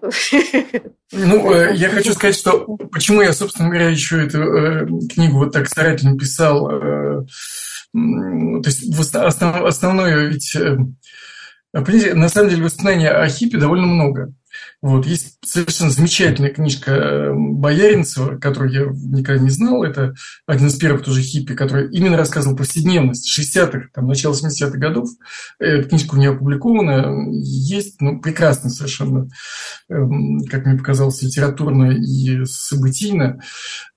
Ну, 1.12 1.52
э, 1.52 1.74
я 1.74 1.88
хочу 1.88 2.12
сказать, 2.12 2.36
что 2.36 2.64
почему 2.92 3.20
я, 3.22 3.32
собственно 3.32 3.68
говоря, 3.68 3.88
еще 3.88 4.24
эту 4.24 4.40
э, 4.40 4.86
книгу 5.12 5.38
вот 5.38 5.52
так 5.52 5.66
старательно 5.66 6.16
писал. 6.16 6.70
Э, 6.70 7.24
то 7.92 8.66
есть 8.66 9.14
основное 9.14 10.26
ведь... 10.26 10.56
Понимаете, 11.72 12.14
на 12.14 12.28
самом 12.28 12.50
деле 12.50 12.64
воспоминаний 12.64 13.08
о 13.08 13.28
хиппе 13.28 13.58
довольно 13.58 13.86
много. 13.86 14.32
Вот. 14.82 15.04
Есть 15.04 15.36
совершенно 15.44 15.90
замечательная 15.90 16.50
книжка 16.50 16.90
э, 16.92 17.34
Бояринцева, 17.34 18.38
которую 18.38 18.72
я 18.72 18.86
никогда 19.18 19.42
не 19.42 19.50
знал. 19.50 19.84
Это 19.84 20.14
один 20.46 20.68
из 20.68 20.76
первых 20.76 21.04
тоже 21.04 21.20
хиппи, 21.20 21.54
который 21.54 21.90
именно 21.90 22.16
рассказывал 22.16 22.56
повседневность 22.56 23.38
60-х, 23.38 23.88
там, 23.92 24.06
начала 24.06 24.32
70-х 24.32 24.78
годов. 24.78 25.10
Эта 25.58 25.86
книжка 25.86 26.14
у 26.14 26.18
нее 26.18 26.30
опубликована. 26.30 27.28
Есть 27.30 28.00
ну, 28.00 28.20
прекрасно 28.20 28.70
совершенно, 28.70 29.28
эм, 29.90 30.46
как 30.46 30.64
мне 30.64 30.78
показалось, 30.78 31.20
литературно 31.20 31.90
и 31.92 32.42
событийно. 32.46 33.42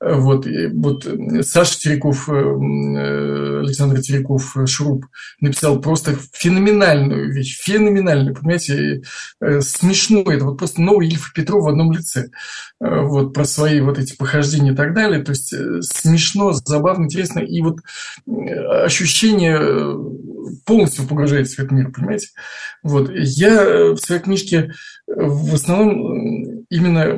Вот. 0.01 0.45
И 0.47 0.67
вот 0.67 1.07
Саша 1.43 1.79
Тереков, 1.79 2.27
э, 2.27 2.33
Александр 2.33 4.01
Тереков, 4.01 4.57
э, 4.57 4.65
Шуруп 4.65 5.05
написал 5.39 5.79
просто 5.79 6.17
феноменальную 6.33 7.31
вещь. 7.31 7.57
Феноменальную, 7.61 8.35
понимаете, 8.35 9.03
смешную. 9.61 10.27
Это 10.27 10.43
вот 10.43 10.57
просто 10.57 10.72
новый 10.77 11.07
Ильф 11.07 11.33
Петров 11.33 11.63
в 11.63 11.67
одном 11.67 11.91
лице. 11.91 12.29
Э, 12.79 13.01
вот, 13.01 13.33
про 13.33 13.45
свои 13.45 13.81
вот 13.81 13.97
эти 13.97 14.15
похождения 14.15 14.71
и 14.71 14.75
так 14.75 14.93
далее. 14.93 15.23
То 15.23 15.31
есть 15.31 15.53
э, 15.53 15.81
смешно, 15.81 16.53
забавно, 16.53 17.05
интересно. 17.05 17.39
И 17.39 17.61
вот 17.61 17.79
э, 18.27 18.31
ощущение 18.85 19.97
полностью 20.65 21.07
погружается 21.07 21.55
в 21.55 21.59
этот 21.59 21.71
мир, 21.71 21.91
понимаете? 21.91 22.27
Вот. 22.83 23.09
Я 23.13 23.93
в 23.93 23.97
своей 23.97 24.21
книжке 24.21 24.73
в 25.07 25.53
основном 25.53 26.65
именно 26.69 27.13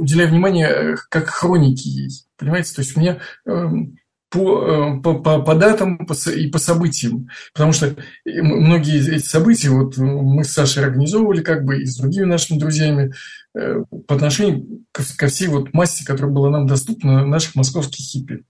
уделяю 0.00 0.30
внимание 0.30 0.96
как 1.08 1.28
хроники 1.28 1.86
ей. 1.86 2.10
Понимаете? 2.36 2.74
То 2.74 2.82
есть 2.82 2.96
у 2.96 3.00
меня 3.00 3.18
эм, 3.46 3.96
по, 4.34 5.00
по, 5.00 5.14
по, 5.14 5.42
по 5.42 5.54
датам 5.54 5.96
и 6.34 6.46
по 6.48 6.58
событиям. 6.58 7.28
Потому 7.52 7.72
что 7.72 7.94
многие 8.24 9.16
эти 9.16 9.24
события 9.24 9.70
вот 9.70 9.96
мы 9.96 10.42
с 10.42 10.52
Сашей 10.52 10.84
организовывали 10.84 11.40
как 11.40 11.64
бы 11.64 11.80
и 11.80 11.86
с 11.86 11.96
другими 11.96 12.24
нашими 12.24 12.58
друзьями 12.58 13.12
э, 13.56 13.84
по 14.08 14.16
отношению 14.16 14.84
ко, 14.90 15.04
ко 15.16 15.28
всей 15.28 15.46
вот 15.46 15.72
массе, 15.72 16.04
которая 16.04 16.32
была 16.32 16.50
нам 16.50 16.66
доступна, 16.66 17.24
наших 17.24 17.54
московских 17.54 18.04
хиппи. 18.04 18.44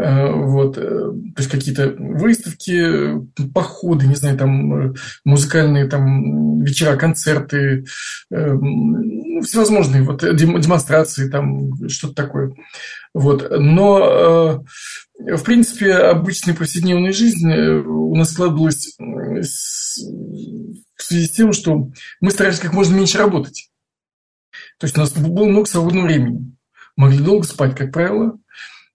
Э, 0.00 0.32
вот, 0.32 0.78
э, 0.78 0.80
то 0.80 1.34
есть 1.36 1.50
какие-то 1.50 1.94
выставки, 1.98 3.20
походы, 3.52 4.06
не 4.06 4.14
знаю, 4.14 4.38
там 4.38 4.94
музыкальные 5.24 5.88
там 5.88 6.62
вечера, 6.62 6.96
концерты, 6.96 7.84
ну, 8.30 9.42
всевозможные 9.42 10.02
вот 10.02 10.24
демонстрации, 10.34 11.28
там 11.28 11.88
что-то 11.88 12.14
такое. 12.14 12.54
Вот. 13.12 13.50
Но, 13.50 14.64
э, 15.18 15.36
в 15.36 15.42
принципе, 15.42 15.92
обычная 15.92 16.54
повседневная 16.54 17.12
жизнь 17.12 17.50
э, 17.50 17.80
у 17.80 18.14
нас 18.14 18.30
складывалась 18.30 18.96
в 18.98 19.42
связи 21.02 21.26
с 21.26 21.30
тем, 21.30 21.52
что 21.52 21.90
мы 22.20 22.30
старались 22.30 22.60
как 22.60 22.72
можно 22.72 22.94
меньше 22.94 23.18
работать. 23.18 23.70
То 24.78 24.86
есть 24.86 24.96
у 24.96 25.00
нас 25.00 25.12
было 25.12 25.44
много 25.44 25.66
свободного 25.66 26.06
времени. 26.06 26.56
Могли 26.96 27.18
долго 27.18 27.46
спать, 27.46 27.76
как 27.76 27.92
правило. 27.92 28.38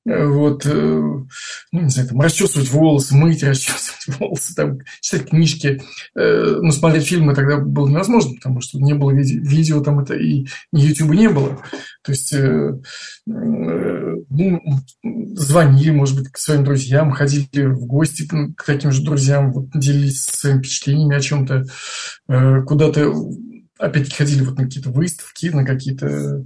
Э, 0.08 0.26
вот, 0.28 0.66
ну, 0.66 1.28
не 1.72 1.90
знаю, 1.90 2.10
там, 2.10 2.22
расчесывать 2.22 2.70
волосы, 2.70 3.16
мыть, 3.16 3.44
расчесывать 3.44 4.20
волосы, 4.20 4.56
там, 4.56 4.80
читать 5.02 5.30
книжки, 5.30 5.82
ну, 6.16 6.72
смотреть 6.72 7.08
фильмы 7.08 7.34
тогда 7.34 7.58
было 7.58 7.88
невозможно, 7.88 8.36
потому 8.36 8.62
что 8.62 8.80
не 8.80 8.94
было 8.94 9.12
видео, 9.12 9.42
видео 9.42 9.82
там 9.82 10.00
это 10.00 10.16
и 10.16 10.46
YouTube 10.72 11.16
не 11.16 11.30
было. 11.30 11.60
То 12.04 12.12
есть 12.12 12.34
ну, 13.26 14.62
звонили, 15.36 15.92
может 15.92 16.18
быть, 16.18 16.30
к 16.30 16.38
своим 16.38 16.64
друзьям, 16.64 17.12
ходили 17.12 17.66
в 17.66 17.86
гости 17.86 18.28
к 18.56 18.64
таким 18.64 18.92
же 18.92 19.04
друзьям, 19.04 19.52
вот, 19.52 19.70
делились 19.74 20.24
своими 20.24 20.60
впечатлениями 20.60 21.16
о 21.16 21.22
чем-то, 21.22 21.64
э, 22.28 22.62
куда-то 22.64 23.14
опять-таки 23.78 24.16
ходили 24.16 24.44
вот 24.44 24.58
на 24.58 24.66
какие-то 24.66 24.90
выставки, 24.90 25.48
на 25.48 25.66
какие-то 25.66 26.46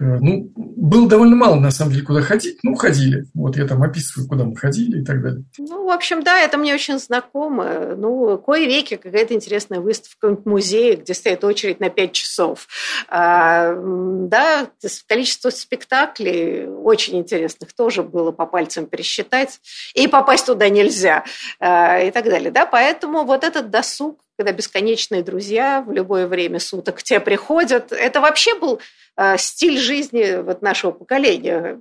Э, 0.00 0.18
ну, 0.18 0.50
было 0.56 1.08
довольно 1.08 1.36
мало, 1.36 1.56
на 1.56 1.70
самом 1.70 1.92
деле, 1.92 2.04
куда 2.04 2.22
ходить. 2.22 2.58
Ну, 2.62 2.74
ходили. 2.74 3.26
Вот 3.34 3.56
я 3.56 3.66
там 3.66 3.82
описываю, 3.82 4.26
куда 4.28 4.44
мы 4.44 4.56
ходили 4.56 5.02
и 5.02 5.04
так 5.04 5.22
далее. 5.22 5.44
Ну, 5.58 5.84
в 5.84 5.90
общем, 5.90 6.22
да, 6.22 6.40
это 6.40 6.56
мне 6.56 6.74
очень 6.74 6.98
знакомо. 6.98 7.94
Ну, 7.96 8.38
кое-веки 8.38 8.96
какая-то 8.96 9.34
интересная 9.34 9.80
выставка 9.80 10.34
в 10.34 10.46
музее, 10.46 10.96
где 10.96 11.12
стоит 11.12 11.44
очередь 11.44 11.80
на 11.80 11.90
пять 11.90 12.12
часов. 12.12 12.66
А, 13.08 13.74
да, 13.76 14.70
количество 15.06 15.50
спектаклей 15.50 16.66
очень 16.66 17.18
интересных 17.18 17.74
тоже 17.74 18.02
было 18.02 18.32
по 18.32 18.46
пальцам 18.46 18.86
пересчитать. 18.86 19.60
И 19.94 20.08
попасть 20.08 20.46
туда 20.46 20.70
нельзя. 20.70 21.24
А, 21.58 22.00
и 22.00 22.10
так 22.10 22.24
далее. 22.24 22.50
Да, 22.50 22.64
поэтому 22.64 23.24
вот 23.24 23.44
этот 23.44 23.68
досуг, 23.68 24.18
когда 24.40 24.52
бесконечные 24.52 25.22
друзья 25.22 25.84
в 25.86 25.92
любое 25.92 26.26
время 26.26 26.60
суток 26.60 27.00
к 27.00 27.02
тебе 27.02 27.20
приходят, 27.20 27.92
это 27.92 28.22
вообще 28.22 28.58
был 28.58 28.80
Э, 29.22 29.36
стиль 29.36 29.78
жизни 29.78 30.40
вот 30.40 30.62
нашего 30.62 30.92
поколения. 30.92 31.78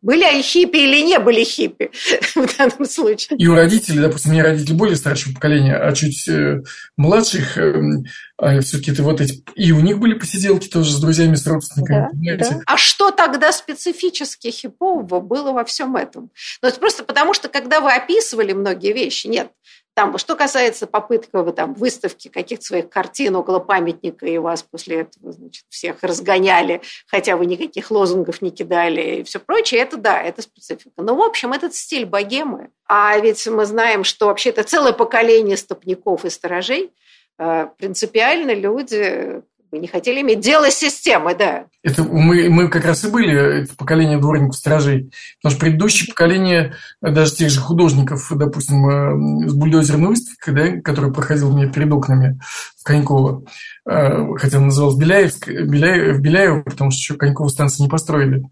Были 0.00 0.22
они 0.22 0.42
хиппи 0.42 0.76
или 0.76 1.02
не 1.02 1.18
были 1.18 1.42
хиппи 1.42 1.90
в 2.36 2.56
данном 2.56 2.84
случае. 2.88 3.36
И 3.36 3.48
у 3.48 3.56
родителей, 3.56 3.98
допустим, 3.98 4.30
у 4.30 4.34
меня 4.34 4.44
родители 4.44 4.74
более 4.74 4.94
старшего 4.94 5.34
поколения, 5.34 5.76
а 5.76 5.92
чуть 5.92 6.28
э, 6.28 6.62
младших, 6.96 7.58
эм, 7.58 8.04
а 8.36 8.60
все-таки 8.60 8.92
это 8.92 9.02
вот 9.02 9.20
эти... 9.20 9.42
И 9.56 9.72
у 9.72 9.80
них 9.80 9.98
были 9.98 10.14
посиделки 10.14 10.68
тоже 10.68 10.92
с 10.92 11.00
друзьями, 11.00 11.34
с 11.34 11.46
родственниками. 11.48 12.10
Да, 12.12 12.36
да. 12.36 12.60
А 12.66 12.76
что 12.76 13.10
тогда 13.10 13.50
специфически 13.50 14.52
хипового 14.52 15.18
было 15.18 15.50
во 15.50 15.64
всем 15.64 15.96
этом? 15.96 16.30
Ну, 16.62 16.68
это 16.68 16.78
просто 16.78 17.02
потому, 17.02 17.34
что 17.34 17.48
когда 17.48 17.80
вы 17.80 17.92
описывали 17.92 18.52
многие 18.52 18.92
вещи, 18.92 19.26
нет, 19.26 19.50
Там, 19.98 20.16
что 20.16 20.36
касается 20.36 20.86
попытки 20.86 21.30
вы, 21.32 21.52
там, 21.52 21.74
выставки 21.74 22.28
каких-то 22.28 22.64
своих 22.64 22.88
картин 22.88 23.34
около 23.34 23.58
памятника, 23.58 24.26
и 24.26 24.38
вас 24.38 24.62
после 24.62 25.00
этого 25.00 25.32
значит, 25.32 25.64
всех 25.70 26.04
разгоняли, 26.04 26.82
хотя 27.08 27.36
вы 27.36 27.46
никаких 27.46 27.90
лозунгов 27.90 28.40
не 28.40 28.52
кидали 28.52 29.16
и 29.16 29.22
все 29.24 29.40
прочее, 29.40 29.80
это 29.80 29.96
да, 29.96 30.22
это 30.22 30.40
специфика. 30.40 31.02
Но, 31.02 31.16
в 31.16 31.20
общем, 31.20 31.52
этот 31.52 31.74
стиль 31.74 32.06
богемы, 32.06 32.70
а 32.86 33.18
ведь 33.18 33.44
мы 33.48 33.66
знаем, 33.66 34.04
что 34.04 34.26
вообще 34.26 34.50
это 34.50 34.62
целое 34.62 34.92
поколение 34.92 35.56
стопников 35.56 36.24
и 36.24 36.30
сторожей, 36.30 36.92
э, 37.40 37.66
принципиально 37.76 38.54
люди 38.54 39.42
мы 39.70 39.78
не 39.78 39.88
хотели 39.88 40.20
иметь 40.22 40.40
дело 40.40 40.70
с 40.70 40.74
системой, 40.74 41.34
да. 41.36 41.66
Это 41.82 42.02
мы, 42.02 42.48
мы 42.48 42.68
как 42.68 42.84
раз 42.84 43.04
и 43.04 43.10
были, 43.10 43.62
это 43.62 43.76
поколение 43.76 44.18
дворников-стражей. 44.18 45.10
Потому 45.40 45.52
что 45.52 45.60
предыдущее 45.60 46.08
поколение 46.08 46.74
даже 47.00 47.34
тех 47.34 47.50
же 47.50 47.60
художников, 47.60 48.26
допустим, 48.34 48.88
э, 48.88 49.48
с 49.48 49.54
бульдозерной 49.54 50.08
выставкой, 50.08 50.54
да, 50.54 50.80
которая 50.80 51.12
проходила 51.12 51.50
у 51.50 51.56
меня 51.56 51.70
перед 51.70 51.92
окнами 51.92 52.40
в 52.88 52.90
Коньково, 52.90 53.44
э, 53.86 54.34
хотя 54.36 54.56
она 54.56 54.66
называлась 54.66 54.96
Беляевск, 54.96 55.48
Беляев, 55.48 56.20
Беляева, 56.20 56.62
потому 56.62 56.90
что 56.90 56.98
еще 56.98 57.14
Коньково 57.14 57.48
станции 57.48 57.82
не 57.82 57.88
построили. 57.88 58.42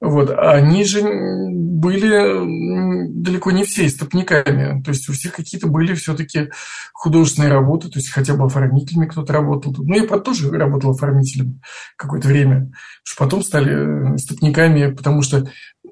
Вот. 0.00 0.30
Они 0.36 0.84
же 0.84 1.02
были 1.02 3.22
далеко 3.22 3.52
не 3.52 3.64
все 3.64 3.86
истопниками. 3.86 4.82
То 4.82 4.90
есть 4.90 5.08
у 5.08 5.12
всех 5.12 5.32
какие-то 5.32 5.68
были 5.68 5.94
все-таки 5.94 6.50
художественные 6.92 7.50
работы, 7.50 7.88
то 7.88 7.98
есть 7.98 8.10
хотя 8.10 8.34
бы 8.34 8.44
оформителями 8.44 9.06
кто-то 9.06 9.32
работал. 9.32 9.74
Ну, 9.78 9.94
я 9.94 10.06
тоже 10.18 10.50
работал 10.50 10.90
оформителем 10.90 11.60
какое-то 11.96 12.28
время. 12.28 12.70
Что 13.02 13.24
потом 13.24 13.42
стали 13.42 14.14
э, 14.14 14.18
стопниками, 14.18 14.92
потому 14.92 15.22
что 15.22 15.38
э, 15.38 15.44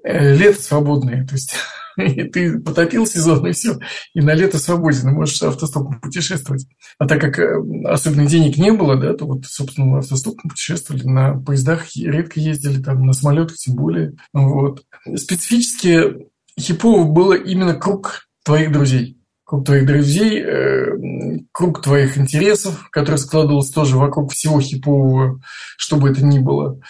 лето 0.05 0.63
свободное. 0.63 1.27
То 1.27 1.35
есть 1.35 1.55
ты 2.33 2.61
потопил 2.61 3.07
сезон, 3.07 3.47
и 3.47 3.53
все, 3.53 3.79
и 4.15 4.21
на 4.21 4.35
лето 4.35 4.59
свободен, 4.59 5.13
можешь 5.13 5.43
автостопом 5.43 6.01
путешествовать. 6.01 6.67
А 6.99 7.07
так 7.07 7.21
как 7.21 7.39
э, 7.39 7.57
особенно 7.87 8.27
денег 8.27 8.57
не 8.59 8.73
было, 8.73 8.97
да, 8.97 9.15
то 9.15 9.27
вот, 9.27 9.47
собственно, 9.47 9.99
автостопом 9.99 10.51
путешествовали, 10.51 11.05
на 11.05 11.41
поездах 11.41 11.95
редко 11.97 12.41
ездили, 12.41 12.83
там, 12.83 13.03
на 13.07 13.13
самолетах 13.13 13.57
тем 13.57 13.75
более. 13.77 14.15
Вот. 14.33 14.85
Специфически 15.17 16.29
хипово 16.59 17.05
было 17.05 17.35
именно 17.35 17.75
круг 17.75 18.29
твоих 18.45 18.73
друзей 18.73 19.19
круг 19.45 19.67
твоих 19.67 19.87
друзей, 19.87 20.43
э, 20.43 21.39
круг 21.53 21.83
твоих 21.83 22.19
интересов, 22.19 22.89
который 22.91 23.17
складывался 23.17 23.75
тоже 23.75 23.97
вокруг 23.97 24.33
всего 24.33 24.61
хипового, 24.61 25.41
что 25.77 25.97
бы 25.97 26.11
это 26.11 26.25
ни 26.25 26.39
было. 26.39 26.81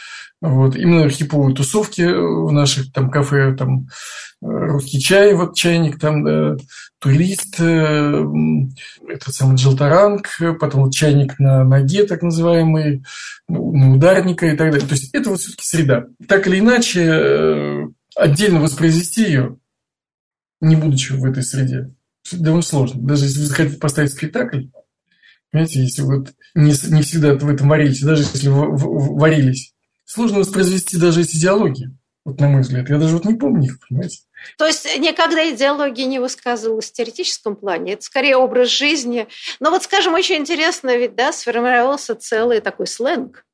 Вот. 0.40 0.76
Именно 0.76 1.08
хиповые 1.08 1.56
тусовки 1.56 2.02
в 2.02 2.52
наших 2.52 2.92
там 2.92 3.10
кафе, 3.10 3.54
там 3.56 3.88
русский 4.42 5.00
чай, 5.00 5.34
вот 5.34 5.56
чайник, 5.56 5.98
там 5.98 6.24
да, 6.24 6.56
турист, 7.00 7.56
э, 7.60 8.24
этот 9.08 9.34
самый 9.34 9.56
джилтаранг, 9.56 10.28
потом 10.60 10.84
вот 10.84 10.92
чайник 10.92 11.38
на 11.38 11.64
ноге, 11.64 12.04
так 12.04 12.22
называемый, 12.22 13.04
ну, 13.48 13.72
на 13.72 13.94
ударника 13.94 14.46
и 14.46 14.56
так 14.56 14.70
далее. 14.70 14.86
То 14.86 14.94
есть 14.94 15.14
это 15.14 15.30
вот 15.30 15.40
все-таки 15.40 15.64
среда. 15.64 16.04
Так 16.28 16.46
или 16.46 16.60
иначе, 16.60 17.00
э, 17.02 17.86
отдельно 18.16 18.60
воспроизвести 18.60 19.24
ее, 19.24 19.56
не 20.60 20.76
будучи 20.76 21.12
в 21.12 21.24
этой 21.24 21.42
среде, 21.42 21.90
довольно 22.32 22.62
сложно. 22.62 23.00
Даже 23.02 23.24
если 23.24 23.40
вы 23.40 23.46
захотите 23.46 23.78
поставить 23.78 24.12
спектакль, 24.12 24.64
понимаете, 25.50 25.80
если 25.80 26.02
вот 26.02 26.32
не, 26.54 26.72
не 26.94 27.02
всегда 27.02 27.34
в 27.34 27.48
этом 27.48 27.68
варились, 27.68 28.02
даже 28.02 28.22
если 28.22 28.48
в, 28.48 28.76
в, 28.76 29.18
варились, 29.18 29.74
сложно 30.04 30.38
воспроизвести 30.38 30.96
даже 30.96 31.22
эти 31.22 31.36
диалоги, 31.36 31.90
вот 32.24 32.40
на 32.40 32.48
мой 32.48 32.62
взгляд. 32.62 32.88
Я 32.88 32.98
даже 32.98 33.14
вот 33.14 33.24
не 33.24 33.34
помню 33.34 33.66
их, 33.66 33.78
понимаете. 33.86 34.20
То 34.58 34.66
есть 34.66 34.86
никогда 34.98 35.50
идеология 35.50 36.06
не 36.06 36.18
высказывалась 36.18 36.90
в 36.90 36.92
теоретическом 36.92 37.56
плане, 37.56 37.94
это 37.94 38.02
скорее 38.02 38.36
образ 38.36 38.68
жизни. 38.68 39.26
Но 39.60 39.70
вот, 39.70 39.82
скажем, 39.82 40.14
очень 40.14 40.36
интересно, 40.36 40.96
ведь 40.96 41.14
да, 41.14 41.32
сформировался 41.32 42.14
целый 42.14 42.60
такой 42.60 42.86
сленг, 42.86 43.44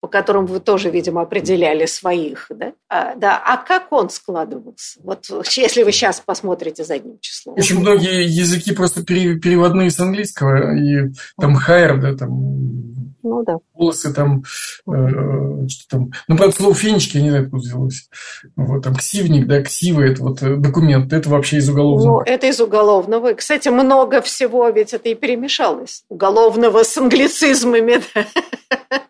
по 0.00 0.08
которым 0.08 0.46
вы 0.46 0.60
тоже, 0.60 0.90
видимо, 0.90 1.22
определяли 1.22 1.86
своих, 1.86 2.46
да? 2.50 2.72
А, 2.88 3.14
да. 3.16 3.42
а 3.44 3.56
как 3.56 3.92
он 3.92 4.10
складывался? 4.10 5.00
Вот 5.02 5.26
если 5.56 5.82
вы 5.82 5.92
сейчас 5.92 6.20
посмотрите 6.20 6.84
задним 6.84 7.18
числом. 7.20 7.56
Очень 7.58 7.80
многие 7.80 8.24
языки 8.24 8.72
просто 8.72 9.02
переводные 9.02 9.90
с 9.90 9.98
английского, 9.98 10.76
и 10.76 11.12
там 11.38 11.56
хайр, 11.56 12.00
да, 12.00 12.14
там 12.14 12.98
ну 13.28 13.42
да. 13.44 13.58
Волосы 13.74 14.12
там, 14.12 14.42
э, 14.88 15.68
что 15.68 15.88
там. 15.88 16.10
Ну, 16.28 16.36
правда, 16.36 16.56
слово 16.56 16.74
фенечки, 16.74 17.16
я 17.16 17.22
не 17.22 17.30
знаю, 17.30 17.44
откуда 17.44 17.62
взялось. 17.62 18.08
Вот 18.56 18.82
там 18.82 18.94
ксивник, 18.94 19.46
да, 19.46 19.62
ксива, 19.62 20.02
это 20.02 20.22
вот 20.22 20.42
э, 20.42 20.56
документ, 20.56 21.12
это 21.12 21.28
вообще 21.28 21.58
из 21.58 21.68
уголовного. 21.68 22.18
Ну, 22.18 22.22
это 22.24 22.46
из 22.46 22.60
уголовного. 22.60 23.34
Кстати, 23.34 23.68
много 23.68 24.20
всего 24.22 24.68
ведь 24.68 24.94
это 24.94 25.08
и 25.08 25.14
перемешалось. 25.14 26.04
Уголовного 26.08 26.84
с 26.84 26.96
англицизмами, 26.96 28.00
да. 28.14 28.26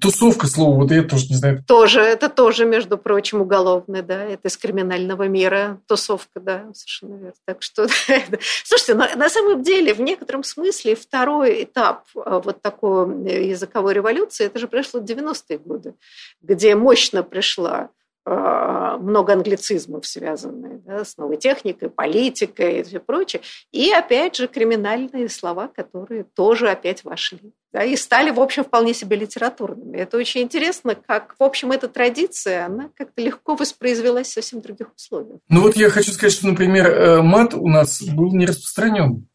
Тусовка 0.01 0.46
слово, 0.46 0.78
вот 0.79 0.91
я 0.91 1.03
тоже 1.03 1.27
не 1.29 1.37
знаю. 1.37 1.64
Тоже, 1.67 2.01
это 2.01 2.29
тоже, 2.29 2.64
между 2.64 2.99
прочим, 2.99 3.41
уголовное, 3.41 4.03
да, 4.03 4.25
это 4.25 4.49
из 4.49 4.57
криминального 4.57 5.29
мира. 5.29 5.81
Тусовка, 5.87 6.41
да, 6.41 6.67
совершенно 6.75 7.17
верно. 7.17 7.33
Так 7.45 7.62
что, 7.62 7.87
слушайте, 8.64 8.95
на, 8.95 9.14
на 9.17 9.29
самом 9.29 9.62
деле, 9.62 9.95
в 9.95 10.01
некотором 10.01 10.45
смысле 10.45 10.95
второй 10.95 11.64
этап 11.64 12.05
э, 12.14 12.41
вот 12.45 12.62
такой 12.62 13.49
языковой 13.49 13.95
революции, 13.95 14.47
это 14.47 14.59
же 14.59 14.69
пришло 14.69 15.01
в 15.01 15.05
90-е 15.05 15.59
годы, 15.59 15.95
где 16.43 16.75
мощно 16.75 17.23
пришла 17.23 17.91
много 18.29 19.33
англицизмов, 19.33 20.07
связанных 20.07 20.85
да, 20.85 21.05
с 21.05 21.17
новой 21.17 21.37
техникой, 21.37 21.88
политикой 21.88 22.81
и 22.81 22.83
все 22.83 23.01
прочее. 23.01 23.43
И 23.73 23.91
опять 23.91 24.37
же 24.37 24.49
криминальные 24.49 25.29
слова, 25.29 25.69
которые 25.69 26.25
тоже 26.25 26.69
опять 26.69 27.05
вошли. 27.05 27.53
Да, 27.73 27.85
и 27.85 27.97
стали, 27.97 28.31
в 28.31 28.41
общем, 28.41 28.64
вполне 28.64 28.95
себе 28.95 29.17
литературными. 29.17 29.99
Это 29.99 30.17
очень 30.17 30.43
интересно, 30.43 30.95
как, 30.95 31.35
в 31.38 31.43
общем, 31.43 31.71
эта 31.71 31.87
традиция, 31.87 32.67
она 32.67 32.91
как-то 32.97 33.21
легко 33.21 33.57
воспроизвелась 33.57 34.29
в 34.29 34.33
совсем 34.33 34.62
других 34.62 34.88
условиях. 34.95 35.41
Ну 35.49 35.61
вот 35.61 35.77
я 35.77 35.91
хочу 35.91 36.12
сказать, 36.12 36.33
что, 36.33 36.47
например, 36.47 36.87
э, 36.87 37.23
мат 37.23 37.53
у 37.55 37.69
нас 37.69 38.03
был 38.03 38.35
не 38.35 38.47
распространен. 38.47 39.29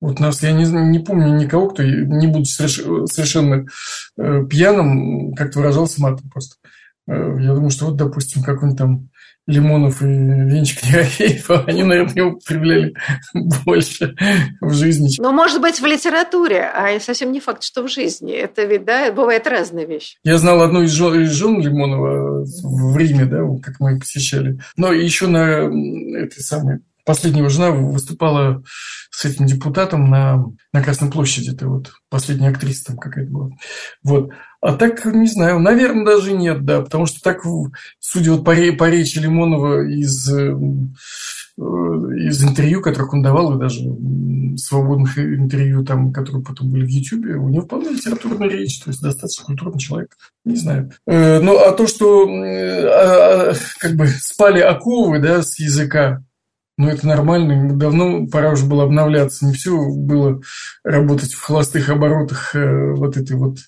Вот 0.00 0.18
нас, 0.18 0.42
я 0.42 0.52
не, 0.52 0.64
не 0.64 0.98
помню 0.98 1.36
никого, 1.36 1.68
кто, 1.68 1.82
не 1.82 2.26
будучи 2.26 2.52
совершенно 2.52 3.66
э, 4.16 4.44
пьяным, 4.48 5.34
как-то 5.34 5.60
выражался 5.60 6.00
матом 6.00 6.28
просто. 6.28 6.56
Э, 7.08 7.36
я 7.40 7.54
думаю, 7.54 7.70
что 7.70 7.86
вот, 7.86 7.96
допустим, 7.96 8.42
какой-нибудь 8.42 8.78
там 8.78 9.08
Лимонов 9.46 10.02
и 10.02 10.06
Венчик 10.06 10.84
Ерофеев, 10.84 11.50
они, 11.66 11.82
наверное, 11.82 12.14
его 12.14 12.30
употребляли 12.30 12.94
больше 13.64 14.14
в 14.60 14.72
жизни. 14.72 15.10
Но, 15.18 15.32
может 15.32 15.60
быть, 15.60 15.80
в 15.80 15.84
литературе, 15.84 16.62
а 16.62 17.00
совсем 17.00 17.32
не 17.32 17.40
факт, 17.40 17.64
что 17.64 17.82
в 17.82 17.88
жизни. 17.88 18.32
Это 18.32 18.64
ведь, 18.64 18.84
да, 18.84 19.10
бывает 19.10 19.46
разные 19.48 19.86
вещи. 19.86 20.16
Я 20.22 20.38
знал 20.38 20.62
одну 20.62 20.82
из 20.82 20.90
жен, 20.90 21.20
из 21.22 21.32
жен 21.32 21.60
Лимонова 21.60 22.44
в 22.44 22.96
Риме, 22.96 23.24
да, 23.24 23.40
как 23.62 23.80
мы 23.80 23.98
посещали. 23.98 24.60
Но 24.76 24.92
еще 24.92 25.26
на 25.26 25.68
этой 26.18 26.40
самой 26.40 26.80
последнего 27.04 27.50
жена 27.50 27.72
выступала 27.72 28.62
с 29.14 29.26
этим 29.26 29.46
депутатом 29.46 30.08
на, 30.10 30.46
на 30.72 30.82
Красной 30.82 31.10
площади. 31.10 31.50
Это 31.50 31.68
вот 31.68 31.92
последняя 32.08 32.48
актриса 32.48 32.86
там 32.86 32.96
какая-то 32.96 33.30
была. 33.30 33.50
Вот. 34.02 34.30
А 34.60 34.72
так, 34.74 35.04
не 35.04 35.26
знаю, 35.26 35.58
наверное, 35.58 36.06
даже 36.06 36.32
нет, 36.32 36.64
да, 36.64 36.80
потому 36.80 37.06
что 37.06 37.20
так, 37.20 37.42
судя 38.00 38.32
вот 38.32 38.44
по, 38.44 38.54
по 38.54 38.88
речи 38.88 39.18
Лимонова 39.18 39.84
из, 39.86 40.32
э, 40.32 40.52
из 41.58 42.42
интервью, 42.42 42.80
которых 42.80 43.12
он 43.12 43.22
давал, 43.22 43.54
и 43.54 43.60
даже 43.60 43.80
свободных 44.56 45.18
интервью, 45.18 45.84
там, 45.84 46.12
которые 46.12 46.44
потом 46.44 46.70
были 46.70 46.86
в 46.86 46.88
Ютьюбе, 46.88 47.34
у 47.34 47.48
него 47.48 47.64
вполне 47.64 47.90
литературная 47.90 48.48
речь, 48.48 48.80
то 48.80 48.90
есть 48.90 49.02
достаточно 49.02 49.44
культурный 49.44 49.80
человек, 49.80 50.16
не 50.44 50.56
знаю. 50.56 50.92
Э, 51.06 51.40
ну, 51.40 51.58
а 51.58 51.72
то, 51.72 51.86
что 51.86 52.26
а, 52.28 53.50
а, 53.50 53.54
как 53.78 53.96
бы 53.96 54.06
спали 54.06 54.60
оковы, 54.60 55.18
да, 55.18 55.42
с 55.42 55.58
языка, 55.58 56.22
ну, 56.82 56.88
это 56.88 57.06
нормально. 57.06 57.72
Давно 57.74 58.26
пора 58.26 58.50
уже 58.50 58.66
было 58.66 58.82
обновляться. 58.82 59.46
Не 59.46 59.52
все 59.52 59.70
было 59.70 60.40
работать 60.82 61.32
в 61.32 61.40
холостых 61.40 61.88
оборотах 61.88 62.56
э, 62.56 62.92
вот 62.94 63.16
этой 63.16 63.36
вот 63.36 63.58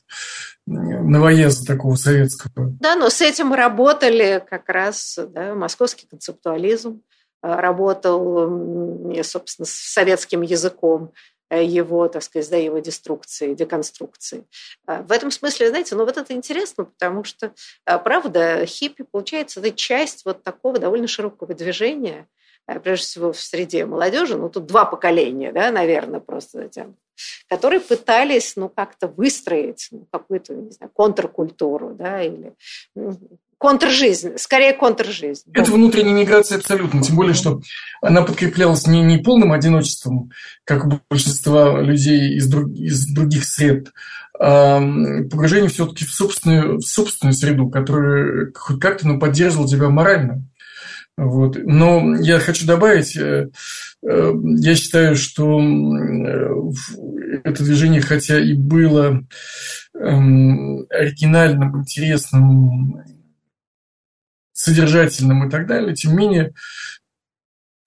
новоезда 0.67 1.65
такого 1.65 1.95
советского. 1.95 2.73
Да, 2.81 2.97
но 2.97 3.11
с 3.11 3.21
этим 3.21 3.53
работали 3.53 4.45
как 4.51 4.69
раз 4.69 5.17
да, 5.29 5.55
московский 5.55 6.09
концептуализм, 6.09 7.03
э, 7.43 7.55
работал, 7.55 9.15
собственно, 9.23 9.67
с 9.67 9.93
советским 9.93 10.43
языком 10.43 11.13
э, 11.51 11.63
его, 11.63 12.09
так 12.09 12.25
сказать, 12.25 12.51
да, 12.51 12.57
его 12.57 12.81
деструкции, 12.81 13.55
деконструкции. 13.55 14.45
В 14.89 15.13
этом 15.13 15.31
смысле, 15.31 15.69
знаете, 15.69 15.95
ну 15.95 16.05
вот 16.05 16.17
это 16.17 16.33
интересно, 16.33 16.87
потому 16.87 17.23
что, 17.23 17.53
правда, 17.85 18.67
хиппи, 18.67 19.05
получается, 19.09 19.61
это 19.61 19.71
часть 19.71 20.25
вот 20.25 20.43
такого 20.43 20.81
довольно 20.81 21.07
широкого 21.07 21.55
движения– 21.55 22.27
прежде 22.67 23.07
всего 23.07 23.33
в 23.33 23.41
среде 23.41 23.87
молодежи, 23.87 24.37
ну 24.37 24.49
тут 24.49 24.67
два 24.67 24.85
поколения, 24.85 25.53
да, 25.53 25.71
наверное, 25.71 26.21
просто 26.21 26.59
затем, 26.59 26.97
которые 27.49 27.81
пытались, 27.81 28.55
ну, 28.57 28.69
как-то 28.69 29.09
выстроить 29.09 29.89
ну, 29.91 30.07
какую-то, 30.11 30.55
не 30.55 30.71
знаю, 30.71 30.91
контркультуру, 30.93 31.95
да, 31.95 32.23
или 32.23 32.55
ну, 32.95 33.19
контржизнь, 33.59 34.37
скорее 34.37 34.73
контржизнь. 34.73 35.51
Это 35.53 35.71
внутренняя 35.71 36.15
миграция 36.15 36.59
абсолютно, 36.59 37.03
тем 37.03 37.17
более, 37.17 37.35
что 37.35 37.61
она 38.03 38.23
подкреплялась 38.23 38.87
не, 38.87 39.03
не 39.03 39.19
полным 39.19 39.53
одиночеством, 39.53 40.31
как 40.65 40.85
у 40.85 41.01
большинства 41.09 41.81
людей 41.81 42.35
из, 42.35 42.47
друг, 42.49 42.71
из 42.71 43.07
других 43.07 43.45
сред, 43.45 43.93
а 44.39 44.81
погружение 45.31 45.71
все-таки 45.71 46.05
в 46.05 46.13
собственную, 46.13 46.79
в 46.79 46.83
собственную 46.83 47.35
среду, 47.35 47.71
которая 47.71 48.53
хоть 48.55 48.81
как-то 48.81 49.07
ну, 49.07 49.19
поддерживала 49.19 49.69
тебя 49.69 49.89
морально. 49.89 50.43
Вот. 51.17 51.57
Но 51.63 52.17
я 52.17 52.41
хочу 52.41 52.67
добавить, 52.67 53.17
э, 53.17 53.51
э, 54.03 54.33
я 54.59 54.75
считаю, 54.75 55.15
что 55.15 55.61
э, 55.61 56.49
это 57.45 57.63
движение, 57.63 58.01
хотя 58.01 58.41
и 58.41 58.55
было 58.55 59.23
эм, 59.95 60.87
оригинальным, 60.91 61.81
интересным, 61.81 63.01
содержательным 64.53 65.47
и 65.47 65.51
так 65.51 65.69
далее, 65.69 65.95
тем 65.95 66.13
не 66.13 66.17
менее, 66.17 66.55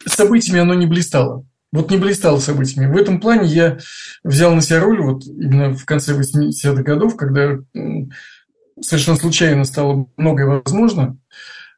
событиями 0.06 0.62
оно 0.62 0.74
не 0.74 0.86
блистало. 0.86 1.46
Вот 1.74 1.92
не 1.92 1.98
блистало 1.98 2.40
событиями. 2.40 2.94
В 2.94 2.98
этом 2.98 3.20
плане 3.20 3.48
я 3.48 3.78
взял 4.24 4.56
на 4.56 4.62
себя 4.62 4.80
роль 4.80 5.02
вот 5.02 5.26
именно 5.26 5.74
в 5.74 5.84
конце 5.84 6.18
80-х 6.18 6.82
годов, 6.82 7.18
когда 7.18 7.58
совершенно 8.80 9.18
случайно 9.18 9.66
стало 9.66 10.08
многое 10.16 10.46
возможно, 10.46 11.18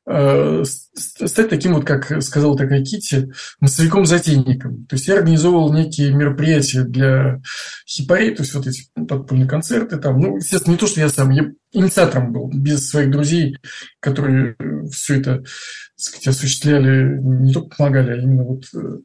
стать 0.05 1.49
таким 1.49 1.73
вот, 1.75 1.85
как 1.85 2.23
сказала 2.23 2.57
такая 2.57 2.83
Кити, 2.83 3.31
массовиком-затейником. 3.59 4.85
То 4.85 4.95
есть 4.95 5.07
я 5.07 5.15
организовывал 5.15 5.71
некие 5.73 6.13
мероприятия 6.13 6.83
для 6.83 7.41
хипарей, 7.87 8.33
то 8.35 8.43
есть 8.43 8.53
вот 8.55 8.65
эти 8.67 8.83
подпольные 8.95 9.47
концерты 9.47 9.97
там. 9.97 10.19
Ну, 10.19 10.37
естественно, 10.37 10.73
не 10.73 10.79
то, 10.79 10.87
что 10.87 10.99
я 10.99 11.09
сам, 11.09 11.29
я 11.29 11.51
инициатором 11.71 12.33
был, 12.33 12.49
без 12.49 12.89
своих 12.89 13.11
друзей, 13.11 13.57
которые 13.99 14.55
все 14.91 15.19
это, 15.19 15.37
так 15.39 15.47
сказать, 15.95 16.27
осуществляли, 16.27 17.19
не 17.19 17.53
только 17.53 17.75
помогали, 17.75 18.11
а 18.11 18.21
именно 18.21 18.43
вот 18.43 18.63
э, 18.73 18.99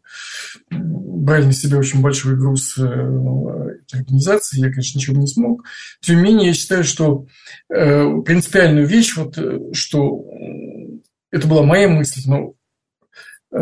брали 0.70 1.46
на 1.46 1.52
себя 1.52 1.78
очень 1.78 2.00
большой 2.00 2.36
груз 2.36 2.78
э, 2.78 2.82
этой 2.82 4.00
организации. 4.00 4.60
Я, 4.60 4.70
конечно, 4.70 4.98
ничего 4.98 5.20
не 5.20 5.26
смог. 5.26 5.64
Тем 6.00 6.16
не 6.16 6.22
менее, 6.22 6.48
я 6.48 6.54
считаю, 6.54 6.84
что 6.84 7.26
принципиальную 7.68 8.86
вещь, 8.86 9.16
вот, 9.16 9.38
что 9.72 10.24
это 11.34 11.48
была 11.48 11.64
моя 11.64 11.88
мысль, 11.88 12.20
но 12.26 12.54
э, 13.50 13.58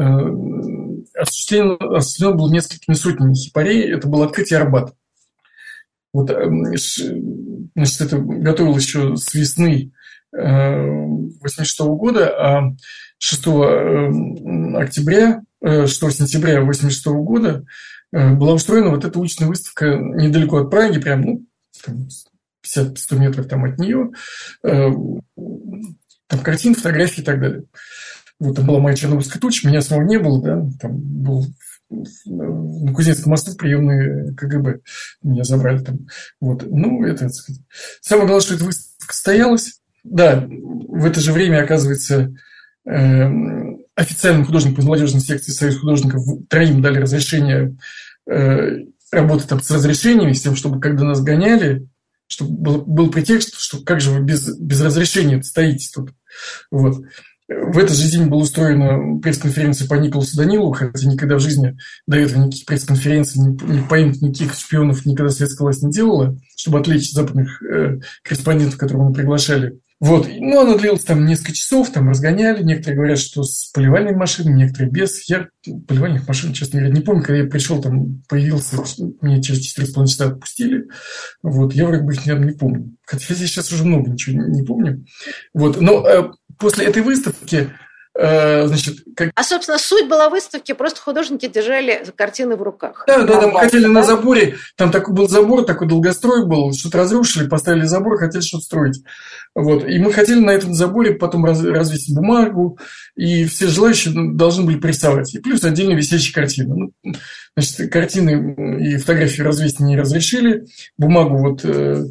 осуществлено, 1.18 1.76
осуществлено 1.96 2.34
было 2.34 2.52
несколькими 2.52 2.94
сотнями 2.94 3.34
хипарей. 3.34 3.90
Это 3.90 4.08
было 4.08 4.26
открытие 4.26 4.58
Арбата. 4.58 4.94
Вот, 6.12 6.30
э, 6.30 6.48
значит, 7.74 8.00
это 8.00 8.18
готовилось 8.18 8.84
еще 8.84 9.16
с 9.16 9.32
весны 9.34 9.92
1986 10.32 11.80
э, 11.80 11.84
года, 11.84 12.28
а 12.38 12.62
6 13.18 13.46
октября, 14.76 15.42
6 15.62 15.88
сентября 15.90 16.60
1986 16.60 17.06
года 17.06 17.64
была 18.10 18.54
устроена 18.54 18.90
вот 18.90 19.04
эта 19.04 19.18
уличная 19.18 19.48
выставка 19.48 19.96
недалеко 19.96 20.58
от 20.58 20.70
Праги, 20.70 21.00
прям 21.00 21.22
ну, 21.22 21.46
50-100 22.74 23.16
метров 23.16 23.46
там 23.46 23.64
от 23.64 23.78
нее, 23.78 24.10
там 24.62 26.40
картины, 26.42 26.74
фотографии 26.74 27.20
и 27.20 27.24
так 27.24 27.40
далее. 27.40 27.64
Вот 28.38 28.56
там 28.56 28.66
была 28.66 28.80
моя 28.80 28.96
чернобыльская 28.96 29.40
туча, 29.40 29.68
меня 29.68 29.80
самого 29.82 30.04
не 30.04 30.18
было, 30.18 30.42
да, 30.42 30.62
там 30.80 30.98
был 30.98 31.46
на 32.26 32.92
Кузнецком 32.92 33.30
мосту 33.30 33.54
приемные 33.56 34.34
КГБ. 34.34 34.80
Меня 35.22 35.44
забрали 35.44 35.78
там. 35.78 36.06
Вот. 36.40 36.64
Ну, 36.68 37.04
это, 37.04 37.26
так 37.26 37.34
сказать. 37.34 37.62
Самое 38.00 38.26
главное, 38.26 38.44
что 38.44 38.54
эта 38.54 38.64
выставка 38.64 39.14
состоялась. 39.14 39.80
Да, 40.04 40.46
в 40.48 41.04
это 41.04 41.20
же 41.20 41.32
время, 41.32 41.62
оказывается, 41.62 42.34
э, 42.88 43.30
официальным 43.94 44.44
художникам 44.44 44.80
из 44.80 44.86
молодежной 44.86 45.20
секции 45.20 45.52
Союз 45.52 45.78
художников 45.78 46.24
троим 46.48 46.82
дали 46.82 46.98
разрешение 46.98 47.76
э, 48.28 48.78
работать 49.12 49.48
там 49.48 49.62
с 49.62 49.70
разрешениями, 49.70 50.32
с 50.32 50.42
тем, 50.42 50.56
чтобы 50.56 50.80
когда 50.80 51.04
нас 51.04 51.20
гоняли, 51.20 51.88
чтобы 52.26 52.52
был, 52.52 52.82
был 52.82 53.10
претекст, 53.10 53.54
что 53.58 53.80
как 53.82 54.00
же 54.00 54.10
вы 54.10 54.24
без, 54.24 54.56
без 54.58 54.80
разрешения 54.80 55.42
стоите 55.42 55.88
тут. 55.94 56.12
Вот. 56.70 57.04
В 57.60 57.78
этот 57.78 57.96
же 57.96 58.10
день 58.10 58.26
была 58.26 58.42
устроена 58.42 59.20
пресс-конференция 59.20 59.88
по 59.88 59.94
Николасу 59.94 60.36
Данилову, 60.36 60.72
хотя 60.72 61.08
никогда 61.08 61.36
в 61.36 61.40
жизни 61.40 61.76
до 62.06 62.16
этого 62.16 62.44
никаких 62.44 62.66
пресс-конференций, 62.66 63.40
ни, 63.42 63.80
по 63.82 63.98
им 63.98 64.12
никаких 64.12 64.54
шпионов 64.54 65.04
никогда 65.06 65.30
советская 65.30 65.64
власть 65.64 65.82
не 65.82 65.90
делала, 65.90 66.38
чтобы 66.56 66.80
отвлечь 66.80 67.12
западных 67.12 67.62
э, 67.62 68.00
корреспондентов, 68.22 68.78
которых 68.78 69.08
мы 69.08 69.12
приглашали. 69.12 69.78
Вот. 70.02 70.26
Ну, 70.28 70.60
она 70.60 70.76
длилась 70.76 71.04
там 71.04 71.24
несколько 71.26 71.52
часов, 71.52 71.90
там 71.90 72.08
разгоняли. 72.08 72.64
Некоторые 72.64 72.96
говорят, 72.96 73.20
что 73.20 73.44
с 73.44 73.70
поливальной 73.72 74.16
машиной, 74.16 74.52
некоторые 74.52 74.90
без. 74.90 75.28
Я 75.28 75.46
поливальных 75.86 76.26
машин, 76.26 76.52
честно 76.52 76.80
говоря, 76.80 76.92
не 76.92 77.02
помню. 77.02 77.22
Когда 77.22 77.36
я 77.36 77.44
пришел, 77.44 77.80
там 77.80 78.20
появился, 78.28 78.78
меня 79.20 79.40
через 79.40 79.78
4,5 79.78 80.06
часа 80.08 80.26
отпустили. 80.26 80.88
Вот. 81.44 81.72
Я 81.74 81.86
вроде 81.86 82.02
бы 82.02 82.14
их, 82.14 82.26
наверное, 82.26 82.50
не 82.50 82.58
помню. 82.58 82.96
Хотя 83.06 83.26
я 83.28 83.46
сейчас 83.46 83.70
уже 83.70 83.84
много 83.84 84.10
ничего 84.10 84.42
не, 84.42 84.62
не 84.62 84.62
помню. 84.64 85.04
Вот. 85.54 85.80
Но 85.80 86.04
э, 86.04 86.32
после 86.58 86.86
этой 86.86 87.02
выставки 87.02 87.70
значит, 88.14 88.98
как... 89.16 89.30
А, 89.34 89.42
собственно, 89.42 89.78
суть 89.78 90.08
была 90.08 90.28
выставки, 90.28 90.72
просто 90.72 91.00
художники 91.00 91.48
держали 91.48 92.04
картины 92.14 92.56
в 92.56 92.62
руках. 92.62 93.04
Да, 93.06 93.22
да, 93.22 93.40
там 93.40 93.54
хотели 93.54 93.84
да? 93.84 93.88
на 93.88 94.02
заборе, 94.02 94.56
там 94.76 94.90
такой 94.90 95.14
был 95.14 95.28
забор, 95.28 95.64
такой 95.64 95.88
долгострой 95.88 96.46
был, 96.46 96.72
что-то 96.72 96.98
разрушили, 96.98 97.48
поставили 97.48 97.84
забор, 97.84 98.18
хотели 98.18 98.42
что-то 98.42 98.64
строить. 98.64 99.02
Вот. 99.54 99.88
И 99.88 99.98
мы 99.98 100.12
хотели 100.12 100.40
на 100.40 100.50
этом 100.50 100.74
заборе 100.74 101.14
потом 101.14 101.44
раз, 101.44 101.62
развесить 101.62 102.14
бумагу, 102.14 102.78
и 103.16 103.46
все 103.46 103.66
желающие 103.66 104.14
должны 104.34 104.64
были 104.64 104.78
прессовать. 104.78 105.34
И 105.34 105.38
плюс 105.38 105.64
отдельно 105.64 105.94
висящие 105.94 106.34
картины. 106.34 106.74
Ну, 106.74 107.14
значит, 107.56 107.90
картины 107.90 108.78
и 108.80 108.96
фотографии 108.96 109.42
развесить 109.42 109.80
не 109.80 109.98
разрешили, 109.98 110.66
бумагу 110.98 111.38
вот 111.38 111.64
э, 111.64 112.04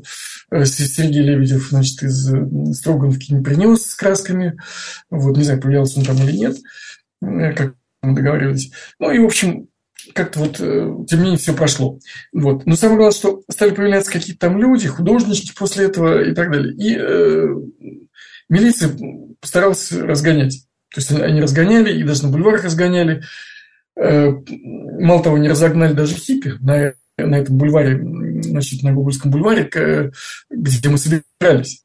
Э, 0.52 0.66
Сергей 0.66 1.22
Лебедев, 1.22 1.70
значит, 1.70 2.04
из 2.04 2.32
э, 2.34 2.74
Строгановки 2.74 3.34
не 3.34 3.42
принес 3.42 3.84
с 3.84 3.96
красками. 3.96 4.58
Вот, 5.10 5.38
не 5.38 5.44
знаю, 5.44 5.62
появился 5.92 6.00
он 6.00 6.06
там 6.06 6.28
или 6.28 6.38
нет, 6.38 6.58
э, 7.22 7.54
как 7.54 7.76
мы 8.02 8.16
договаривались. 8.16 8.72
Ну 9.00 9.12
и, 9.12 9.20
в 9.20 9.26
общем, 9.26 9.68
как-то 10.14 10.40
вот, 10.40 10.58
тем 10.58 11.20
не 11.20 11.24
менее, 11.24 11.38
все 11.38 11.54
прошло. 11.54 12.00
Вот. 12.34 12.66
Но 12.66 12.76
самое 12.76 12.98
главное, 12.98 13.18
что 13.18 13.44
стали 13.50 13.72
появляться 13.72 14.12
какие-то 14.12 14.48
там 14.48 14.60
люди, 14.60 14.88
художники 14.88 15.54
после 15.56 15.86
этого 15.86 16.24
и 16.24 16.34
так 16.34 16.52
далее. 16.52 16.74
И 16.74 16.98
э, 16.98 17.48
милиция 18.50 18.92
постаралась 19.40 19.92
разгонять. 19.92 20.66
То 20.94 21.00
есть 21.00 21.12
они 21.12 21.40
разгоняли, 21.40 21.98
и 21.98 22.04
даже 22.04 22.24
на 22.24 22.32
бульварах 22.32 22.64
разгоняли. 22.64 23.24
Э, 23.96 24.32
мало 24.32 25.24
того, 25.24 25.38
не 25.38 25.50
разогнали 25.50 25.94
даже 25.94 26.16
хиппи 26.16 26.56
на, 26.60 26.94
на 27.18 27.36
этом 27.36 27.58
бульваре 27.58 28.02
значит, 28.42 28.82
на 28.82 28.94
Гоголевском 28.94 29.30
бульваре, 29.30 30.12
где 30.50 30.90
мы 30.90 30.98
собирались. 30.98 31.84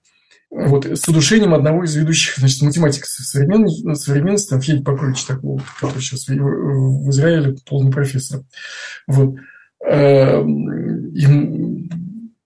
Вот, 0.51 0.87
с 0.87 1.07
удушением 1.09 1.55
одного 1.55 1.85
из 1.85 1.95
ведущих 1.97 2.37
значит, 2.37 2.63
математиков 2.63 3.09
современ... 3.09 3.95
современности, 3.97 4.51
там, 4.51 4.61
Федя 4.61 4.83
Покрович 4.83 5.25
такого, 5.25 5.61
который 5.81 6.01
сейчас 6.01 6.29
в 6.29 7.11
Израиле 7.11 7.57
полный 7.67 7.91
профессор. 7.91 8.43
Вот. 9.07 9.35
Эм, 9.85 11.15
и 11.15 11.27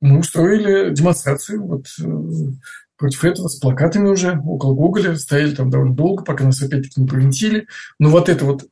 мы 0.01 0.18
устроили 0.18 0.94
демонстрацию 0.94 1.62
вот, 1.62 1.86
э, 2.01 2.53
против 2.96 3.24
этого 3.24 3.48
с 3.48 3.57
плакатами 3.57 4.09
уже 4.09 4.38
около 4.44 4.74
Гоголя, 4.74 5.16
стояли 5.16 5.55
там 5.55 5.70
довольно 5.70 5.94
долго, 5.94 6.24
пока 6.24 6.44
нас 6.44 6.62
опять-таки 6.62 7.01
не 7.01 7.07
повинтили. 7.07 7.66
Но 7.98 8.09
вот 8.09 8.28
эта 8.28 8.44
вот 8.44 8.66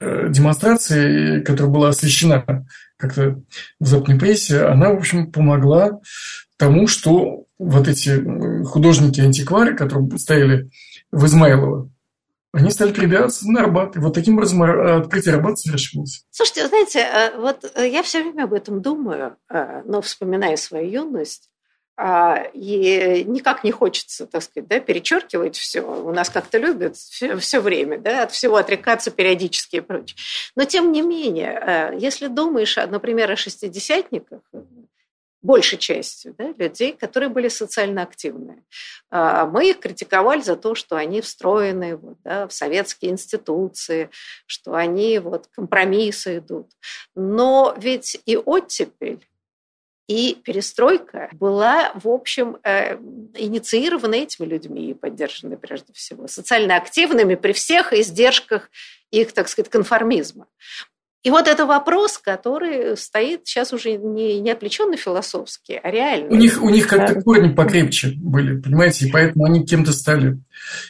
э, 0.00 0.28
демонстрация, 0.30 1.42
которая 1.42 1.72
была 1.72 1.88
освещена 1.88 2.66
как-то 2.96 3.40
в 3.78 3.86
западной 3.86 4.18
прессе, 4.18 4.64
она, 4.64 4.90
в 4.90 4.96
общем, 4.96 5.32
помогла 5.32 6.00
тому, 6.56 6.86
что 6.86 7.46
вот 7.60 7.88
эти 7.88 8.64
художники-антиквары, 8.64 9.76
которые 9.76 10.18
стояли 10.18 10.70
в 11.12 11.26
Измайлово, 11.26 11.90
они 12.52 12.70
стали 12.70 12.92
прибираться 12.92 13.48
на 13.48 13.60
Арбат. 13.60 13.96
И 13.96 13.98
вот 14.00 14.14
таким 14.14 14.34
образом 14.34 14.62
открытие 14.62 15.34
Арбата 15.34 15.56
совершилось. 15.56 16.24
Слушайте, 16.30 16.68
знаете, 16.68 16.98
э, 17.00 17.38
вот 17.38 17.70
э, 17.74 17.88
я 17.88 18.02
все 18.02 18.22
время 18.22 18.44
об 18.44 18.54
этом 18.54 18.80
думаю, 18.82 19.36
э, 19.48 19.82
но 19.84 20.00
вспоминая 20.00 20.56
свою 20.56 20.90
юность, 20.90 21.50
а, 22.02 22.44
и 22.54 23.24
никак 23.24 23.62
не 23.62 23.72
хочется, 23.72 24.26
так 24.26 24.42
сказать, 24.42 24.66
да, 24.66 24.80
перечеркивать 24.80 25.56
все. 25.58 25.82
У 25.82 26.10
нас 26.12 26.30
как-то 26.30 26.56
любят 26.56 26.96
все, 26.96 27.36
все 27.36 27.60
время, 27.60 27.98
да, 27.98 28.22
от 28.22 28.32
всего 28.32 28.56
отрекаться 28.56 29.10
периодически 29.10 29.76
и 29.76 29.80
прочее. 29.80 30.16
Но 30.56 30.64
тем 30.64 30.92
не 30.92 31.02
менее, 31.02 31.60
э, 31.60 31.98
если 31.98 32.28
думаешь, 32.28 32.74
например, 32.76 33.30
о 33.30 33.36
шестидесятниках, 33.36 34.40
большей 35.42 35.78
частью 35.78 36.34
да, 36.36 36.52
людей, 36.58 36.92
которые 36.92 37.28
были 37.30 37.48
социально 37.48 38.02
активные. 38.02 38.62
А, 39.10 39.46
мы 39.46 39.70
их 39.70 39.80
критиковали 39.80 40.42
за 40.42 40.56
то, 40.56 40.74
что 40.74 40.96
они 40.96 41.20
встроены 41.20 41.96
вот, 41.96 42.18
да, 42.24 42.46
в 42.46 42.52
советские 42.52 43.12
институции, 43.12 44.10
что 44.46 44.74
они 44.74 45.18
вот, 45.18 45.46
компромиссы 45.48 46.38
идут. 46.38 46.68
Но 47.14 47.74
ведь 47.78 48.20
и 48.26 48.36
оттепель 48.36 49.26
И 50.08 50.34
перестройка 50.34 51.28
была, 51.32 51.92
в 51.94 52.08
общем, 52.08 52.58
э, 52.64 52.96
инициирована 53.36 54.16
этими 54.16 54.44
людьми 54.44 54.90
и 54.90 54.94
поддержана 54.94 55.56
прежде 55.56 55.92
всего 55.92 56.26
социально 56.26 56.76
активными 56.76 57.36
при 57.36 57.52
всех 57.52 57.92
издержках 57.92 58.70
их, 59.12 59.32
так 59.32 59.48
сказать, 59.48 59.70
конформизма. 59.70 60.46
И 61.22 61.28
вот 61.28 61.48
это 61.48 61.66
вопрос, 61.66 62.16
который 62.16 62.96
стоит 62.96 63.46
сейчас 63.46 63.74
уже 63.74 63.96
не, 63.96 64.40
не 64.40 64.50
отвлеченно 64.50 64.96
философски, 64.96 65.78
а 65.82 65.90
реально. 65.90 66.30
У 66.30 66.36
них, 66.36 66.62
у 66.62 66.70
них 66.70 66.88
как-то 66.88 67.20
корни 67.20 67.52
покрепче 67.52 68.14
были, 68.16 68.58
понимаете, 68.58 69.06
и 69.06 69.10
поэтому 69.10 69.44
они 69.44 69.66
кем-то 69.66 69.92
стали. 69.92 70.38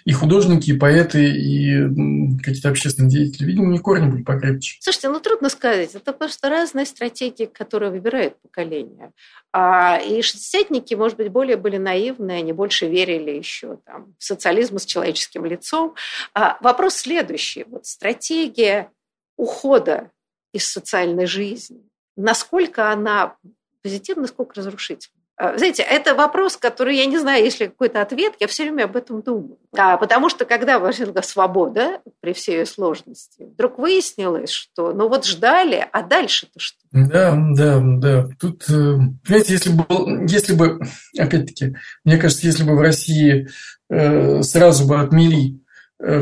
И 0.05 0.13
художники, 0.13 0.71
и 0.71 0.79
поэты, 0.79 1.25
и 1.25 2.39
какие-то 2.45 2.69
общественные 2.69 3.11
деятели. 3.11 3.47
Видимо, 3.47 3.69
у 3.69 3.73
них 3.73 3.83
корни 3.83 4.09
были 4.09 4.23
покрепче. 4.23 4.77
Слушайте, 4.81 5.09
ну 5.09 5.19
трудно 5.19 5.49
сказать. 5.49 5.97
Это 5.97 6.13
просто 6.13 6.49
разные 6.49 6.87
стратегии, 6.87 7.47
которые 7.47 7.91
выбирает 7.91 8.41
поколение. 8.41 9.11
А, 9.53 9.99
и 9.99 10.23
шестидесятники, 10.23 10.95
может 10.95 11.17
быть, 11.17 11.31
более 11.31 11.57
были 11.57 11.77
наивны, 11.77 12.31
они 12.31 12.53
больше 12.53 12.87
верили 12.87 13.33
еще 13.33 13.79
там, 13.85 14.15
в 14.17 14.25
социализм 14.25 14.79
с 14.79 14.85
человеческим 14.85 15.45
лицом. 15.45 15.97
А, 16.35 16.57
вопрос 16.61 16.95
следующий. 16.95 17.65
Вот 17.65 17.87
стратегия 17.87 18.91
ухода 19.37 20.11
из 20.53 20.67
социальной 20.67 21.27
жизни. 21.27 21.83
Насколько 22.17 22.91
она 22.91 23.37
позитивна, 23.83 24.23
насколько 24.23 24.57
разрушительна. 24.57 25.21
А, 25.41 25.57
знаете, 25.57 25.83
это 25.83 26.15
вопрос, 26.15 26.59
который, 26.59 26.99
я 26.99 27.07
не 27.07 27.19
знаю, 27.19 27.43
есть 27.43 27.61
ли 27.61 27.69
какой-то 27.69 28.03
ответ, 28.03 28.35
я 28.41 28.47
все 28.47 28.65
время 28.65 28.85
об 28.85 28.95
этом 28.95 29.23
думаю. 29.23 29.57
А, 29.75 29.97
потому 29.97 30.29
что 30.29 30.45
когда 30.45 30.79
возникла 30.79 31.23
свобода, 31.23 32.01
при 32.21 32.35
всей 32.35 32.59
ее 32.59 32.67
сложности, 32.67 33.45
вдруг 33.45 33.79
выяснилось, 33.79 34.51
что 34.51 34.93
ну 34.93 35.09
вот 35.09 35.25
ждали, 35.25 35.89
а 35.93 36.03
дальше-то 36.03 36.61
что? 36.61 36.79
Да, 36.93 37.39
да, 37.55 37.81
да. 37.83 38.29
Тут, 38.39 38.65
э, 38.69 38.99
понимаете, 39.25 39.55
если 39.55 39.71
бы, 39.71 40.27
если 40.29 40.55
бы, 40.55 40.79
опять-таки, 41.19 41.75
мне 42.05 42.19
кажется, 42.19 42.47
если 42.47 42.65
бы 42.65 42.77
в 42.77 42.83
России 42.83 43.49
э, 43.89 44.43
сразу 44.43 44.87
бы 44.87 45.01
отмели 45.01 45.55
Э, 45.55 45.60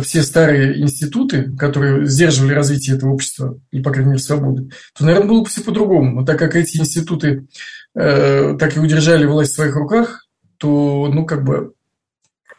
все 0.02 0.22
старые 0.22 0.80
институты, 0.80 1.54
которые 1.56 2.06
сдерживали 2.06 2.54
развитие 2.54 2.96
этого 2.96 3.12
общества, 3.12 3.58
и, 3.70 3.80
по 3.80 3.90
крайней 3.92 4.10
мере, 4.10 4.22
свободы, 4.22 4.70
то, 4.94 5.04
наверное, 5.04 5.28
было 5.28 5.40
бы 5.40 5.48
все 5.48 5.62
по-другому. 5.62 6.20
Но 6.20 6.26
так 6.26 6.38
как 6.38 6.56
эти 6.56 6.78
институты 6.78 7.46
э, 7.94 8.56
так 8.58 8.76
и 8.76 8.80
удержали 8.80 9.24
власть 9.24 9.52
в 9.52 9.54
своих 9.54 9.76
руках, 9.76 10.26
то, 10.56 11.08
ну, 11.12 11.24
как 11.24 11.44
бы, 11.44 11.74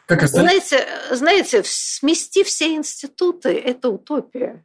как 0.06 0.22
остались... 0.22 0.50
Знаете, 0.50 0.86
знаете, 1.12 1.62
смести 1.64 2.42
все 2.42 2.74
институты– 2.74 3.50
это 3.64 3.90
утопия. 3.90 4.64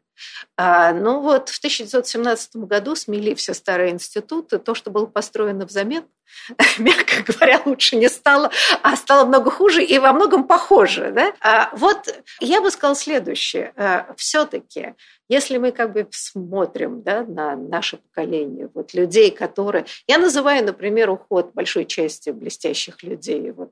А, 0.57 0.93
ну 0.93 1.21
вот 1.21 1.49
в 1.49 1.57
1917 1.57 2.55
году 2.57 2.95
смели 2.95 3.33
все 3.33 3.53
старые 3.53 3.91
институты. 3.91 4.59
То, 4.59 4.75
что 4.75 4.91
было 4.91 5.05
построено 5.05 5.65
взамен, 5.65 6.05
мягко 6.77 7.23
говоря, 7.23 7.61
лучше 7.65 7.95
не 7.95 8.09
стало, 8.09 8.51
а 8.81 8.95
стало 8.95 9.25
много 9.25 9.51
хуже 9.51 9.83
и 9.83 9.99
во 9.99 10.13
многом 10.13 10.45
похоже. 10.45 11.11
Да? 11.11 11.33
А 11.41 11.69
вот 11.73 12.13
я 12.39 12.61
бы 12.61 12.71
сказала 12.71 12.95
следующее. 12.95 13.73
А, 13.75 14.13
Все-таки, 14.17 14.95
если 15.27 15.57
мы 15.57 15.71
как 15.71 15.93
бы 15.93 16.07
смотрим 16.11 17.01
да, 17.01 17.23
на 17.23 17.55
наше 17.55 17.97
поколение, 17.97 18.69
вот 18.73 18.93
людей, 18.93 19.31
которые... 19.31 19.85
Я 20.07 20.17
называю, 20.19 20.63
например, 20.63 21.09
уход 21.09 21.51
большой 21.53 21.85
части 21.85 22.29
блестящих 22.29 23.01
людей. 23.01 23.51
Вот, 23.51 23.71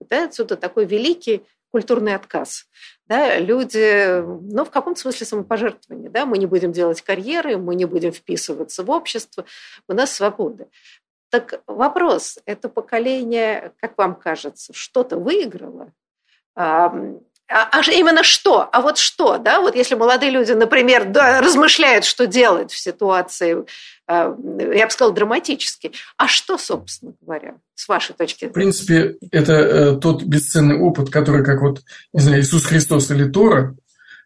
да, 0.00 0.24
отсюда 0.24 0.56
такой 0.56 0.86
великий 0.86 1.44
культурный 1.70 2.14
отказ. 2.14 2.66
Да, 3.06 3.38
люди, 3.38 4.20
ну, 4.20 4.64
в 4.64 4.70
каком-то 4.70 5.00
смысле 5.00 5.26
самопожертвование. 5.26 6.10
Да? 6.10 6.26
Мы 6.26 6.38
не 6.38 6.46
будем 6.46 6.72
делать 6.72 7.02
карьеры, 7.02 7.56
мы 7.56 7.74
не 7.74 7.84
будем 7.84 8.12
вписываться 8.12 8.82
в 8.82 8.90
общество, 8.90 9.44
у 9.88 9.92
нас 9.92 10.12
свобода. 10.12 10.68
Так 11.30 11.62
вопрос, 11.66 12.38
это 12.46 12.68
поколение, 12.68 13.72
как 13.80 13.98
вам 13.98 14.14
кажется, 14.14 14.72
что-то 14.72 15.18
выиграло? 15.18 15.92
А, 17.50 17.68
а 17.72 17.90
именно 17.90 18.22
что? 18.22 18.68
А 18.70 18.80
вот 18.82 18.98
что? 18.98 19.38
Да? 19.38 19.60
Вот 19.60 19.74
если 19.74 19.94
молодые 19.94 20.30
люди, 20.30 20.52
например, 20.52 21.06
да, 21.06 21.40
размышляют, 21.40 22.04
что 22.04 22.26
делать 22.26 22.70
в 22.72 22.78
ситуации, 22.78 23.64
а, 24.06 24.34
я 24.74 24.86
бы 24.86 24.90
сказала, 24.90 25.14
драматически, 25.14 25.92
а 26.18 26.28
что, 26.28 26.58
собственно 26.58 27.14
говоря, 27.22 27.54
с 27.74 27.88
вашей 27.88 28.14
точки 28.14 28.40
зрения? 28.40 28.50
В 28.50 28.54
принципе, 28.54 29.16
это 29.30 29.52
э, 29.52 29.96
тот 29.96 30.24
бесценный 30.24 30.78
опыт, 30.78 31.08
который, 31.10 31.42
как 31.42 31.62
вот, 31.62 31.82
не 32.12 32.20
знаю, 32.20 32.42
Иисус 32.42 32.66
Христос 32.66 33.10
или 33.10 33.24
Тора, 33.24 33.76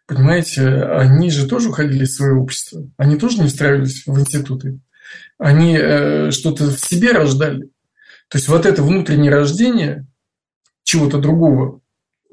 понимаете, 0.05 0.67
они 0.83 1.29
же 1.31 1.47
тоже 1.47 1.69
уходили 1.69 2.03
из 2.03 2.15
своего 2.17 2.41
общества. 2.41 2.89
Они 2.97 3.15
тоже 3.15 3.39
не 3.39 3.47
встраивались 3.47 4.03
в 4.05 4.19
институты. 4.19 4.79
Они 5.37 5.77
э, 5.77 6.31
что-то 6.31 6.65
в 6.65 6.79
себе 6.79 7.11
рождали. 7.11 7.69
То 8.27 8.37
есть 8.37 8.49
вот 8.49 8.65
это 8.65 8.83
внутреннее 8.83 9.31
рождение 9.31 10.07
чего-то 10.83 11.19
другого, 11.19 11.81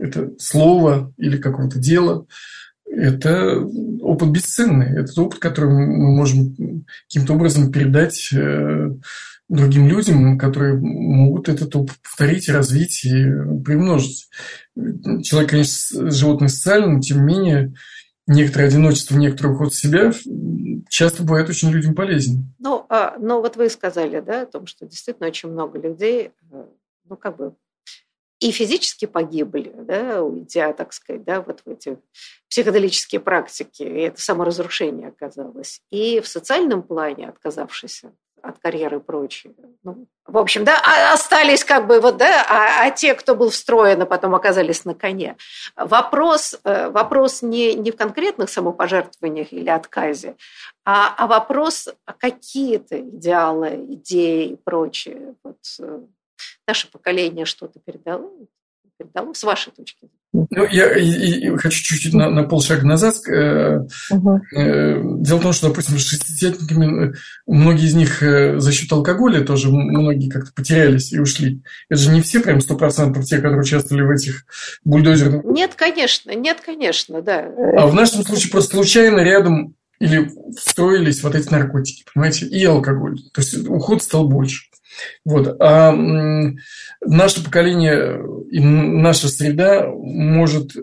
это 0.00 0.32
слово 0.38 1.12
или 1.16 1.36
какого-то 1.36 1.78
дела, 1.78 2.26
это 2.90 3.60
опыт 4.00 4.30
бесценный. 4.30 4.98
Это 4.98 5.22
опыт, 5.22 5.38
который 5.38 5.70
мы 5.70 6.16
можем 6.16 6.84
каким-то 7.08 7.34
образом 7.34 7.70
передать 7.70 8.30
э, 8.32 8.90
другим 9.48 9.86
людям, 9.86 10.38
которые 10.38 10.76
могут 10.76 11.48
этот 11.48 11.74
опыт 11.76 11.96
повторить, 12.02 12.48
развить 12.48 13.04
и 13.04 13.24
приумножить. 13.64 14.28
Человек, 15.22 15.50
конечно, 15.50 16.10
животное 16.10 16.48
социальное, 16.48 16.96
но 16.96 17.00
тем 17.00 17.26
не 17.26 17.34
менее 17.34 17.74
некоторое 18.26 18.66
одиночество, 18.66 19.16
некоторый 19.16 19.52
уход 19.52 19.72
в 19.72 19.80
себя 19.80 20.12
часто 20.88 21.22
бывает 21.22 21.48
очень 21.48 21.70
людям 21.70 21.94
полезен. 21.94 22.52
Ну, 22.58 22.86
а, 22.88 23.16
ну 23.18 23.40
вот 23.40 23.56
вы 23.56 23.68
сказали, 23.70 24.20
да, 24.20 24.42
о 24.42 24.46
том, 24.46 24.66
что 24.66 24.86
действительно 24.86 25.28
очень 25.28 25.50
много 25.50 25.78
людей, 25.78 26.30
э, 26.50 26.64
ну, 27.08 27.16
как 27.16 27.36
бы 27.36 27.54
и 28.40 28.50
физически 28.50 29.04
погибли, 29.04 29.72
да, 29.74 30.22
уйдя, 30.22 30.72
так 30.72 30.92
сказать, 30.92 31.24
да, 31.24 31.42
вот 31.42 31.60
в 31.64 31.68
эти 31.68 31.98
психоделические 32.48 33.20
практики, 33.20 33.82
и 33.82 34.00
это 34.00 34.20
саморазрушение 34.20 35.08
оказалось, 35.08 35.82
и 35.90 36.20
в 36.20 36.26
социальном 36.26 36.82
плане 36.82 37.28
отказавшись 37.28 38.02
от 38.42 38.58
карьеры 38.58 38.96
и 38.96 39.00
прочее. 39.00 39.54
Ну, 39.82 40.06
в 40.26 40.38
общем, 40.38 40.64
да, 40.64 40.80
а 40.82 41.12
остались 41.12 41.62
как 41.62 41.86
бы 41.86 42.00
вот, 42.00 42.16
да, 42.16 42.46
а, 42.48 42.86
а 42.86 42.90
те, 42.90 43.14
кто 43.14 43.34
был 43.34 43.50
встроен, 43.50 44.00
а 44.00 44.06
потом 44.06 44.34
оказались 44.34 44.86
на 44.86 44.94
коне. 44.94 45.36
Вопрос, 45.76 46.58
э, 46.64 46.88
вопрос 46.88 47.42
не, 47.42 47.74
не 47.74 47.90
в 47.90 47.96
конкретных 47.96 48.48
самопожертвованиях 48.48 49.52
или 49.52 49.68
отказе, 49.68 50.36
а, 50.84 51.14
а 51.16 51.26
вопрос 51.26 51.88
какие-то 52.18 53.00
идеалы, 53.00 53.84
идеи 53.90 54.52
и 54.52 54.56
прочее. 54.56 55.34
Вот, 55.44 55.58
э, 55.80 56.00
наше 56.70 56.88
поколение 56.90 57.44
что-то 57.44 57.80
передало, 57.80 58.30
передало 58.96 59.34
с 59.34 59.42
вашей 59.42 59.72
точки 59.72 59.98
зрения? 59.98 60.14
Ну, 60.32 60.64
я 60.70 60.96
и, 60.96 61.48
и 61.48 61.56
хочу 61.56 61.82
чуть-чуть 61.82 62.14
на, 62.14 62.30
на 62.30 62.44
полшага 62.44 62.86
назад. 62.86 63.16
Угу. 63.16 64.40
Дело 64.52 65.38
в 65.38 65.42
том, 65.42 65.52
что, 65.52 65.68
допустим, 65.68 65.98
с 65.98 66.02
шестидесятниками 66.02 67.14
многие 67.48 67.86
из 67.86 67.94
них 67.94 68.20
за 68.20 68.72
счет 68.72 68.92
алкоголя 68.92 69.44
тоже 69.44 69.70
многие 69.70 70.30
как-то 70.30 70.52
потерялись 70.52 71.12
и 71.12 71.18
ушли. 71.18 71.62
Это 71.88 72.00
же 72.00 72.12
не 72.12 72.22
все 72.22 72.38
прям 72.38 72.60
сто 72.60 72.76
процентов 72.76 73.24
те, 73.24 73.38
которые 73.38 73.62
участвовали 73.62 74.04
в 74.04 74.10
этих 74.10 74.44
бульдозерных. 74.84 75.42
Нет, 75.44 75.74
конечно, 75.74 76.32
нет, 76.32 76.60
конечно, 76.64 77.22
да. 77.22 77.52
А 77.76 77.88
в 77.88 77.94
нашем 77.94 78.22
случае 78.22 78.52
просто 78.52 78.76
случайно 78.76 79.18
рядом 79.20 79.74
или 79.98 80.30
встроились 80.56 81.24
вот 81.24 81.34
эти 81.34 81.50
наркотики, 81.50 82.04
понимаете, 82.14 82.46
и 82.46 82.64
алкоголь. 82.64 83.18
То 83.34 83.40
есть 83.40 83.66
уход 83.66 84.00
стал 84.02 84.28
больше. 84.28 84.69
Вот. 85.24 85.56
А 85.60 85.92
наше 87.00 87.44
поколение 87.44 88.20
и 88.50 88.60
наша 88.60 89.28
среда 89.28 89.86
может 89.88 90.76
э, 90.76 90.80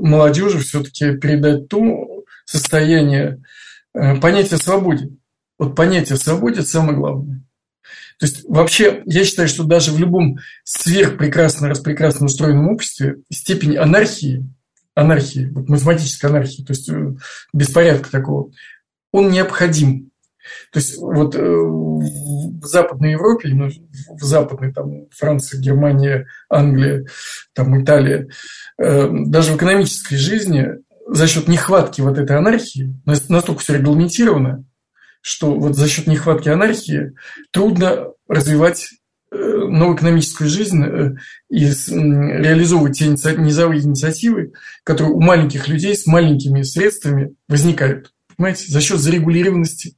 молодежи 0.00 0.60
все-таки 0.60 1.16
передать 1.16 1.68
то 1.68 2.24
состояние 2.44 3.42
э, 3.94 4.16
понятия 4.16 4.56
о 4.56 4.58
свободе. 4.58 5.10
Вот 5.58 5.74
понятие 5.74 6.16
это 6.16 6.62
самое 6.62 6.96
главное. 6.96 7.42
То 8.18 8.26
есть 8.26 8.44
вообще 8.48 9.02
я 9.06 9.24
считаю, 9.24 9.48
что 9.48 9.64
даже 9.64 9.92
в 9.92 9.98
любом 9.98 10.38
сверхпрекрасно, 10.64 11.68
распрекрасно 11.68 12.26
устроенном 12.26 12.68
обществе 12.68 13.18
степень 13.30 13.76
анархии, 13.76 14.44
анархии, 14.94 15.50
вот 15.52 15.68
математической 15.68 16.26
анархии, 16.26 16.62
то 16.64 16.72
есть 16.72 16.88
э, 16.88 17.14
беспорядка 17.52 18.10
такого, 18.10 18.50
он 19.12 19.30
необходим. 19.30 20.07
То 20.72 20.78
есть 20.78 20.98
вот 20.98 21.34
э, 21.34 21.40
в 21.40 22.64
Западной 22.64 23.12
Европе, 23.12 23.48
ну, 23.48 23.68
в 24.10 24.22
Западной, 24.22 24.72
там, 24.72 25.06
Франция, 25.10 25.60
Германия, 25.60 26.26
Англия, 26.48 27.06
там, 27.54 27.82
Италия, 27.82 28.28
э, 28.78 29.08
даже 29.26 29.52
в 29.52 29.56
экономической 29.56 30.16
жизни 30.16 30.68
за 31.06 31.26
счет 31.26 31.48
нехватки 31.48 32.00
вот 32.00 32.18
этой 32.18 32.36
анархии, 32.36 32.94
настолько 33.04 33.60
все 33.60 33.78
регламентировано, 33.78 34.64
что 35.22 35.54
вот 35.54 35.76
за 35.76 35.88
счет 35.88 36.06
нехватки 36.06 36.48
анархии 36.48 37.12
трудно 37.50 38.08
развивать 38.28 38.90
э, 39.32 39.36
новую 39.36 39.96
экономическую 39.96 40.50
жизнь 40.50 40.84
и 41.48 41.64
реализовывать 41.64 42.98
те 42.98 43.08
низовые 43.08 43.82
инициативы, 43.82 44.52
которые 44.84 45.14
у 45.14 45.20
маленьких 45.20 45.66
людей 45.68 45.96
с 45.96 46.06
маленькими 46.06 46.62
средствами 46.62 47.34
возникают. 47.48 48.12
Понимаете, 48.36 48.70
за 48.70 48.80
счет 48.80 49.00
зарегулированности 49.00 49.96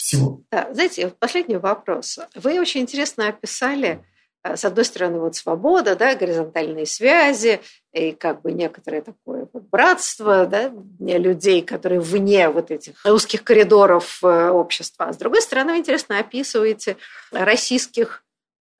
всего. 0.00 0.42
Да, 0.50 0.68
знаете, 0.72 1.12
последний 1.18 1.56
вопрос. 1.56 2.18
Вы 2.34 2.60
очень 2.60 2.80
интересно 2.80 3.28
описали 3.28 4.04
Э, 4.42 4.56
с 4.56 4.64
одной 4.64 4.84
стороны, 4.84 5.20
вот 5.20 5.36
свобода, 5.36 5.96
да, 5.96 6.14
горизонтальные 6.14 6.86
связи 6.86 7.60
и 7.92 8.12
как 8.12 8.42
бы 8.42 8.52
некоторое 8.52 9.02
такое 9.02 9.48
вот 9.52 9.64
братство 9.64 10.46
да, 10.46 10.72
людей, 10.98 11.62
которые 11.62 12.00
вне 12.00 12.48
вот 12.48 12.70
этих 12.70 13.04
узких 13.04 13.44
коридоров 13.44 14.20
э, 14.22 14.50
общества. 14.50 15.06
А 15.06 15.12
с 15.12 15.16
другой 15.16 15.42
стороны, 15.42 15.72
вы 15.72 15.78
интересно 15.78 16.18
описываете 16.18 16.96
российских 17.32 18.24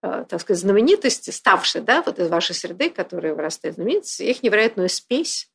э, 0.03 0.25
так 0.29 0.41
сказать, 0.41 0.61
знаменитости, 0.61 1.31
ставшие 1.31 1.83
да, 1.83 2.03
вот 2.03 2.19
из 2.19 2.29
вашей 2.29 2.55
среды, 2.55 2.89
которые 2.89 3.35
вырастают 3.35 3.77
знаменитости, 3.77 4.23
их 4.23 4.43
невероятную 4.43 4.89
спесь 4.89 5.51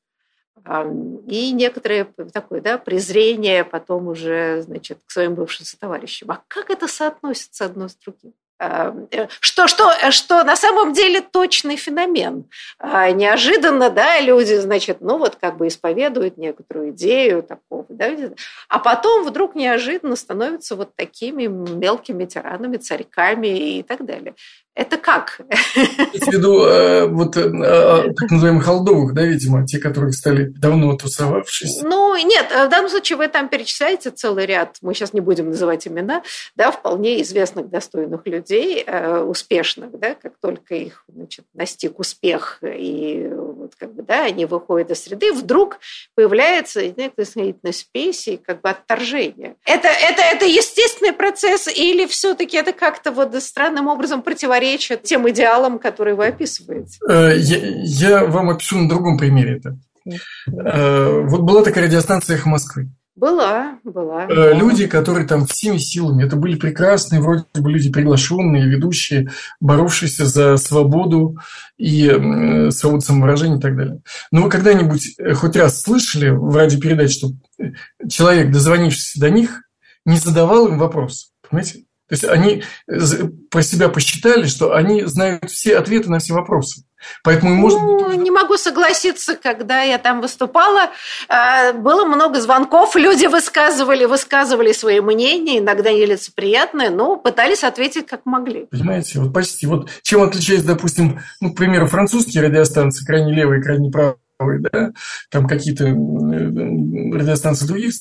и 1.28 1.52
некоторое 1.52 2.06
такое 2.34 2.62
да, 2.62 2.78
презрение 2.78 3.64
потом 3.64 4.08
уже 4.08 4.62
значит, 4.64 5.00
к 5.06 5.12
своим 5.12 5.36
бывшим 5.36 5.66
сотоварищам. 5.66 6.32
А 6.32 6.42
как 6.48 6.70
это 6.70 6.88
соотносится 6.88 7.66
одно 7.66 7.88
с 7.88 7.96
другим? 7.96 8.34
Э, 8.58 9.28
что, 9.42 9.68
что, 9.68 9.92
что 10.12 10.44
на 10.44 10.56
самом 10.56 10.94
деле 10.94 11.20
точный 11.20 11.76
феномен. 11.76 12.46
А, 12.80 13.12
неожиданно, 13.12 13.90
да, 13.90 14.22
люди, 14.22 14.54
значит, 14.54 15.02
ну 15.02 15.18
вот 15.18 15.36
как 15.36 15.58
бы 15.58 15.68
исповедуют 15.68 16.38
некоторую 16.38 16.92
идею 16.92 17.44
такого, 17.44 17.86
да, 17.90 18.10
а 18.70 18.80
потом 18.80 19.26
вдруг 19.26 19.56
неожиданно 19.56 20.16
становятся 20.16 20.78
вот 20.78 20.96
такими 20.96 21.48
мелкими 21.48 22.26
тиранами, 22.26 22.78
царьками 22.78 23.80
и 23.80 23.84
так 23.84 24.06
далее. 24.06 24.36
Это 24.76 24.98
как? 24.98 25.40
в 25.40 26.32
виду 26.32 26.66
э, 26.66 27.08
вот 27.08 27.38
э, 27.38 27.42
э, 27.42 28.14
так 28.14 28.30
называемых 28.30 28.66
холдовых, 28.66 29.14
да, 29.14 29.24
видимо, 29.24 29.66
те, 29.66 29.80
которые 29.80 30.12
стали 30.12 30.52
давно 30.58 30.98
тусовавшись? 30.98 31.82
Ну, 31.82 32.16
нет, 32.18 32.48
в 32.50 32.70
данном 32.70 32.90
случае 32.90 33.18
вы 33.18 33.30
там 33.30 33.48
перечисляете 33.48 34.12
целый 34.12 34.46
ряд, 34.46 34.78
мы 34.82 34.94
сейчас 34.94 35.14
не 35.14 35.22
будем 35.22 35.50
называть 35.50 35.88
имена, 35.88 36.24
да, 36.58 36.72
вполне 36.72 37.22
известных, 37.22 37.70
достойных 37.70 38.28
людей, 38.28 38.84
э, 38.86 39.20
успешных, 39.20 39.98
да, 39.98 40.14
как 40.16 40.34
только 40.42 40.76
их, 40.76 41.06
значит, 41.08 41.46
настиг 41.54 41.98
успех, 41.98 42.60
и 42.62 43.32
вот 43.80 43.90
как 43.90 43.96
бы, 43.96 44.04
да, 44.04 44.26
они 44.26 44.46
выходят 44.46 44.92
из 44.92 45.04
среды, 45.04 45.34
вдруг 45.34 45.80
появляется 46.16 46.86
некая 46.88 47.26
снисходительная 47.26 47.74
спесь 47.74 48.28
и 48.28 48.38
как 48.38 48.62
бы 48.62 48.70
отторжение. 48.70 49.56
Это, 49.66 49.88
это, 49.88 50.22
это 50.22 50.46
естественный 50.46 51.14
процесс 51.14 51.68
или 51.68 52.06
все-таки 52.06 52.58
это 52.58 52.74
как-то 52.74 53.12
вот 53.12 53.36
странным 53.42 53.88
образом 53.88 54.22
противоречит 54.22 54.46
противоречит 54.46 55.04
тем 55.04 55.30
идеалам, 55.30 55.80
которые 55.80 56.16
вы 56.16 56.28
описываете. 56.28 57.00
Э, 57.08 57.34
я, 57.38 57.58
я 57.84 58.26
вам 58.26 58.50
опишу 58.50 58.80
на 58.80 58.90
другом 58.90 59.18
примере 59.18 59.58
это. 59.58 59.78
Э, 60.48 61.22
вот 61.22 61.42
была 61.42 61.64
такая 61.64 61.86
радиостанция 61.86 62.38
«Эхо 62.38 62.50
Москвы». 62.50 62.90
Была, 63.16 63.80
была. 63.86 64.26
Э, 64.26 64.54
люди, 64.54 64.88
которые 64.88 65.26
там 65.26 65.46
всеми 65.46 65.78
силами, 65.78 66.26
это 66.26 66.36
были 66.36 66.58
прекрасные, 66.58 67.22
вроде 67.22 67.46
бы 67.54 67.72
люди 67.72 67.90
приглашенные, 67.90 68.68
ведущие, 68.68 69.32
боровшиеся 69.62 70.26
за 70.26 70.58
свободу 70.58 71.38
и 71.78 72.08
э, 72.08 72.72
свободу 72.72 73.02
самовыражения 73.02 73.58
и 73.58 73.62
так 73.62 73.78
далее. 73.78 74.02
Но 74.32 74.44
вы 74.44 74.50
когда-нибудь 74.50 75.16
хоть 75.36 75.56
раз 75.56 75.82
слышали 75.82 76.30
в 76.30 76.54
радиопередаче, 76.54 77.14
что 77.14 77.30
человек, 78.10 78.52
дозвонившийся 78.52 79.22
до 79.22 79.30
них, 79.30 79.62
не 80.06 80.18
задавал 80.18 80.68
им 80.68 80.78
вопрос? 80.78 81.32
Понимаете? 81.50 81.85
То 82.08 82.14
есть 82.14 82.24
они 82.24 82.64
про 83.50 83.64
себя 83.64 83.90
посчитали, 83.90 84.46
что 84.46 84.74
они 84.74 85.04
знают 85.06 85.50
все 85.50 85.78
ответы 85.78 86.10
на 86.10 86.20
все 86.20 86.34
вопросы. 86.34 86.84
Поэтому 87.24 87.56
ну, 87.56 87.62
может 87.62 88.18
Не 88.18 88.32
могу 88.32 88.58
согласиться, 88.58 89.36
когда 89.36 89.82
я 89.82 89.98
там 89.98 90.22
выступала, 90.22 90.92
а, 91.28 91.74
было 91.74 92.06
много 92.06 92.40
звонков, 92.42 92.96
люди 92.96 93.26
высказывали, 93.26 94.06
высказывали 94.06 94.72
свои 94.72 95.00
мнения, 95.02 95.60
иногда 95.60 95.92
нелицеприятные, 95.92 96.90
но 96.90 97.18
пытались 97.18 97.64
ответить 97.64 98.08
как 98.08 98.22
могли. 98.26 98.68
Понимаете, 98.72 99.20
вот 99.20 99.34
почти. 99.34 99.68
Вот 99.68 99.90
чем 100.02 100.24
отличается, 100.24 100.68
допустим, 100.68 101.20
ну, 101.42 101.54
к 101.54 101.58
примеру, 101.58 101.88
французские 101.88 102.44
радиостанции, 102.44 103.06
крайне 103.06 103.34
левые, 103.34 103.62
крайне 103.62 103.92
правые, 103.92 104.62
да, 104.72 104.92
там 105.32 105.48
какие-то 105.48 105.86
радиостанции 105.86 107.68
других 107.68 107.94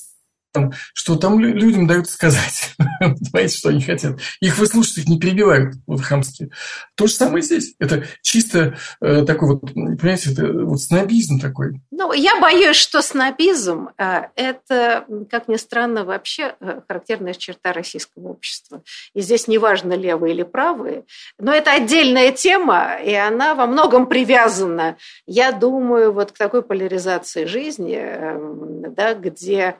что 0.94 1.16
там 1.16 1.38
людям 1.38 1.86
дают 1.86 2.08
сказать, 2.08 2.74
понимаете, 3.00 3.56
что 3.56 3.68
они 3.70 3.82
хотят. 3.82 4.18
Их 4.40 4.58
выслушать, 4.58 4.98
их 4.98 5.08
не 5.08 5.18
перебивают, 5.18 5.76
вот 5.86 6.00
хамски. 6.00 6.50
То 6.94 7.06
же 7.06 7.14
самое 7.14 7.42
здесь. 7.42 7.74
Это 7.78 8.04
чисто 8.22 8.76
э, 9.00 9.24
такой 9.24 9.50
вот, 9.54 9.72
понимаете, 9.72 10.32
это 10.32 10.52
вот 10.52 10.80
снобизм 10.80 11.40
такой. 11.40 11.80
Ну, 11.90 12.12
я 12.12 12.40
боюсь, 12.40 12.76
что 12.76 13.02
снобизм 13.02 13.90
э,– 13.98 14.22
это, 14.36 15.06
как 15.30 15.48
ни 15.48 15.56
странно, 15.56 16.04
вообще 16.04 16.54
э, 16.60 16.80
характерная 16.86 17.34
черта 17.34 17.72
российского 17.72 18.28
общества. 18.28 18.82
И 19.14 19.20
здесь 19.20 19.48
неважно, 19.48 19.94
левые 19.94 20.34
или 20.34 20.42
правые, 20.42 21.04
но 21.38 21.52
это 21.52 21.72
отдельная 21.72 22.32
тема, 22.32 22.96
и 23.04 23.14
она 23.14 23.54
во 23.54 23.66
многом 23.66 24.06
привязана, 24.06 24.96
я 25.26 25.52
думаю, 25.52 26.12
вот 26.12 26.32
к 26.32 26.38
такой 26.38 26.62
поляризации 26.62 27.44
жизни, 27.44 27.98
э, 27.98 28.90
да, 28.90 29.14
где 29.14 29.76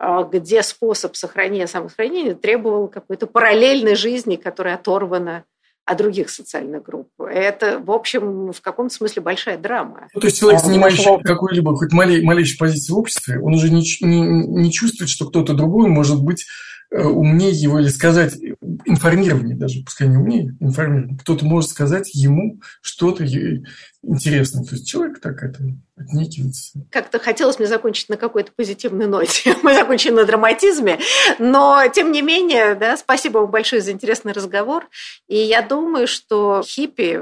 где 0.00 0.62
способ 0.62 1.16
сохранения 1.16 1.66
самосохранения 1.66 2.34
требовал 2.34 2.88
какой-то 2.88 3.26
параллельной 3.26 3.96
жизни, 3.96 4.36
которая 4.36 4.76
оторвана 4.76 5.44
от 5.88 5.96
других 5.96 6.28
социальных 6.28 6.82
групп. 6.82 7.08
Это, 7.18 7.78
в 7.78 7.90
общем, 7.90 8.52
в 8.52 8.60
каком-то 8.60 8.94
смысле 8.94 9.22
большая 9.22 9.56
драма. 9.56 10.08
Ну, 10.14 10.20
то 10.20 10.26
есть 10.26 10.38
человек, 10.38 10.62
занимающий 10.62 11.22
какую-либо 11.22 11.74
хоть 11.74 11.92
малей, 11.92 12.22
малейшую 12.22 12.58
позицию 12.58 12.96
в 12.96 12.98
обществе, 12.98 13.40
он 13.40 13.54
уже 13.54 13.70
не, 13.70 13.82
не, 14.02 14.20
не 14.20 14.70
чувствует, 14.70 15.08
что 15.08 15.26
кто-то 15.26 15.54
другой 15.54 15.88
может 15.88 16.22
быть 16.22 16.46
умнее 16.90 17.50
его 17.50 17.78
или 17.80 17.88
сказать 17.88 18.36
информирование 18.84 19.56
даже, 19.56 19.82
пускай 19.84 20.08
не 20.08 20.16
умнее, 20.16 20.56
информирование. 20.60 21.18
Кто-то 21.18 21.44
может 21.44 21.70
сказать 21.70 22.14
ему 22.14 22.60
что-то 22.80 23.24
интересное. 24.02 24.64
То 24.64 24.74
есть 24.74 24.88
человек 24.88 25.20
так 25.20 25.42
это 25.42 25.62
отнекивается. 25.96 26.78
Как-то 26.90 27.18
хотелось 27.18 27.58
мне 27.58 27.66
закончить 27.66 28.08
на 28.08 28.16
какой-то 28.16 28.52
позитивной 28.54 29.06
ноте. 29.06 29.56
Мы 29.62 29.74
закончили 29.74 30.12
на 30.12 30.24
драматизме. 30.24 30.98
Но, 31.38 31.82
тем 31.92 32.12
не 32.12 32.22
менее, 32.22 32.74
да, 32.74 32.96
спасибо 32.96 33.38
вам 33.38 33.50
большое 33.50 33.82
за 33.82 33.90
интересный 33.90 34.32
разговор. 34.32 34.88
И 35.26 35.36
я 35.36 35.60
думаю, 35.62 36.06
что 36.06 36.62
хиппи 36.64 37.20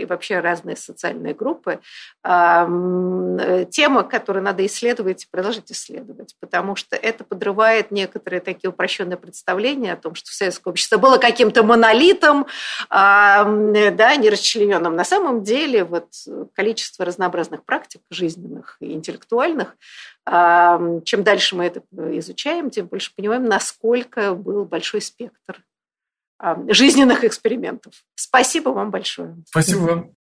и 0.00 0.04
вообще 0.04 0.40
разные 0.40 0.76
социальные 0.76 1.34
группы 1.34 1.78
тема, 2.22 4.02
которую 4.02 4.42
надо 4.42 4.66
исследовать 4.66 5.24
и 5.24 5.28
продолжать 5.30 5.70
исследовать, 5.70 6.34
потому 6.40 6.74
что 6.74 6.96
это 6.96 7.22
подрывает 7.22 7.92
некоторые 7.92 8.40
такие 8.40 8.70
упрощенные 8.70 9.05
представления 9.14 9.92
о 9.92 9.96
том, 9.96 10.16
что 10.16 10.32
советское 10.32 10.70
общество 10.70 10.96
было 10.96 11.18
каким-то 11.18 11.62
монолитом, 11.62 12.46
да, 12.90 14.16
нерасчлененным. 14.16 14.96
На 14.96 15.04
самом 15.04 15.44
деле 15.44 15.84
вот 15.84 16.08
количество 16.54 17.04
разнообразных 17.04 17.64
практик 17.64 18.00
жизненных 18.10 18.78
и 18.80 18.92
интеллектуальных. 18.92 19.76
Чем 20.26 21.22
дальше 21.22 21.54
мы 21.54 21.66
это 21.66 21.82
изучаем, 22.18 22.70
тем 22.70 22.86
больше 22.86 23.12
понимаем, 23.14 23.44
насколько 23.44 24.34
был 24.34 24.64
большой 24.64 25.00
спектр 25.02 25.62
жизненных 26.68 27.22
экспериментов. 27.22 27.92
Спасибо 28.16 28.70
вам 28.70 28.90
большое. 28.90 29.36
Спасибо 29.46 29.78
вам. 29.80 30.16